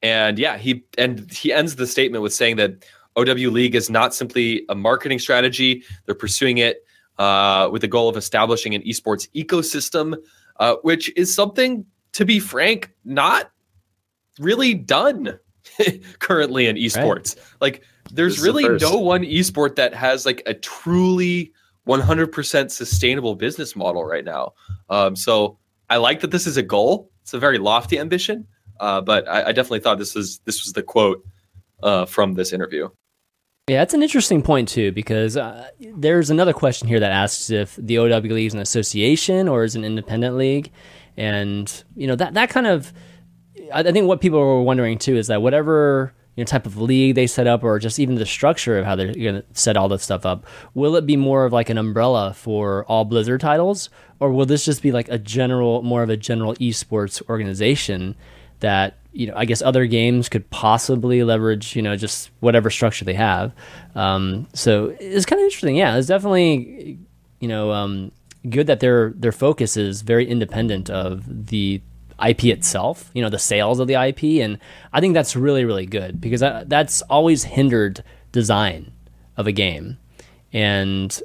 [0.02, 2.84] and yeah, he and he ends the statement with saying that
[3.16, 6.84] OW League is not simply a marketing strategy; they're pursuing it
[7.18, 10.16] uh, with the goal of establishing an esports ecosystem,
[10.58, 13.50] uh, which is something, to be frank, not
[14.38, 15.38] really done
[16.18, 17.36] currently in esports.
[17.36, 17.56] Right.
[17.60, 21.52] Like, there's really the no one esport that has like a truly
[21.86, 24.52] 100% sustainable business model right now.
[24.88, 25.58] Um, so
[25.90, 27.10] I like that this is a goal.
[27.22, 28.46] It's a very lofty ambition,
[28.80, 31.24] uh, but I, I, definitely thought this was this was the quote
[31.82, 32.88] uh, from this interview.
[33.68, 37.76] Yeah, that's an interesting point too because uh, there's another question here that asks if
[37.76, 40.72] the OW League is an association or is an independent league,
[41.16, 42.92] and you know that that kind of
[43.72, 47.14] I think what people were wondering too is that whatever you know, type of league
[47.14, 49.88] they set up, or just even the structure of how they're going to set all
[49.88, 53.90] this stuff up, will it be more of like an umbrella for all Blizzard titles,
[54.20, 58.14] or will this just be like a general, more of a general esports organization
[58.60, 63.04] that you know, I guess other games could possibly leverage, you know, just whatever structure
[63.04, 63.52] they have.
[63.94, 65.76] Um, so it's kind of interesting.
[65.76, 66.98] Yeah, it's definitely,
[67.38, 68.10] you know, um,
[68.48, 71.82] good that their their focus is very independent of the
[72.26, 74.58] IP itself, you know, the sales of the IP, and
[74.92, 78.92] I think that's really really good because that, that's always hindered design
[79.36, 79.98] of a game,
[80.52, 81.20] and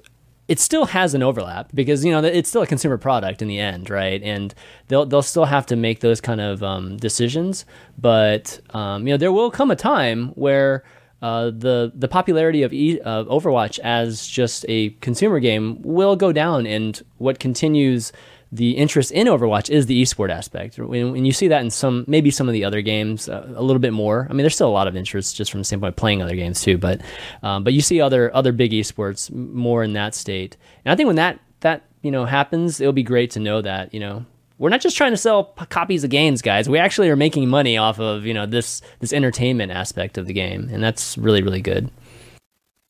[0.47, 3.59] it still has an overlap because you know it's still a consumer product in the
[3.59, 4.21] end, right?
[4.23, 4.53] And
[4.87, 7.65] they'll they'll still have to make those kind of um, decisions,
[7.97, 10.83] but um, you know there will come a time where
[11.21, 16.31] uh, the the popularity of, e- of Overwatch as just a consumer game will go
[16.31, 18.11] down, and what continues
[18.51, 20.77] the interest in Overwatch is the esport aspect.
[20.77, 23.79] And you see that in some, maybe some of the other games uh, a little
[23.79, 24.27] bit more.
[24.29, 26.35] I mean, there's still a lot of interest just from the standpoint of playing other
[26.35, 27.01] games too, but
[27.43, 30.57] um, but you see other other big esports more in that state.
[30.85, 33.93] And I think when that that you know happens, it'll be great to know that
[33.93, 34.25] you know
[34.57, 36.67] we're not just trying to sell p- copies of games, guys.
[36.67, 40.33] We actually are making money off of you know this this entertainment aspect of the
[40.33, 41.91] game, and that's really really good.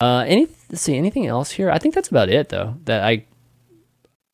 [0.00, 1.70] Uh, any see anything else here?
[1.70, 2.76] I think that's about it though.
[2.84, 3.24] That I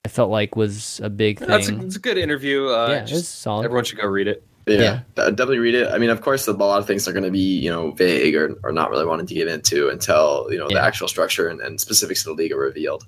[0.05, 1.49] I felt like was a big thing.
[1.49, 2.69] That's a, it's a good interview.
[2.69, 3.65] Uh, yeah, it's solid.
[3.65, 4.45] Everyone should go read it.
[4.67, 5.89] Yeah, yeah, definitely read it.
[5.89, 8.35] I mean, of course, a lot of things are going to be you know vague
[8.35, 10.79] or, or not really wanting to get into until you know yeah.
[10.79, 13.05] the actual structure and, and, specifics of the league are revealed.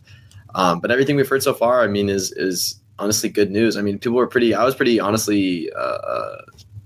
[0.55, 3.77] Um, but everything we've heard so far, I mean, is is honestly good news.
[3.77, 4.55] I mean, people were pretty.
[4.55, 6.43] I was pretty honestly uh, uh,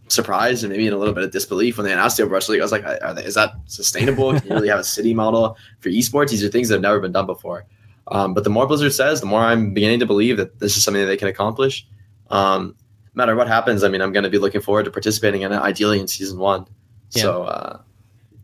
[0.08, 2.60] surprised and maybe in a little bit of disbelief when they announced the Overwatch League.
[2.60, 4.38] I was like, they, is that sustainable?
[4.38, 6.30] Can you really have a city model for esports?
[6.30, 7.64] These are things that have never been done before.
[8.08, 10.84] Um, but the more Blizzard says, the more I'm beginning to believe that this is
[10.84, 11.86] something that they can accomplish.
[12.30, 12.74] Um,
[13.14, 15.52] no matter what happens, I mean, I'm going to be looking forward to participating in
[15.52, 16.66] it, ideally in season one.
[17.10, 17.22] Yeah.
[17.22, 17.80] So uh,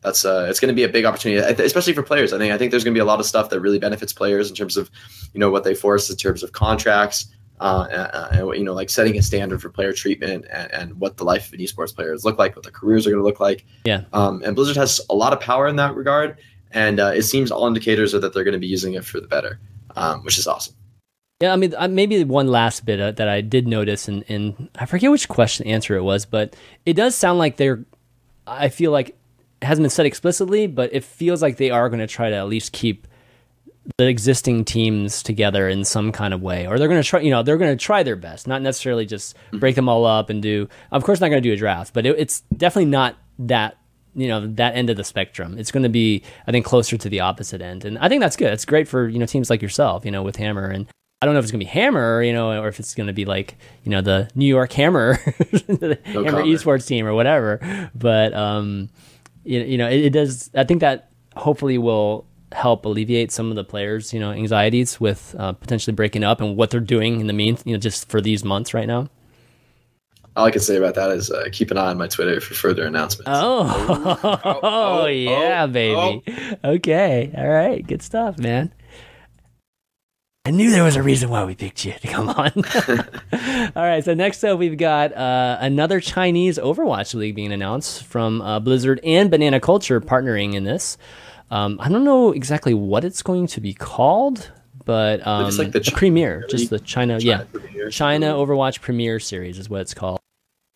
[0.02, 2.32] that's uh, it's going to be a big opportunity, especially for players.
[2.32, 4.12] I think I think there's going to be a lot of stuff that really benefits
[4.12, 4.90] players in terms of,
[5.32, 7.26] you know, what they force in terms of contracts,
[7.60, 11.16] uh, and, and, you know, like setting a standard for player treatment and, and, what
[11.16, 13.40] the life of an esports players look like, what their careers are going to look
[13.40, 13.64] like.
[13.84, 14.02] Yeah.
[14.12, 16.38] Um, and Blizzard has a lot of power in that regard,
[16.76, 19.18] and uh, it seems all indicators are that they're going to be using it for
[19.18, 19.58] the better,
[19.96, 20.74] um, which is awesome.
[21.40, 24.68] Yeah, I mean, uh, maybe one last bit uh, that I did notice, and, and
[24.78, 26.54] I forget which question answer it was, but
[26.84, 27.84] it does sound like they're.
[28.46, 32.00] I feel like it hasn't been said explicitly, but it feels like they are going
[32.00, 33.06] to try to at least keep
[33.96, 37.20] the existing teams together in some kind of way, or they're going to try.
[37.20, 40.28] You know, they're going to try their best, not necessarily just break them all up
[40.28, 40.68] and do.
[40.90, 43.78] Of course, not going to do a draft, but it, it's definitely not that
[44.16, 45.58] you know that end of the spectrum.
[45.58, 48.36] It's going to be, I think, closer to the opposite end, and I think that's
[48.36, 48.52] good.
[48.52, 50.86] It's great for you know teams like yourself, you know, with Hammer, and
[51.20, 53.06] I don't know if it's going to be Hammer, you know, or if it's going
[53.06, 55.18] to be like you know the New York Hammer,
[55.68, 56.48] the no Hammer comment.
[56.48, 57.90] esports team or whatever.
[57.94, 58.88] But um,
[59.44, 60.50] you, you know, it, it does.
[60.54, 65.34] I think that hopefully will help alleviate some of the players, you know, anxieties with
[65.38, 68.20] uh, potentially breaking up and what they're doing in the mean, you know, just for
[68.20, 69.08] these months right now
[70.36, 72.54] all I can say about that is uh, keep an eye on my Twitter for
[72.54, 73.30] further announcements.
[73.32, 76.22] Oh, oh, oh, oh yeah, oh, baby.
[76.62, 76.72] Oh.
[76.74, 78.72] Okay, all right, good stuff, man.
[80.44, 82.52] I knew there was a reason why we picked you to come on.
[83.74, 88.42] all right, so next up we've got uh, another Chinese Overwatch League being announced from
[88.42, 90.98] uh, Blizzard and Banana Culture partnering in this.
[91.50, 94.50] Um, I don't know exactly what it's going to be called
[94.84, 97.90] but um, like the, Ch- premiere, just the China, China yeah, premiere.
[97.90, 100.20] China Overwatch Premiere Series is what it's called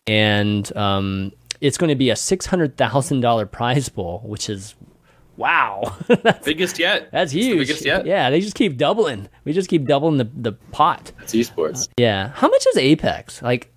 [0.07, 4.75] and um, it's going to be a six hundred thousand dollar prize pool, which is
[5.37, 5.97] wow,
[6.43, 7.09] biggest yet.
[7.11, 7.59] That's huge.
[7.59, 8.05] biggest yet.
[8.05, 9.29] Yeah, they just keep doubling.
[9.45, 11.11] We just keep doubling the the pot.
[11.19, 11.87] That's esports.
[11.87, 12.29] Uh, yeah.
[12.29, 13.41] How much is Apex?
[13.41, 13.71] Like,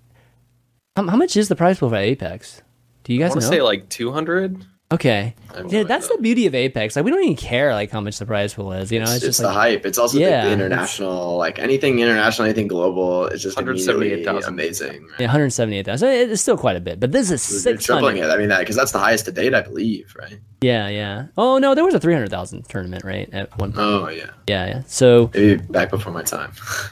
[0.95, 2.61] how, how much is the prize pool for Apex?
[3.03, 3.39] Do you guys I know?
[3.41, 4.65] Say like two hundred.
[4.91, 5.33] Okay.
[5.55, 6.95] Yeah, no that's the beauty of Apex.
[6.95, 8.91] Like we don't even care like how much the prize pool is.
[8.91, 9.85] You know, it's, it's, it's just the like hype.
[9.85, 13.25] It's also the- Yeah, the, it's- international, like anything international, anything global.
[13.25, 14.53] It's just 178,000.
[14.53, 15.07] amazing.
[15.17, 16.07] yeah, 178,000.
[16.31, 18.29] It's still quite a bit, but this is They're tripling 600.
[18.29, 18.33] it.
[18.33, 20.39] I mean, that because that's the highest to date, I believe, right?
[20.61, 21.27] Yeah, yeah.
[21.35, 23.27] Oh no, there was a 300,000 tournament, right?
[23.33, 23.83] At one point.
[23.87, 24.81] Oh yeah, Yeah, yeah.
[24.85, 26.51] So maybe back before my time.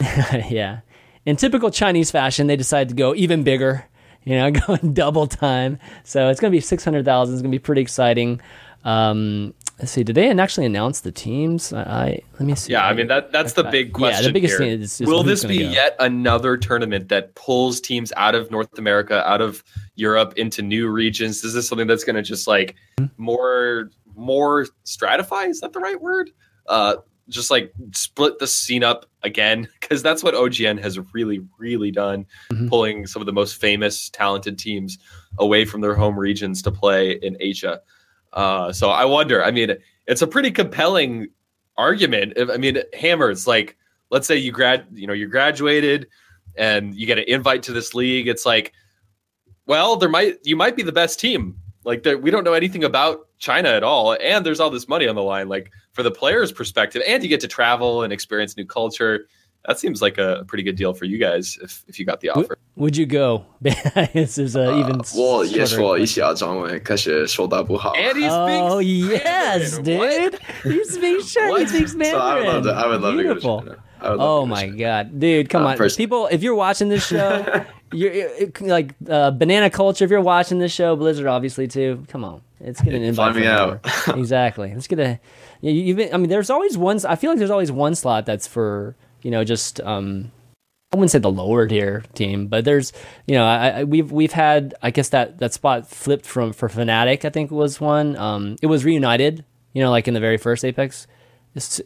[0.50, 0.80] yeah.
[1.26, 3.86] In typical Chinese fashion, they decided to go even bigger,
[4.24, 5.78] you know, going double time.
[6.04, 7.34] So it's going to be 600,000.
[7.34, 8.40] It's going to be pretty exciting.
[8.84, 10.04] Um, let's see.
[10.04, 11.72] Did they actually announce the teams?
[11.72, 12.72] I, I let me see.
[12.72, 14.22] Yeah, I mean that that's the big question.
[14.22, 14.58] Yeah, the biggest here.
[14.58, 15.70] thing is, is Will this be go.
[15.70, 19.64] yet another tournament that pulls teams out of North America, out of
[19.94, 21.42] Europe into new regions?
[21.44, 23.06] Is this something that's going to just like Hmm?
[23.16, 25.48] more more stratify?
[25.48, 26.30] Is that the right word?
[26.68, 26.96] Uh,
[27.28, 32.26] just like split the scene up again because that's what OGN has really really done,
[32.50, 32.68] Mhm.
[32.68, 34.98] pulling some of the most famous, talented teams
[35.38, 37.80] away from their home regions to play in Asia.
[38.32, 39.42] Uh, so I wonder.
[39.44, 39.74] I mean,
[40.06, 41.28] it's a pretty compelling
[41.76, 42.34] argument.
[42.38, 43.76] I mean, hammers like
[44.10, 46.06] let's say you grad, you know, you graduated
[46.56, 48.28] and you get an invite to this league.
[48.28, 48.72] It's like,
[49.66, 51.56] well, there might you might be the best team.
[51.84, 55.07] Like there, we don't know anything about China at all, and there's all this money
[55.07, 55.47] on the line.
[55.49, 59.27] Like for the player's perspective, and you get to travel and experience new culture.
[59.67, 62.29] That seems like a pretty good deal for you guys if if you got the
[62.29, 62.57] offer.
[62.77, 63.45] Would you go?
[63.61, 65.01] this is a even.
[65.01, 66.15] 呃我也 shorter 说一 question.
[66.15, 67.91] 下中文，可是说的不好。
[67.93, 69.83] And he Oh speaks yes, Mandarin.
[69.83, 70.39] dude!
[70.63, 71.33] He speaks Chinese.
[71.33, 71.67] He What?
[71.67, 72.45] speaks So I would Mandarin.
[72.45, 72.71] love to.
[72.71, 73.59] I would love Beautiful.
[73.59, 73.83] to go to China.
[74.04, 75.48] I would love Oh to go to my god, dude!
[75.48, 76.26] Come Uh, on, first- people!
[76.30, 78.28] If you're watching this show, you're
[78.60, 80.04] like uh, Banana Culture.
[80.04, 82.04] If you're watching this show, Blizzard obviously too.
[82.08, 83.32] Come on, let's get an invite.
[83.34, 83.80] Find me out.
[84.16, 84.72] exactly.
[84.72, 85.18] Let's get a.
[85.60, 86.98] Yeah, you, you've been, I mean, there's always one.
[87.06, 90.30] I feel like there's always one slot that's for you know just um.
[90.92, 92.92] I wouldn't say the lower tier team, but there's
[93.26, 96.68] you know I, I we've we've had I guess that that spot flipped from for
[96.68, 98.16] Fnatic I think was one.
[98.16, 99.44] Um, it was reunited.
[99.72, 101.08] You know, like in the very first Apex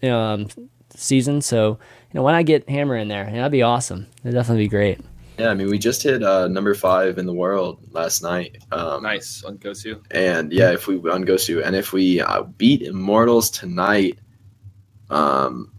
[0.02, 0.48] um,
[0.98, 1.40] season.
[1.40, 1.78] So
[2.12, 3.24] you know, why not get Hammer in there?
[3.24, 4.06] Yeah, that'd be awesome.
[4.22, 5.00] It'd definitely be great.
[5.38, 8.58] Yeah, I mean, we just hit uh, number five in the world last night.
[8.72, 10.04] Um, Nice on Gosu.
[10.10, 14.18] And yeah, if we on Gosu, and if we uh, beat Immortals tonight,
[15.10, 15.70] um,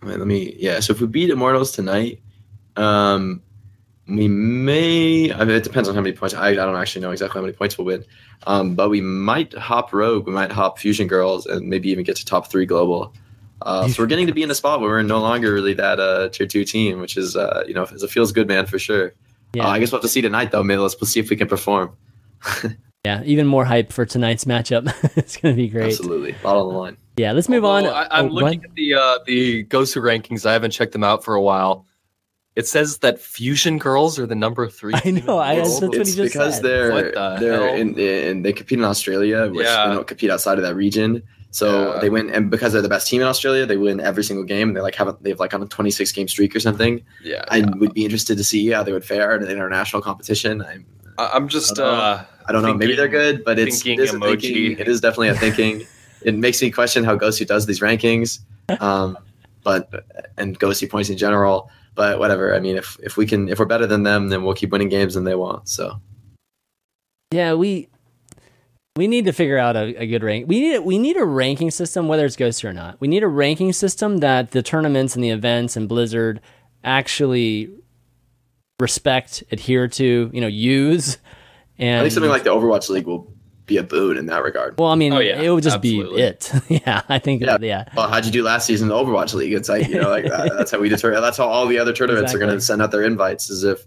[0.00, 0.54] wait, let me.
[0.56, 2.22] Yeah, so if we beat Immortals tonight,
[2.76, 3.42] um,
[4.06, 5.32] we may.
[5.32, 6.36] I mean, it depends on how many points.
[6.36, 8.04] I, I don't actually know exactly how many points we'll win.
[8.46, 10.28] Um, but we might hop Rogue.
[10.28, 13.12] We might hop Fusion Girls, and maybe even get to top three global.
[13.64, 15.98] Uh, so we're getting to be in a spot where we're no longer really that
[16.00, 19.12] uh, tier two team, which is uh, you know it feels good, man, for sure.
[19.54, 20.62] Yeah, Uh, I guess we'll have to see tonight, though.
[20.62, 21.94] Maybe let's, let's see if we can perform.
[23.04, 23.22] yeah.
[23.24, 24.92] Even more hype for tonight's matchup.
[25.16, 25.86] it's gonna be great.
[25.92, 26.96] Absolutely, a lot on the line.
[27.16, 27.84] Yeah, let's move on.
[27.84, 28.70] Although I, I'm Oh, looking ahead.
[28.70, 30.46] at the uh, the Gosu rankings.
[30.46, 31.86] I haven't checked them out for a while.
[32.54, 34.92] It says that Fusion Girls are the number three.
[35.04, 35.66] I know, I- world.
[35.66, 36.64] that's what it's he just because said.
[36.64, 37.74] they're the they're hell?
[37.76, 39.88] in, in they compete in Australia, which Yeah.
[39.88, 41.22] they don't compete outside of that region.
[41.54, 42.00] So Yeah.
[42.00, 44.72] they win, and because they're the best team in Australia, they win every single game.
[44.72, 47.02] They like have a, they have like on a 26 game streak or something.
[47.22, 50.62] yeah, I would be interested to see how they would fare in an international competition.
[50.62, 50.86] I'm,
[51.18, 51.78] I- I'm just.
[51.78, 52.00] I don't know.
[52.02, 52.74] Uh, I don't know.
[52.74, 54.40] Maybe they're good, but it's thinking it is a emoji.
[54.40, 54.78] thinking.
[54.78, 55.86] It is definitely a thinking.
[56.22, 58.40] it makes me question how Gosu does these rankings,
[58.80, 59.18] um,
[59.62, 60.06] but
[60.38, 61.70] and Gosu points in general.
[61.94, 62.54] But whatever.
[62.54, 64.88] I mean, if if we can, if we're better than them, then we'll keep winning
[64.88, 65.68] games and they won't.
[65.68, 66.00] So
[67.30, 67.88] Yeah, we
[68.96, 70.46] we need to figure out a, a good rank.
[70.48, 73.00] We need we need a ranking system, whether it's Gosu or not.
[73.00, 76.40] We need a ranking system that the tournaments and the events and Blizzard
[76.84, 77.70] actually
[78.80, 81.18] respect, adhere to, you know, use.
[81.78, 83.32] And I think something like the Overwatch League will
[83.64, 84.76] be a boon in that regard.
[84.78, 86.16] well, I mean, Oh, yeah, it would just absolutely.
[86.16, 86.52] be it.
[86.86, 87.58] yeah, I think Yeah.
[87.60, 87.84] yeah.
[87.96, 89.52] Well, how'd you do last season in the Overwatch League?
[89.52, 90.52] It's like you know, like that.
[90.56, 91.22] that's how we determine.
[91.22, 93.84] That's how all the other tournaments are going to send out their invites, as if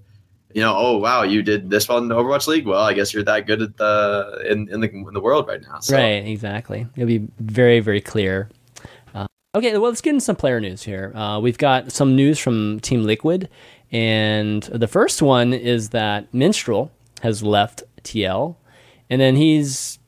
[0.56, 2.65] you know, oh wow, you did this well in the Overwatch League.
[2.65, 5.61] Well, I guess you're that good at the in in the in the world right
[5.61, 5.80] now.
[5.80, 6.88] So, Right, exactly.
[6.95, 8.49] It'll be very, very clear.
[9.14, 11.11] Uh, okay, well, let's get into some player news here.
[11.14, 13.49] Uh, we've got some news from Team Liquid,
[13.91, 16.90] and the first one is that Minstrel
[17.22, 18.56] has left TL,
[19.10, 19.99] and then he's,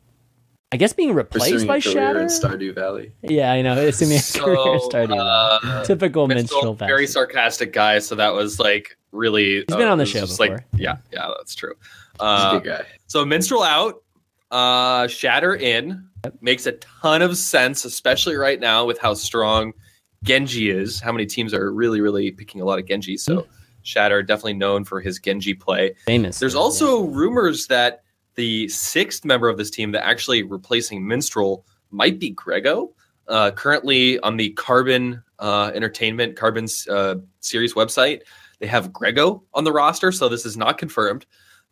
[0.71, 2.21] I guess, being replaced Pursuing by a career Shatter.
[2.21, 3.11] in Stardew Valley.
[3.21, 3.73] yeah, I know.
[3.85, 5.19] Assuming a career starting.
[5.19, 6.87] uh, Typical Minstrel, Minstrel.
[6.87, 7.99] very sarcastic guy.
[7.99, 9.55] So that was like really.
[9.55, 10.57] He's been on the show just before.
[10.57, 11.73] Like, yeah, yeah, that's true.
[11.79, 12.85] He's Uh, a good guy.
[13.07, 14.03] So Minstrel out,
[14.51, 16.07] uh, Shatter in
[16.41, 19.73] makes a ton of sense, especially right now with how strong
[20.23, 20.99] Genji is.
[20.99, 23.17] How many teams are really, really picking a lot of Genji?
[23.17, 23.51] So Hmm.
[23.83, 25.95] Shatter definitely known for his Genji play.
[26.05, 26.39] famous.
[26.39, 28.03] There's also rumors that
[28.35, 32.91] the sixth member of this team that actually replacing Minstrel might be Grego.
[33.29, 38.21] Uh, currently on the Carbon uh, Entertainment Carbon's uh, series website,
[38.59, 41.25] they have Grego on the roster, so this is not confirmed.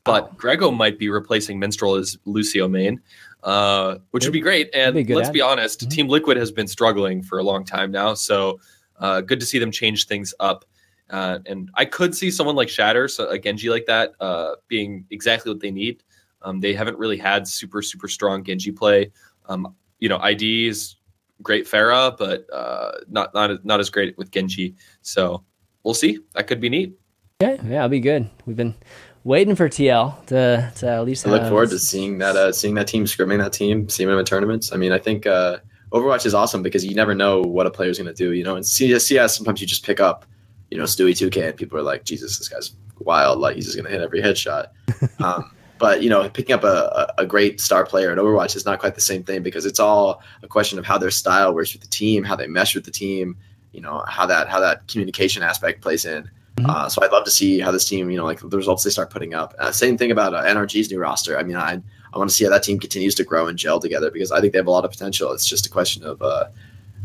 [0.04, 3.02] but Grego might be replacing Minstrel as Lucio main,
[3.44, 4.70] uh, which would be great.
[4.72, 5.34] And be let's ad.
[5.34, 5.90] be honest, Mhm.
[5.90, 8.60] Team Liquid has been struggling for a long time now, so
[9.00, 10.64] uh, good to see them change things up.
[11.10, 15.06] Uh, and I could see someone like Shatter, so a Genji like that, uh, being
[15.10, 16.04] exactly what they need.
[16.44, 19.12] Um, they haven't really had super super strong Genji play.
[19.50, 20.98] Um, you know, ID is
[21.42, 24.76] great Pharah, but uh, not not not as great with Genji.
[25.02, 25.44] So
[25.86, 26.20] we'll see.
[26.34, 27.00] That could be neat.
[27.42, 28.30] Okay, yeah, it'll be good.
[28.46, 28.76] We've been
[29.24, 31.26] waiting for TL to to at least.
[31.26, 34.10] I look have- forward to seeing that uh, seeing that team scrimming that team, seeing
[34.10, 34.74] them in tournaments.
[34.74, 35.60] I mean, I think uh,
[35.92, 38.34] Overwatch is awesome because you never know what a player's going to do.
[38.34, 40.26] You know, in CS, CS, sometimes you just pick up,
[40.72, 43.40] you know, Stewie2K, and people are like, Jesus, this guy's wild.
[43.40, 44.68] Like he's just going to hit every headshot.
[45.20, 48.66] um, but you know, picking up a, a a great star player at Overwatch is
[48.66, 51.74] not quite the same thing because it's all a question of how their style works
[51.74, 53.38] with the team, how they mesh with the team.
[53.76, 56.30] You know, how that how that communication aspect plays in.
[56.58, 56.70] Mhm.
[56.70, 58.90] Uh, so I'd love to see how this team, you know, like the results they
[58.90, 59.54] start putting up.
[59.60, 61.38] Uh, same thing about uh, NRG's new roster.
[61.38, 61.82] I mean, I
[62.14, 64.40] I want to see how that team continues to grow and gel together because I
[64.40, 65.34] think they have a lot of potential.
[65.34, 66.46] It's just a question of uh,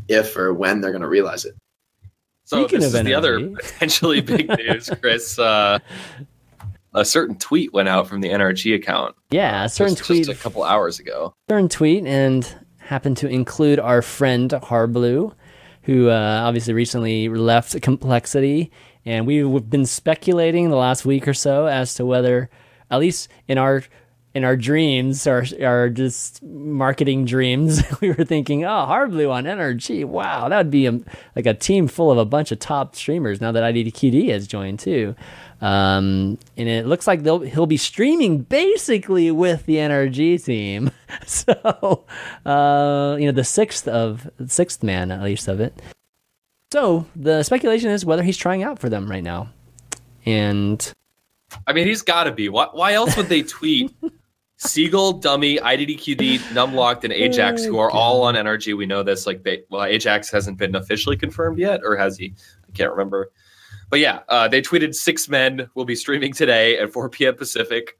[0.08, 1.56] if or when they're going to realize it.
[2.44, 5.38] So Speaking this of is the other potentially big news, Chris.
[5.38, 5.80] Uh,
[6.94, 9.16] a certain tweet went out from the NRG account.
[9.30, 11.32] Yeah, a certain just, tweet, just a couple hours ago.
[11.48, 12.44] certain tweet, and
[12.78, 15.32] happened to include our friend Harbleu,
[15.82, 18.70] who uh, obviously recently left Complexity,
[19.04, 22.50] and we've been speculating the last week or so as to whether,
[22.90, 23.82] at least in our
[24.32, 30.04] in our dreams, our our just marketing dreams, we were thinking, oh, Harbleu on NRG,
[30.04, 31.00] wow, that would be a,
[31.34, 33.40] like a team full of a bunch of top streamers.
[33.40, 35.16] Now that IDDQD has joined too,
[35.60, 40.90] um, and it looks like they'll he'll be streaming basically with the NRG team.
[41.26, 42.04] so,
[42.46, 45.80] uh, you know, the sixth of sixth man at least of it.
[46.72, 49.50] So the speculation is whether he's trying out for them right now,
[50.24, 50.92] and
[51.66, 52.48] I mean, he's got to be.
[52.48, 53.94] Why, why else would they tweet
[54.56, 58.76] Seagull, Dummy, IDDQD, Numlocked, and Ajax, who are all on NRG?
[58.76, 59.26] We know this.
[59.26, 62.34] Like, they, well, Ajax hasn't been officially confirmed yet, or has he?
[62.68, 63.30] I can't remember.
[63.90, 67.34] But yeah, uh, they tweeted six men will be streaming today at 4 p.m.
[67.34, 67.98] Pacific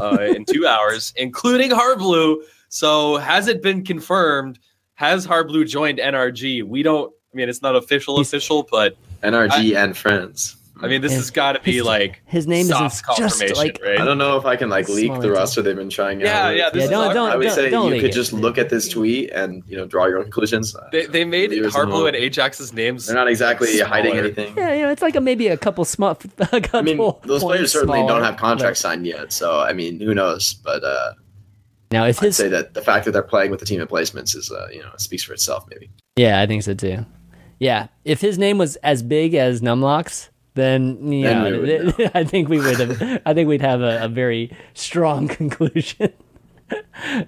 [0.00, 2.42] uh, in two hours, including Harbleu.
[2.68, 4.58] So has it been confirmed?
[4.94, 6.62] Has Harbleu joined NRG?
[6.62, 7.12] We don't.
[7.32, 10.56] I mean, it's not official, official, but NRG and friends.
[10.82, 13.78] I mean, this And has got to be his- like his name isn't just like
[13.84, 14.00] right?
[14.00, 15.30] I don't know if I can like leak the detail.
[15.32, 16.56] roster they've been trying Yeah, out.
[16.56, 18.14] yeah, this yeah, is don't don't I would don't, say don't you could it.
[18.14, 20.74] just look at this tweet and you know draw your own conclusions.
[20.92, 23.06] They, they made Leaders Harbleu and Ajax's names.
[23.06, 23.88] They're not exactly smaller.
[23.88, 24.54] hiding anything.
[24.56, 26.10] Yeah, you know, it's like a, maybe a couple small.
[26.52, 29.60] A couple I mean, those players certainly smaller, don't have contracts but- signed yet, so
[29.60, 30.54] I mean, who knows?
[30.54, 31.12] But uh,
[31.92, 33.86] Now, if I'd his say that the fact that they're playing with the team in
[33.86, 35.66] placements is, uh, you know, speaks for itself.
[35.70, 35.90] Maybe.
[36.16, 37.04] Yeah, I think so too.
[37.58, 40.30] Yeah, if his name was as big as Numlock's,
[40.60, 43.22] then yeah, Then know, we would I think we would have.
[43.26, 46.12] I think we'd have a, a very strong conclusion.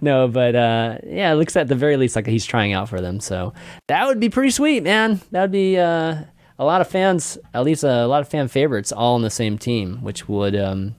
[0.00, 3.00] no, but uh, yeah, it looks at the very least like he's trying out for
[3.00, 3.18] them.
[3.20, 3.54] So
[3.88, 5.20] that would be pretty sweet, man.
[5.32, 6.22] That would be uh,
[6.58, 9.58] a lot of fans, at least a lot of fan favorites, all on the same
[9.58, 10.94] team, which would um,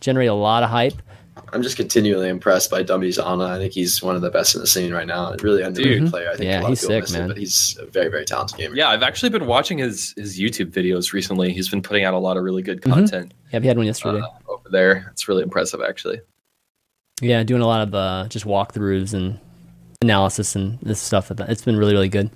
[0.00, 1.02] generate a lot of hype.
[1.52, 3.44] I'm just continually impressed by Dummy's Ana.
[3.44, 5.34] I think he's one of the best in the scene right now.
[5.42, 6.10] Really underrated Dude.
[6.10, 6.28] player.
[6.30, 7.22] I think Yeah, a lot he's of people sick, miss man.
[7.22, 8.74] him, but he's a very, very talented gamer.
[8.74, 11.52] Yeah, I've actually been watching his his YouTube videos recently.
[11.52, 12.92] He's been putting out a lot of really good Mhm.
[12.92, 14.20] content Yeah, we had one yesterday.
[14.20, 15.08] uh, over there.
[15.12, 16.20] It's really impressive, actually.
[17.20, 19.38] Yeah, doing a lot of uh, just walkthroughs and
[20.02, 21.30] analysis and this stuff.
[21.30, 22.30] It's been really, really good.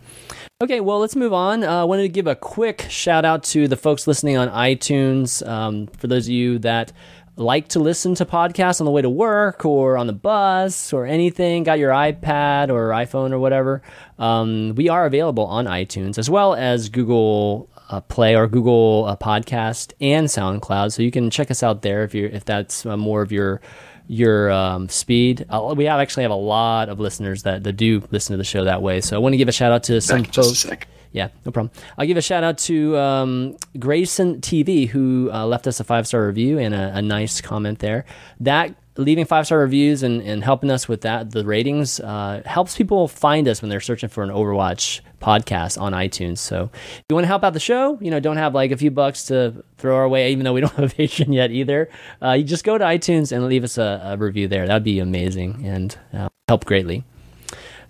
[0.62, 1.64] Okay, well, let's move on.
[1.64, 5.46] I uh, wanted to give a quick shout out to the folks listening on iTunes.
[5.46, 6.92] Um, for those of you that
[7.36, 11.06] like to listen to podcasts on the way to work or on the bus or
[11.06, 13.82] anything, got your iPad or iPhone or whatever,
[14.18, 19.16] um, we are available on iTunes as well as Google uh, Play or Google uh,
[19.16, 20.92] Podcast and SoundCloud.
[20.92, 23.60] So you can check us out there if you if that's uh, more of your
[24.08, 25.44] your um, speed.
[25.48, 28.44] Uh, we have actually have a lot of listeners that, that do listen to the
[28.44, 29.00] show that way.
[29.00, 30.86] So I want to give a shout out to some Back in just a folks.
[31.16, 31.70] Yeah, no problem.
[31.96, 36.06] I'll give a shout out to um, Grayson TV who uh, left us a five
[36.06, 38.04] star review and a, a nice comment there.
[38.40, 42.76] That leaving five star reviews and, and helping us with that the ratings uh, helps
[42.76, 46.36] people find us when they're searching for an Overwatch podcast on iTunes.
[46.36, 48.76] So if you want to help out the show, you know, don't have like a
[48.76, 51.88] few bucks to throw our way, even though we don't have a Patreon yet either.
[52.20, 54.66] Uh, you just go to iTunes and leave us a, a review there.
[54.66, 57.04] That'd be amazing and uh, help greatly.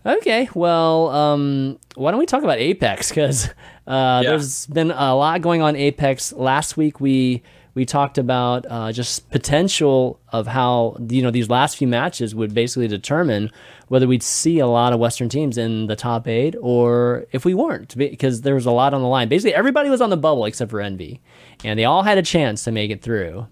[0.07, 3.09] Okay, well, um, why don't we talk about Apex?
[3.09, 3.49] Because
[3.89, 4.31] uh, Yeah.
[4.31, 6.33] there's been a lot going on Apex.
[6.33, 7.43] Last week we
[7.75, 12.55] we talked about uh, just potential of how you know these last few matches would
[12.55, 13.51] basically determine
[13.89, 17.53] whether we'd see a lot of Western teams in the top eight or if we
[17.53, 19.29] weren't, because there was a lot on the line.
[19.29, 21.21] Basically, everybody was on the bubble except for Envy,
[21.65, 23.47] and they all had a chance to make it through.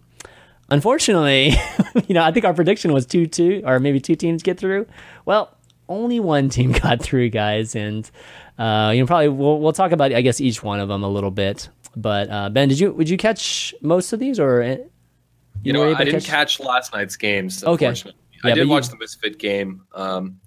[0.71, 1.53] unfortunately,
[2.07, 4.87] you know, I think our prediction was two two or maybe two teams get through.
[5.27, 5.51] Well,
[5.89, 8.11] only one team got through, guys, and
[8.59, 11.09] uh, you know, probably we'll we'll talk about I guess each one of them a
[11.09, 11.69] little bit.
[11.97, 14.63] But uh, Ben, did you would you catch most of these or?
[14.63, 14.91] You,
[15.63, 16.59] you know, I didn't catch...
[16.59, 16.61] catch...
[16.61, 17.65] last night's games.
[17.65, 17.95] Okay.
[17.95, 18.13] Yeah,
[18.45, 18.91] I did watch you...
[18.91, 19.83] the Misfit game.
[19.95, 20.41] Um,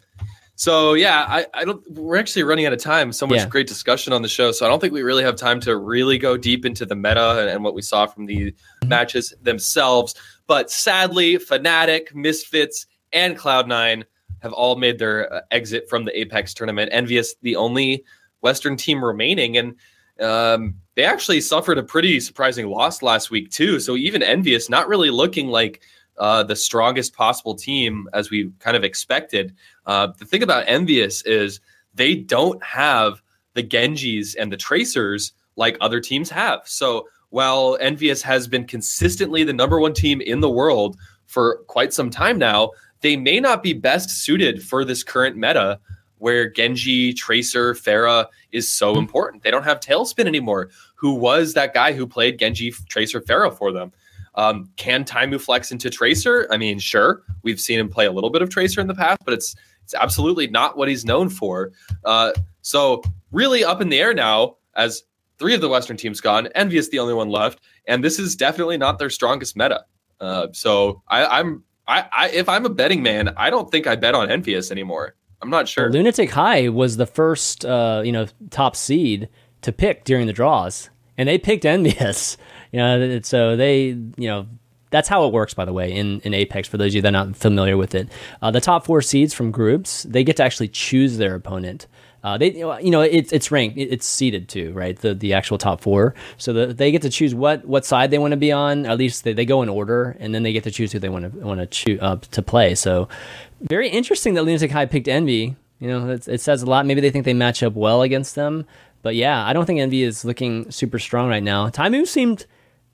[0.58, 1.84] so yeah, I, I don't.
[1.92, 3.12] We're actually running out of time.
[3.14, 3.48] So much yeah.
[3.48, 4.52] great discussion on the show.
[4.52, 7.40] So I don't think we really have time to really go deep into the meta
[7.40, 8.90] and, and what we saw from the mm-hmm.
[8.90, 10.16] matches themselves.
[10.48, 14.04] But sadly, Fnatic, Misfits, and Cloud9
[14.42, 16.92] have all made their uh, exit from the Apex tournament.
[16.92, 18.04] EnVyUs, the only
[18.42, 19.76] Western team remaining, and
[20.20, 23.80] um, they actually suffered a pretty surprising loss last week too.
[23.80, 25.82] So even EnVyUs, not really looking like
[26.18, 29.54] uh, the strongest possible team as we kind of expected.
[29.86, 31.60] Uh, the thing about EnVyUs is
[31.94, 33.22] they don't have
[33.54, 36.62] the Genjis and the Tracers like other teams have.
[36.66, 41.94] So while EnVyUs has been consistently the number one team in the world for quite
[41.94, 42.72] some time now,
[43.02, 45.80] they may not be best suited for this current meta
[46.20, 49.44] where Genji, Tracer, Pharah is so important.
[49.44, 53.72] They don't have Tailspin anymore, who was that guy who played Genji, Tracer, Pharah for
[53.72, 53.92] them.
[54.36, 56.48] Um, can Taimu flex into Tracer?
[56.52, 57.24] I mean, sure.
[57.44, 59.94] We've seen him play a little bit of Tracer in the past, but it's it's
[59.94, 61.72] absolutely not what he's known for.
[62.04, 63.02] Uh, so
[63.32, 65.04] really up in the air now as
[65.40, 66.50] three of the Western teams gone.
[66.58, 69.86] EnVyUs the only one left, and this is definitely not their strongest meta.
[70.20, 73.96] Uh, so I, am I, I if I'm a betting man, I don't think I
[73.96, 75.16] bet on EnVyUs anymore.
[75.42, 75.86] I'm not sure.
[75.86, 79.30] Well, Lunatic-Hai was the first uh, you know top seed
[79.62, 82.38] to pick during the draws, and they picked EnVyUs.
[82.74, 83.86] You know, so they,
[84.18, 84.46] you know,
[84.90, 86.68] that's how it works, by the way, in, in Apex.
[86.68, 88.10] For those of you that are not familiar with it,
[88.42, 91.88] uh, the top four seeds from groups they get to actually choose their opponent.
[92.28, 95.00] Uh, they, you know, it's it's ranked, it's seeded too, right?
[95.00, 98.18] The the actual top four, so the, they get to choose what what side they
[98.18, 98.86] want to be on.
[98.86, 101.08] At least they, they go in order, and then they get to choose who they
[101.08, 102.76] want to want to choose uh, to play.
[102.76, 103.08] So,
[103.62, 105.56] very interesting that Lunatic-Hai picked Envy.
[105.80, 106.86] You know, it, says a lot.
[106.86, 108.66] Maybe they think they match up well against them,
[109.04, 111.70] but yeah, I don't think Envy is looking super strong right now.
[111.70, 112.46] Taimu seemed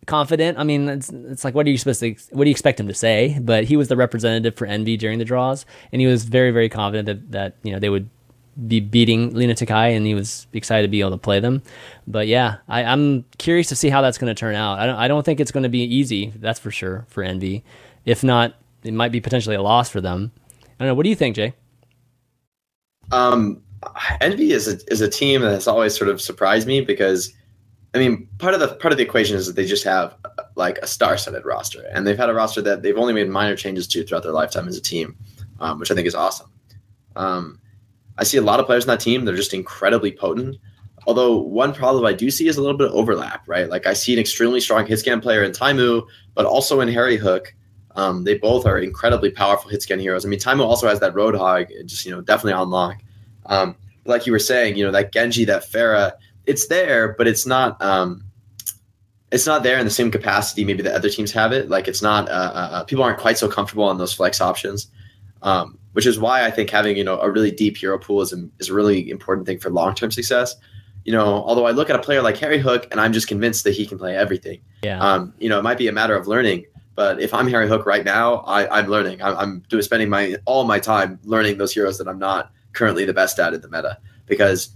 [0.05, 0.59] confident.
[0.59, 2.87] I mean, it's, it's like, what are you supposed to, what do you expect him
[2.87, 3.39] to say?
[3.41, 6.69] But he was the representative for Envy during the draws, and he was very, very
[6.69, 8.09] confident that, that you know, they would
[8.67, 11.61] be beating Lunatic-Hai, and he was excited to be able to play them.
[12.07, 14.79] But yeah, I, am curious to see how that's going to turn out.
[14.79, 17.63] I don't, I don't think it's going to be easy, that's for sure, for Envy.
[18.05, 20.31] If not, it might be potentially a loss for them.
[20.63, 20.95] I don't know.
[20.95, 21.53] What do you think, Jay?
[23.11, 23.61] Um,
[24.21, 27.33] Envy is a, is a team that has always sort of surprised me because
[27.93, 30.15] I mean, part of the part of the equation is that they just have
[30.55, 33.87] like a star-studded roster, and they've had a roster that they've only made minor changes
[33.87, 35.15] to throughout their lifetime as a team,
[35.59, 36.49] um, which I think is awesome.
[37.15, 37.59] Um,
[38.17, 40.57] I see a lot of players in that team; they're just incredibly potent.
[41.05, 43.69] Although one problem I do see is a little bit of overlap, right?
[43.69, 47.47] Like I see an extremely strong hit scan player in Taimu, but also in HarryHook.
[47.95, 50.25] Um, they both are incredibly powerful hit scan heroes.
[50.25, 53.01] I mean, Taimu also has that Roadhog, just you know, definitely on lock.
[53.45, 53.75] Um,
[54.05, 56.13] like you were saying, you know, that Genji, that Pharah,
[56.45, 58.23] it's there, but it's not um,
[59.31, 61.69] it's not there in the same capacity maybe the other teams have it.
[61.69, 64.87] Like it's not uh, uh, uh, people aren't quite so comfortable on those flex options,
[65.43, 68.33] um, which is why I think having you know a really deep hero pool is
[68.33, 70.55] a, is a really important thing for long term success.
[71.05, 73.73] You know, although I look at a player like HarryHook and I'm just convinced that
[73.73, 74.61] he can play everything.
[74.83, 74.99] Yeah.
[74.99, 76.65] Um, you know, it might be a matter of learning,
[76.95, 79.21] but if I'm HarryHook right now, I, I'm learning.
[79.21, 83.05] I'm, I'm doing spending my all my time learning those heroes that I'm not currently
[83.05, 84.73] the best at in the meta because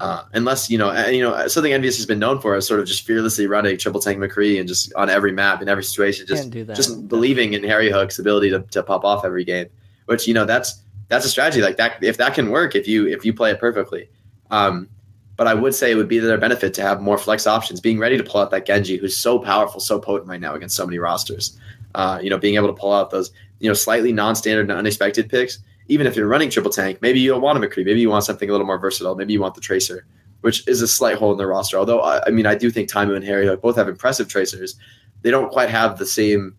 [0.00, 2.86] uh, unless you know, you know, something EnVyUs has been known for is sort of
[2.86, 6.50] just fearlessly running triple tank McCree and just on every map in every situation, just
[6.74, 9.68] just believing in HarryHook's ability to, to pop off every game.
[10.06, 12.02] Which you know, that's that's a strategy like that.
[12.02, 14.08] If that can work, if you if you play it perfectly,
[14.50, 14.88] um,
[15.36, 17.80] but I would say it would be to their benefit to have more flex options,
[17.80, 20.76] being ready to pull out that Genji who's so powerful, so potent right now against
[20.76, 21.58] so many rosters.
[21.94, 25.28] Uh, you know, being able to pull out those you know slightly non-standard and unexpected
[25.28, 25.58] picks
[25.88, 27.84] even if you're running triple tank, maybe you don't want a McCree.
[27.84, 29.14] Maybe you want something a little more versatile.
[29.14, 30.06] Maybe you want the Tracer,
[30.40, 31.78] which is a slight hole in the roster.
[31.78, 34.76] Although, I, I mean, I do think Taimu and Harry both have impressive Tracers.
[35.22, 36.56] They don't quite have the same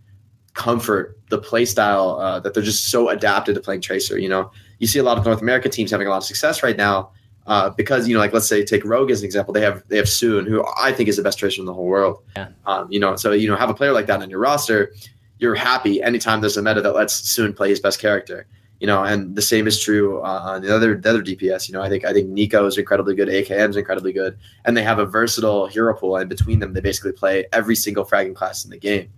[0.55, 4.17] comfort, the play style uh, that they're just so adapted to playing Tracer.
[4.17, 6.63] You know, you see a lot of North America teams having a lot of success
[6.63, 7.11] right now
[7.45, 9.53] uh, because you know, like let's say take Rogue as an example.
[9.53, 11.85] They have they have Soon, who I think is the best Tracer in the whole
[11.85, 12.23] world.
[12.35, 12.49] Yeah.
[12.65, 14.93] Um, you know, so you know, have a player like that on your roster.
[15.37, 18.47] You're happy anytime there's a meta that lets Soon play his best character
[18.79, 21.67] you know, and the same is true uh, on the other the other DPS.
[21.67, 24.75] You know, I think I think Neeko is incredibly good, AKM is incredibly good, and
[24.75, 28.35] they have a versatile hero pool, and between them, they basically play every single fragging
[28.35, 29.09] class in the game.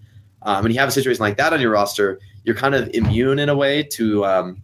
[0.48, 3.38] Um, when you have a situation like that on your roster, you're kind of immune
[3.38, 4.64] in a way to um,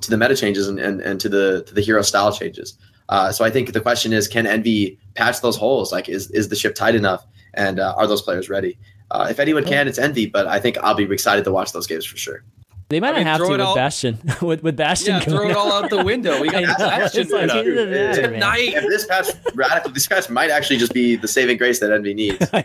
[0.00, 2.78] to the meta changes and, and, and to the to the hero style changes.
[3.08, 5.92] Uh, so I think the question is, can Envy patch those holes?
[5.92, 8.78] Like, is is the ship tight enough, and uh, are those players ready?
[9.10, 10.26] uh, if anyone can, it's Envy.
[10.26, 12.44] But I think I'll be excited to watch those games for sure.
[12.90, 14.18] They might I mean, not have to with all- Bastion.
[14.42, 16.40] with, with Bastion Yeah, throw it all out the window.
[16.40, 16.76] We got I know.
[16.76, 17.66] Bastion like, tonight.
[17.66, 18.74] it matter, tonight.
[18.74, 22.14] If this patch radical, this patch might actually just be the saving grace that Envy
[22.14, 22.38] needs.
[22.52, 22.60] Know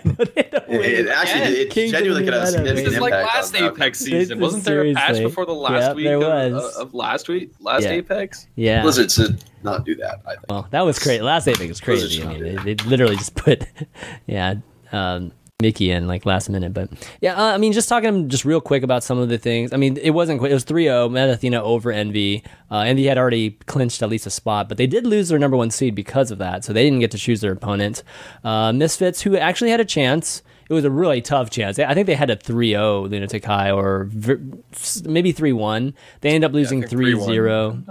[0.76, 3.12] It, it actually, Again, it Kings genuinely could have a Nevada, significant This is like
[3.14, 4.40] last on Apex It's- season.
[4.40, 6.76] Wasn't there a patch before the last Yep, week there of, was.
[6.78, 7.52] of last week?
[7.60, 7.92] Last Yeah.
[7.92, 8.48] Apex?
[8.56, 8.82] Yeah.
[8.84, 10.22] Blizzard should not do that.
[10.28, 10.46] I think.
[10.50, 11.22] Well, that was crazy.
[11.24, 12.22] Last Apex was crazy.
[12.24, 13.66] I mean, they, they literally just put,
[14.28, 14.56] yeah,
[14.92, 16.74] um, Mickey in like last minute.
[16.74, 19.74] But yeah, uh, I mean, just talking just real quick about some of the things.
[19.74, 20.52] I mean, it wasn't quick.
[20.52, 22.46] It was 3 0, Meta Athena over Envy.
[22.72, 25.58] Uh, Envy had already clinched at least a spot, but they did lose their number
[25.58, 26.64] one seed because of that.
[26.64, 28.04] So they didn't get to choose their opponent.
[28.42, 30.44] Uh, Misfits, who actually had a chance.
[30.70, 31.78] It was a really tough chance.
[31.78, 34.38] I think they had a 3 0 Lunatic-Hai or v-
[35.04, 35.94] maybe 3 1.
[36.22, 37.84] They ended up losing 3 0.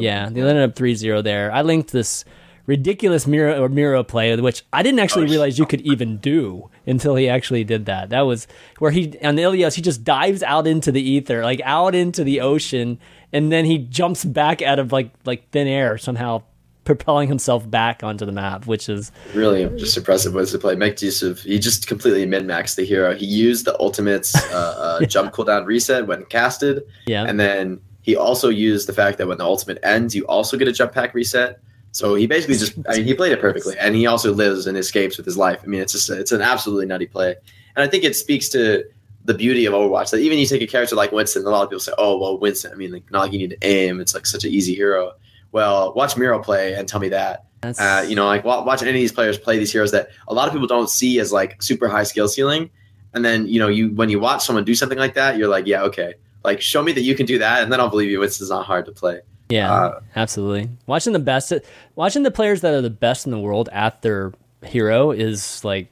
[0.00, 1.50] Yeah, they ended up 3-0 there.
[1.50, 2.24] I linked this
[2.66, 6.70] ridiculous mirror or Miro play, which I didn't actually Oh, realize you could even do
[6.86, 8.10] until he actually did that.
[8.10, 8.46] That was
[8.78, 12.24] where he on the Ilios he just dives out into the ether, like out into
[12.24, 12.98] the ocean,
[13.32, 16.42] and then he jumps back out of like like thin air somehow
[16.84, 20.76] propelling himself back onto the map, which is Really, just impressive ways to play.
[20.76, 23.14] Mech of he just completely min maxed the hero.
[23.14, 27.24] He used the ultimate's uh, uh, jump cooldown reset when casted, yeah.
[27.24, 30.68] and then he also used the fact that when the ultimate ends, you also get
[30.68, 31.60] a jump pack reset.
[31.96, 34.76] So he basically just, I mean, he played it perfectly, and he also lives and
[34.76, 35.60] escapes with his life.
[35.64, 37.34] I mean, it's just, it's an absolutely nutty play,
[37.74, 38.84] and I think it speaks to
[39.24, 40.10] the beauty of Overwatch.
[40.10, 42.38] That even you take a character like Winston, a lot of people say, "Oh, well,
[42.38, 42.70] Winston.
[42.70, 43.98] I mean, like, not like you need to aim.
[44.02, 45.12] It's like such an easy hero."
[45.52, 47.46] Well, watch Miro play and tell me that.
[47.62, 50.48] Uh, you know, like watch any of these players play these heroes that a lot
[50.48, 52.68] of people don't see as like super high skill ceiling,
[53.14, 55.66] and then you know, you when you watch someone do something like that, you're like,
[55.66, 56.12] yeah, okay,
[56.44, 58.22] like show me that you can do that, and then I'll believe you.
[58.22, 59.22] It's not hard to play.
[59.48, 60.70] Yeah, uh, absolutely.
[60.86, 61.52] Watching the best,
[61.94, 64.32] watching the players that are the best in the world at their
[64.64, 65.88] hero is like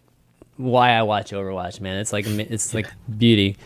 [0.56, 1.98] why I watch Overwatch, man.
[1.98, 3.56] It's like it's like beauty.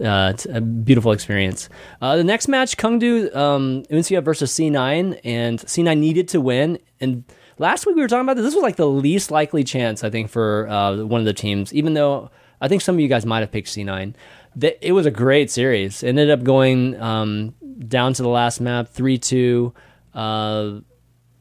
[0.00, 1.68] Uh, it's a beautiful experience.
[2.00, 6.78] Uh, the next match, Kongdoo um, Uncia versus C9, and C9 needed to win.
[7.00, 7.24] And
[7.58, 8.44] last week we were talking about this.
[8.44, 11.74] This was like the least likely chance, I think, for uh, one of the teams.
[11.74, 14.14] Even though I think some of you guys might have picked C9,
[14.56, 16.02] that it was a great series.
[16.02, 17.54] It ended up going um,
[17.86, 19.72] down to the last map, three two.
[20.14, 20.80] Uh,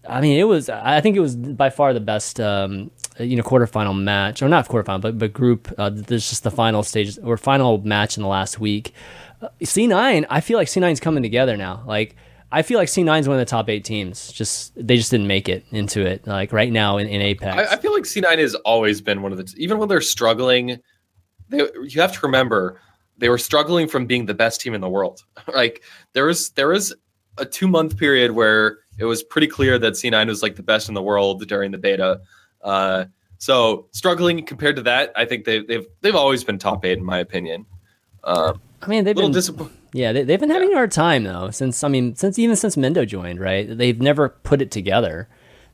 [0.08, 0.70] I mean, it was.
[0.70, 4.68] I think it was by far the best, um, you know, quarterfinal match, or not
[4.68, 5.74] quarterfinal, but but group.
[5.78, 8.94] Uh, there's just the final stages or final match in the last week.
[9.42, 11.84] Uh, C9, I feel like C9's coming together now.
[11.86, 12.16] Like
[12.52, 14.32] I feel like C9 is one of the top eight teams.
[14.32, 16.26] Just they just didn't make it into it.
[16.26, 17.58] Like right now in, in Apex.
[17.58, 20.80] I, I feel like C9 has always been one of the even when they're struggling,
[21.50, 22.80] they, you have to remember
[23.18, 25.24] they were struggling from being the best team in the world.
[25.54, 25.84] like
[26.14, 26.94] there was there was
[27.38, 30.90] a two month period where it was pretty clear that C9 was like the best
[30.90, 32.22] in the world during the beta.
[32.62, 33.06] Uh,
[33.38, 37.04] so struggling compared to that, I think they, they've they've always been top eight in
[37.04, 37.66] my opinion.
[38.24, 39.74] Um, I mean, they've little been disappointed.
[39.94, 42.76] Yeah, they, they've been having a hard time though since I mean since even since
[42.76, 43.78] Mendo joined, right?
[43.78, 45.28] They've never put it together.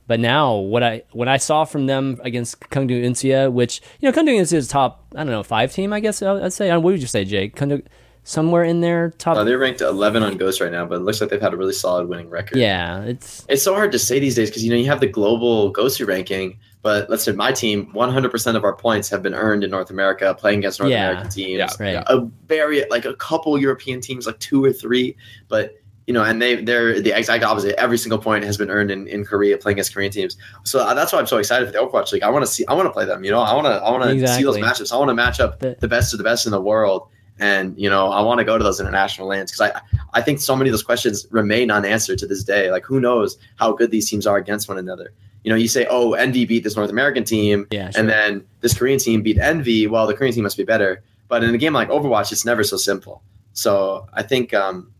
[0.07, 4.17] But now what I what I saw from them against Kongdoo Uncia, which you know
[4.17, 6.71] Kongdoo Uncia is top I don't know five team I guess I'd say.
[6.71, 7.55] What would you say, Jake?
[7.55, 7.83] Kongdoo
[8.25, 9.35] somewhere in there top.
[9.35, 11.57] Uh, they're ranked 11 on Gosu right now, but it looks like they've had a
[11.57, 12.57] really solid winning record.
[12.57, 15.07] yeah, it's It's so hard to say these days because you know you have the
[15.07, 19.63] global Gosu ranking, but let's say my team, 100% of our points have been earned
[19.65, 21.09] in North America, playing against North Yeah.
[21.09, 21.57] American teams.
[21.59, 21.67] Yeah.
[21.97, 22.03] right.
[22.07, 25.17] a very like a couple European teams, like two or three,
[25.49, 25.75] but
[26.07, 27.79] you know, and they they're the exact opposite.
[27.79, 30.37] Every single point has been earned in, in Korea playing against Korean teams.
[30.63, 32.23] So uh, that's why I'm so excited for the Overwatch League.
[32.23, 33.23] I want to see, I want to play them.
[33.23, 34.91] You know, I want to I want to see those matchups.
[34.93, 37.07] I want to match up The- the best of the best in the world.
[37.39, 39.81] And you know, I want to go to those international lands because I,
[40.13, 42.69] I think so many of those questions remain unanswered to this day.
[42.69, 45.13] Like, who knows how good these teams are against one another?
[45.43, 47.99] You know, you say, "Oh, Envy beat this North American team," Yeah, sure.
[47.99, 49.87] and then this Korean team beat Envy.
[49.87, 51.01] Well, the Korean team must be better.
[51.27, 53.23] But in a game like Overwatch, it's never so simple.
[53.53, 54.91] So I think um,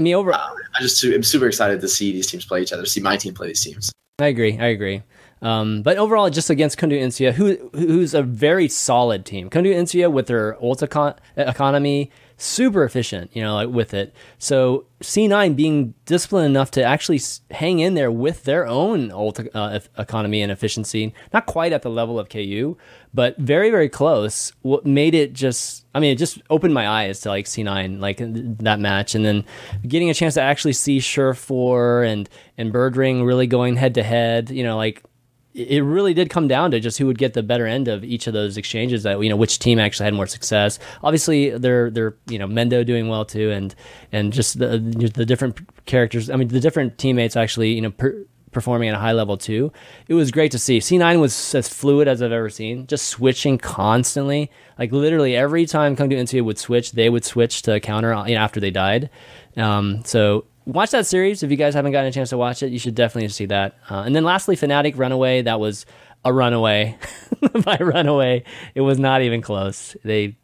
[0.00, 0.32] I mean, over.
[0.32, 0.50] I
[0.80, 3.48] just I'm super excited to see these teams play each other, see my team play
[3.48, 3.92] these teams.
[4.18, 4.58] I agree.
[4.58, 5.02] I agree.
[5.42, 9.50] Um, but overall, just against Kongdoo Uncia, who who's a very solid team.
[9.50, 12.10] Kongdoo Uncia with their ult econ- economy,
[12.40, 14.14] super efficient, you know, like with it.
[14.38, 20.40] So C9 being disciplined enough to actually hang in there with their own uh, economy
[20.40, 22.76] and efficiency, not quite at the level of KU,
[23.12, 24.52] but very very close.
[24.62, 25.84] What made it just?
[25.94, 29.44] I mean, it just opened my eyes to like C9, like that match, and then
[29.86, 34.50] getting a chance to actually see Surefour and and Birdring really going head to head.
[34.50, 35.02] You know, like
[35.52, 38.26] it really did come down to just who would get the better end of each
[38.26, 42.16] of those exchanges that you know which team actually had more success obviously they're they're
[42.28, 43.74] you know mendo doing well too and
[44.12, 44.78] and just the
[45.14, 48.98] the different characters i mean the different teammates actually you know per, performing at a
[48.98, 49.72] high level too.
[50.08, 50.78] It was great to see.
[50.78, 54.50] C9 was as fluid as I've ever seen, just switching constantly.
[54.78, 58.40] Like literally every time Kongdoo Uncia would switch, they would switch to counter you know,
[58.40, 59.10] after they died.
[59.56, 62.70] Um, so watch that series if you guys haven't gotten a chance to watch it.
[62.70, 63.76] You should definitely see that.
[63.90, 65.42] Uh, and then lastly, Fnatic Runaway.
[65.42, 65.86] That was
[66.24, 66.98] a runaway.
[67.64, 69.96] By runaway, it was not even close.
[70.04, 70.36] They,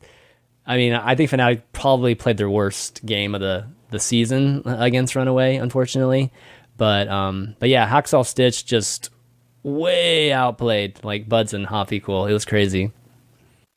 [0.66, 5.14] I mean, I think Fnatic probably played their worst game of the the season against
[5.14, 6.32] Runaway, unfortunately.
[6.76, 9.10] But um, but yeah, Haksal Stitch just
[9.62, 12.26] way outplayed like Buds and Hoppy Cool.
[12.26, 12.90] It was crazy.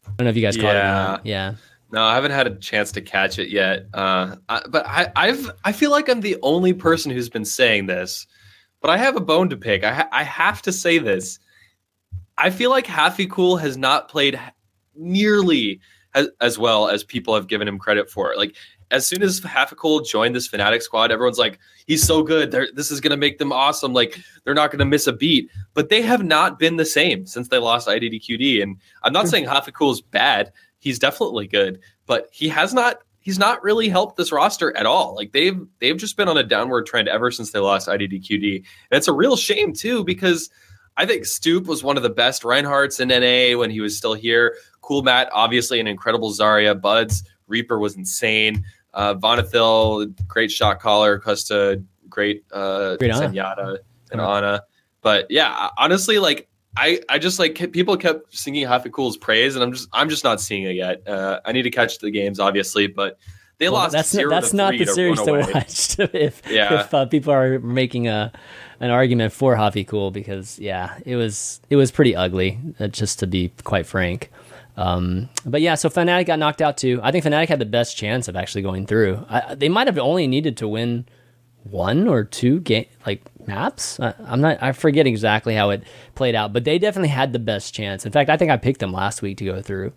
[0.07, 1.15] I don't know if you guys caught Yeah.
[1.15, 1.21] it.
[1.25, 1.53] Yeah.
[1.91, 3.87] No, I haven't had a chance to catch it yet.
[3.93, 7.87] Uh, I, but I, I've I feel like I'm the only person who's been saying
[7.87, 8.27] this.
[8.81, 9.83] But I have a bone to pick.
[9.83, 11.39] I ha- I have to say this.
[12.37, 14.39] I feel like Happy Cool has not played
[14.95, 15.81] nearly
[16.13, 18.33] as, as well as people have given him credit for.
[18.37, 18.55] Like
[18.91, 19.41] as soon as
[19.75, 22.51] Cool joined this Fnatic squad, everyone's like, "He's so good.
[22.51, 23.93] They're, this is gonna make them awesome.
[23.93, 27.47] Like they're not gonna miss a beat." But they have not been the same since
[27.47, 28.61] they lost IDDQD.
[28.61, 32.99] And I'm not saying Happy Cool is bad he's definitely good, but he has not
[33.19, 35.15] he's not really helped this roster at all.
[35.15, 38.55] Like they've they've just been on a downward trend ever since they lost IDDQD.
[38.55, 38.65] And
[38.97, 40.49] it's a real shame too because
[40.97, 44.13] I think Stoop was one of the best Reinhardts in NA when he was still
[44.15, 44.55] here.
[44.81, 46.79] Cool Matt, obviously an incredible Zarya.
[46.79, 48.63] Buds, Reaper was insane.
[48.93, 53.11] Uh Vonethil, great shot caller, Costa, great uh Great.
[53.11, 53.77] Zenyatta
[54.11, 54.21] and.
[54.21, 54.63] Ana.
[55.01, 59.55] But yeah, honestly, like I, I just like ke- people kept singing Happy Cool's praise,
[59.55, 61.07] and I'm just I'm just not seeing it yet.
[61.07, 63.17] Uh, I need to catch the games, obviously, but
[63.57, 63.91] they Well, lost.
[63.93, 65.99] that's zero that's not the series to watch.
[66.15, 66.81] if Yeah.
[66.81, 68.31] if uh, people are making a
[68.79, 72.59] an argument for Cool, because yeah, it was it was pretty ugly.
[72.79, 74.31] uh, Just to be quite frank.
[74.77, 77.01] Um, but yeah, so Fnatic got knocked out too.
[77.03, 79.25] I think Fnatic had the best chance of actually going through.
[79.27, 81.05] I, they might have only needed to win
[81.63, 83.99] one or two game like maps.
[83.99, 84.61] I, I'm not.
[84.61, 85.83] I forget exactly how it
[86.15, 88.05] played out, but they definitely had the best chance.
[88.05, 89.93] In fact, I think I picked them last week to go through.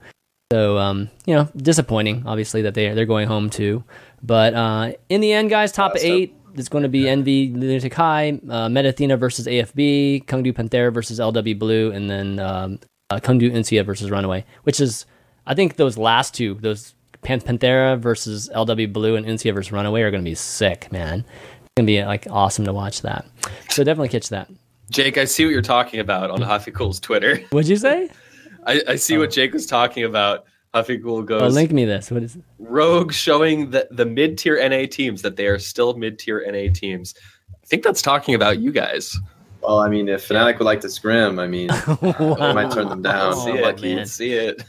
[0.53, 3.85] So um, you know, disappointing, obviously that they they're going home too.
[4.23, 6.37] But uh, in the end, guys, top eight.
[6.55, 11.59] It's going to be Envy, Lunatic-Hai, uh, Meta Athena versus AFB, Kongdoo Panthera versus LW
[11.59, 12.79] Blue, and then um,
[13.09, 14.45] uh, Kongdoo Uncia versus Runaway.
[14.65, 15.07] Which is,
[15.47, 20.03] I think those last two, those Pan- Panthera versus LW Blue and Uncia versus Runaway
[20.03, 21.25] are going to be sick, man.
[21.73, 23.25] It's going to be like awesome to watch that.
[23.71, 24.51] So definitely catch that.
[24.91, 27.37] Jake, I see what you're talking about on Huffy Cool's Twitter.
[27.49, 28.11] What'd you say?
[28.67, 29.31] I, I see what oh.
[29.31, 30.45] Jake was talking about.
[30.75, 32.11] Huffy Cool Oh, goes link me this.
[32.11, 32.37] What is?
[32.37, 32.43] It?
[32.59, 36.71] Rogue showing the the mid tier NA teams that they are still mid tier NA
[36.75, 37.15] teams.
[37.51, 39.19] I think that's talking about you guys.
[39.63, 43.01] Well, I mean, if Fnatic would like to scrim, I mean, I might turn them
[43.01, 43.33] down.
[43.35, 43.93] Oh, see lucky.
[43.93, 44.07] it, man.
[44.07, 44.63] see it.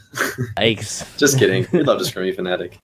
[0.56, 1.18] Yikes.
[1.18, 1.66] Just kidding.
[1.72, 2.74] We'd love to scrim you, Fnatic.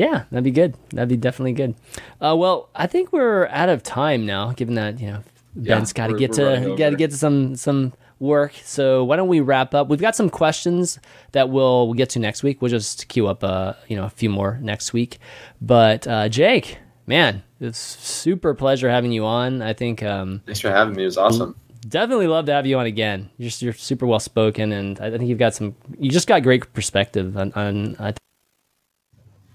[0.00, 0.76] Yeah, that'd be good.
[0.92, 1.74] That'd be definitely good.
[2.22, 5.22] Uh, well, I think we're out of time now, given that you know
[5.54, 8.54] Yeah, Ben's got to get to got to get to some some work.
[8.64, 9.88] So why don't we wrap up?
[9.88, 10.98] We've got some questions
[11.32, 12.62] that we'll, we'll get to next week.
[12.62, 15.18] We'll just queue up uh you know a few more next week.
[15.60, 19.60] But uh, Jake, man, it's super pleasure having you on.
[19.60, 21.02] I think um, Thanks for having me.
[21.02, 21.56] It was awesome.
[21.86, 23.28] definitely love to have you on again.
[23.36, 25.76] You're you're super well spoken, and I think you've got some.
[25.98, 27.52] You just got great perspective on.
[27.52, 28.14] on I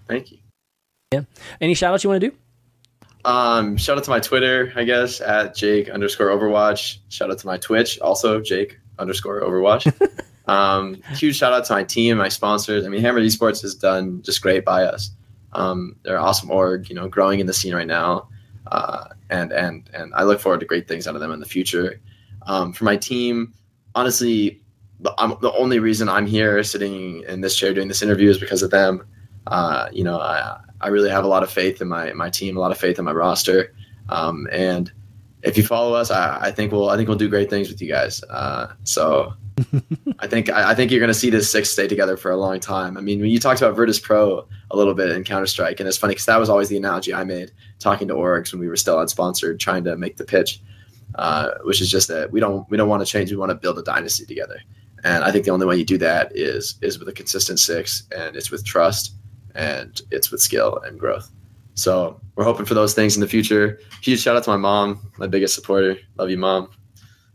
[0.07, 0.37] Thank you.
[1.11, 1.21] Yeah.
[1.61, 2.35] Any shout outs you want to do?
[3.25, 6.99] Um, shout out to my Twitter, I guess, at Jake underscore Overwatch.
[7.09, 9.91] Shout out to my Twitch, also Jake underscore Overwatch.
[10.47, 12.85] um, huge shout out to my team, my sponsors.
[12.85, 15.09] I mean, Hammer Esports has done just great by us.
[15.53, 18.29] Um, they're an awesome org, you know, growing in the scene right now.
[18.67, 21.45] Uh, and and and I look forward to great things out of them in the
[21.45, 21.99] future.
[22.43, 23.53] Um, for my team,
[23.95, 24.61] honestly,
[24.99, 28.37] the, I'm, the only reason I'm here sitting in this chair doing this interview is
[28.37, 29.05] because of them.
[29.47, 32.57] Uh, you know, I, I really have a lot of faith in my, my team,
[32.57, 33.73] a lot of faith in my roster.
[34.09, 34.91] Um, and
[35.45, 37.81] if you follow us, I, I think we'll I think we'll do great things with
[37.81, 38.23] you guys.
[38.23, 39.33] Uh, so
[40.19, 42.37] I think I, I think you're going to see this six stay together for a
[42.37, 42.97] long time.
[42.97, 45.87] I mean, when you talked about Virtus Pro a little bit in Counter Strike, and
[45.87, 48.67] it's funny because that was always the analogy I made talking to Oryx when we
[48.67, 50.61] were still unsponsored, trying to make the pitch,
[51.15, 53.29] uh, which is just that we don't we don't want to change.
[53.31, 54.59] We want to build a dynasty together.
[55.03, 58.03] And I think the only way you do that is is with a consistent six,
[58.15, 59.13] and it's with trust,
[59.55, 61.29] and it's with skill and growth.
[61.75, 63.79] So we're hoping for those things in the future.
[64.01, 65.97] Huge shout out to my mom, my biggest supporter.
[66.17, 66.69] Love you, mom.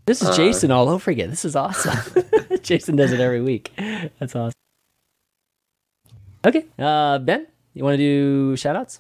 [0.06, 1.30] This is Uh, Jason all over again.
[1.30, 1.98] This is awesome.
[2.62, 3.72] Jason does it every week.
[4.18, 4.52] That's awesome.
[6.44, 8.98] Okay, uh, Ben, you want to do shout outs?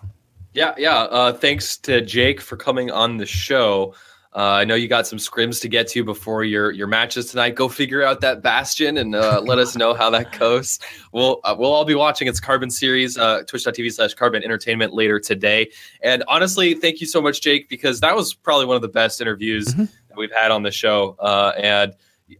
[0.52, 1.02] Yeah, yeah.
[1.04, 3.94] Uh, thanks to Jake for coming on the show.
[4.32, 7.56] Uh, I know you got some scrims to get to before your your matches tonight.
[7.56, 10.78] Go figure out that Bastion and uh, let us know how that goes.
[11.12, 15.18] We'll uh, we'll all be watching its Carbon series, uh, Twitch.tv slash Carbon Entertainment later
[15.18, 15.72] today.
[16.00, 19.20] And honestly, thank you so much, Jake, because that was probably one of the best
[19.20, 19.86] interviews mm-hmm.
[20.08, 21.16] that we've had on the show.
[21.18, 21.94] Uh, and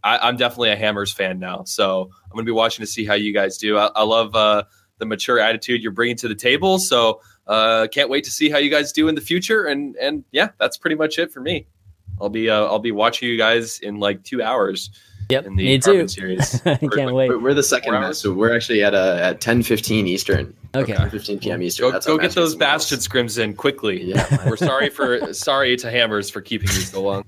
[0.04, 3.04] I, am definitely a Hammers fan now, so I'm going to be watching to see
[3.04, 3.76] how you guys do.
[3.76, 4.62] I, I love uh,
[4.98, 6.78] the mature attitude you're bringing to the table.
[6.78, 9.64] So uh, can't wait to see how you guys do in the future.
[9.64, 11.66] And and yeah, that's pretty much it for me.
[12.20, 14.90] I'll be uh, I'll be watching you guys in like two hours.
[15.30, 16.08] Yep, in the me too.
[16.08, 16.60] Series.
[16.66, 17.28] I can't wait.
[17.28, 20.54] We're, the second so we're actually at uh, at ten fifteen Eastern.
[20.74, 21.62] Okay, 15 p.m.
[21.62, 21.90] Eastern.
[21.90, 24.04] Go, go get those Bastion scrims in quickly.
[24.04, 27.24] Yeah, we're sorry for sorry to Hammers for keeping you so long.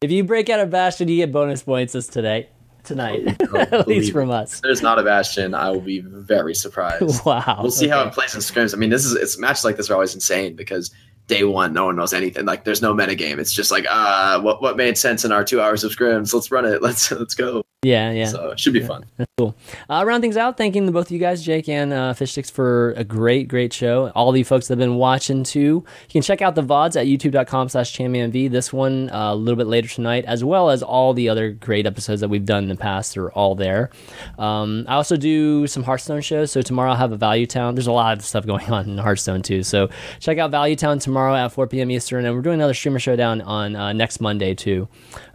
[0.00, 2.48] If you break out a Bastion, you get bonus points this today
[2.84, 4.56] tonight, oh, at least from us.
[4.56, 7.24] If there's not a Bastion, I will be very surprised.
[7.24, 7.58] Wow.
[7.62, 7.94] We'll see okay.
[7.94, 8.74] how it plays in scrims.
[8.74, 10.92] I mean, this is it's matches like this are always insane because
[11.26, 12.44] day one, no one knows anything.
[12.46, 13.38] Like there's no metagame.
[13.38, 16.32] It's just like, uh, what what made sense in our two hours of scrims?
[16.34, 16.82] Let's run it.
[16.84, 17.64] Let's let's go.
[17.84, 18.24] Yeah, yeah.
[18.26, 19.04] So it should be yeah, fun.
[19.16, 19.54] That's cool.
[19.90, 22.92] Uh, round things out, thanking the both of you guys, Jake and uh, Fishstix, for
[22.92, 24.10] a great, great show.
[24.14, 25.60] All the folks that have been watching too.
[25.60, 28.50] You can check out the VODs at youtube.com slash chanmanv.
[28.50, 31.86] This one uh, a little bit later tonight, as well as all the other great
[31.86, 33.90] episodes that we've done in the past are all there.
[34.38, 36.50] Um, I also do some Hearthstone shows.
[36.50, 37.74] So tomorrow I'll have a Value Town.
[37.74, 39.62] There's a lot of stuff going on in Hearthstone too.
[39.62, 39.90] So
[40.20, 41.90] check out Value Town tomorrow at 4 p.m.
[41.90, 42.24] Eastern.
[42.24, 44.88] And we're doing another streamer showdown on uh, next Monday too.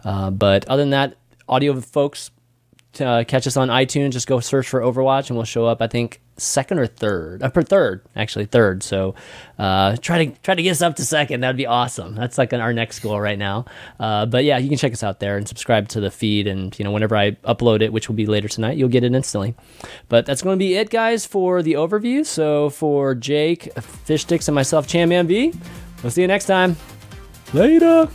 [0.04, 1.16] Uh, but other than that,
[1.48, 2.30] audio folks,
[2.98, 4.12] uh, catch us on iTunes.
[4.12, 5.80] Just go search for Overwatch, and we'll show up.
[5.80, 8.82] I think second or third, uh, third actually third.
[8.82, 9.14] So
[9.58, 11.40] uh, try to try to get us up to second.
[11.40, 12.14] That'd be awesome.
[12.14, 13.66] That's like our next goal right now.
[13.98, 16.46] Uh, but yeah, you can check us out there and subscribe to the feed.
[16.46, 19.14] And you know, whenever I upload it, which will be later tonight, you'll get it
[19.14, 19.54] instantly.
[20.08, 22.24] But that's going to be it, guys, for the overview.
[22.24, 25.52] So for Jake, Fishstix, and myself, Cham V,
[26.02, 26.76] we'll see you next time.
[27.52, 28.08] Later.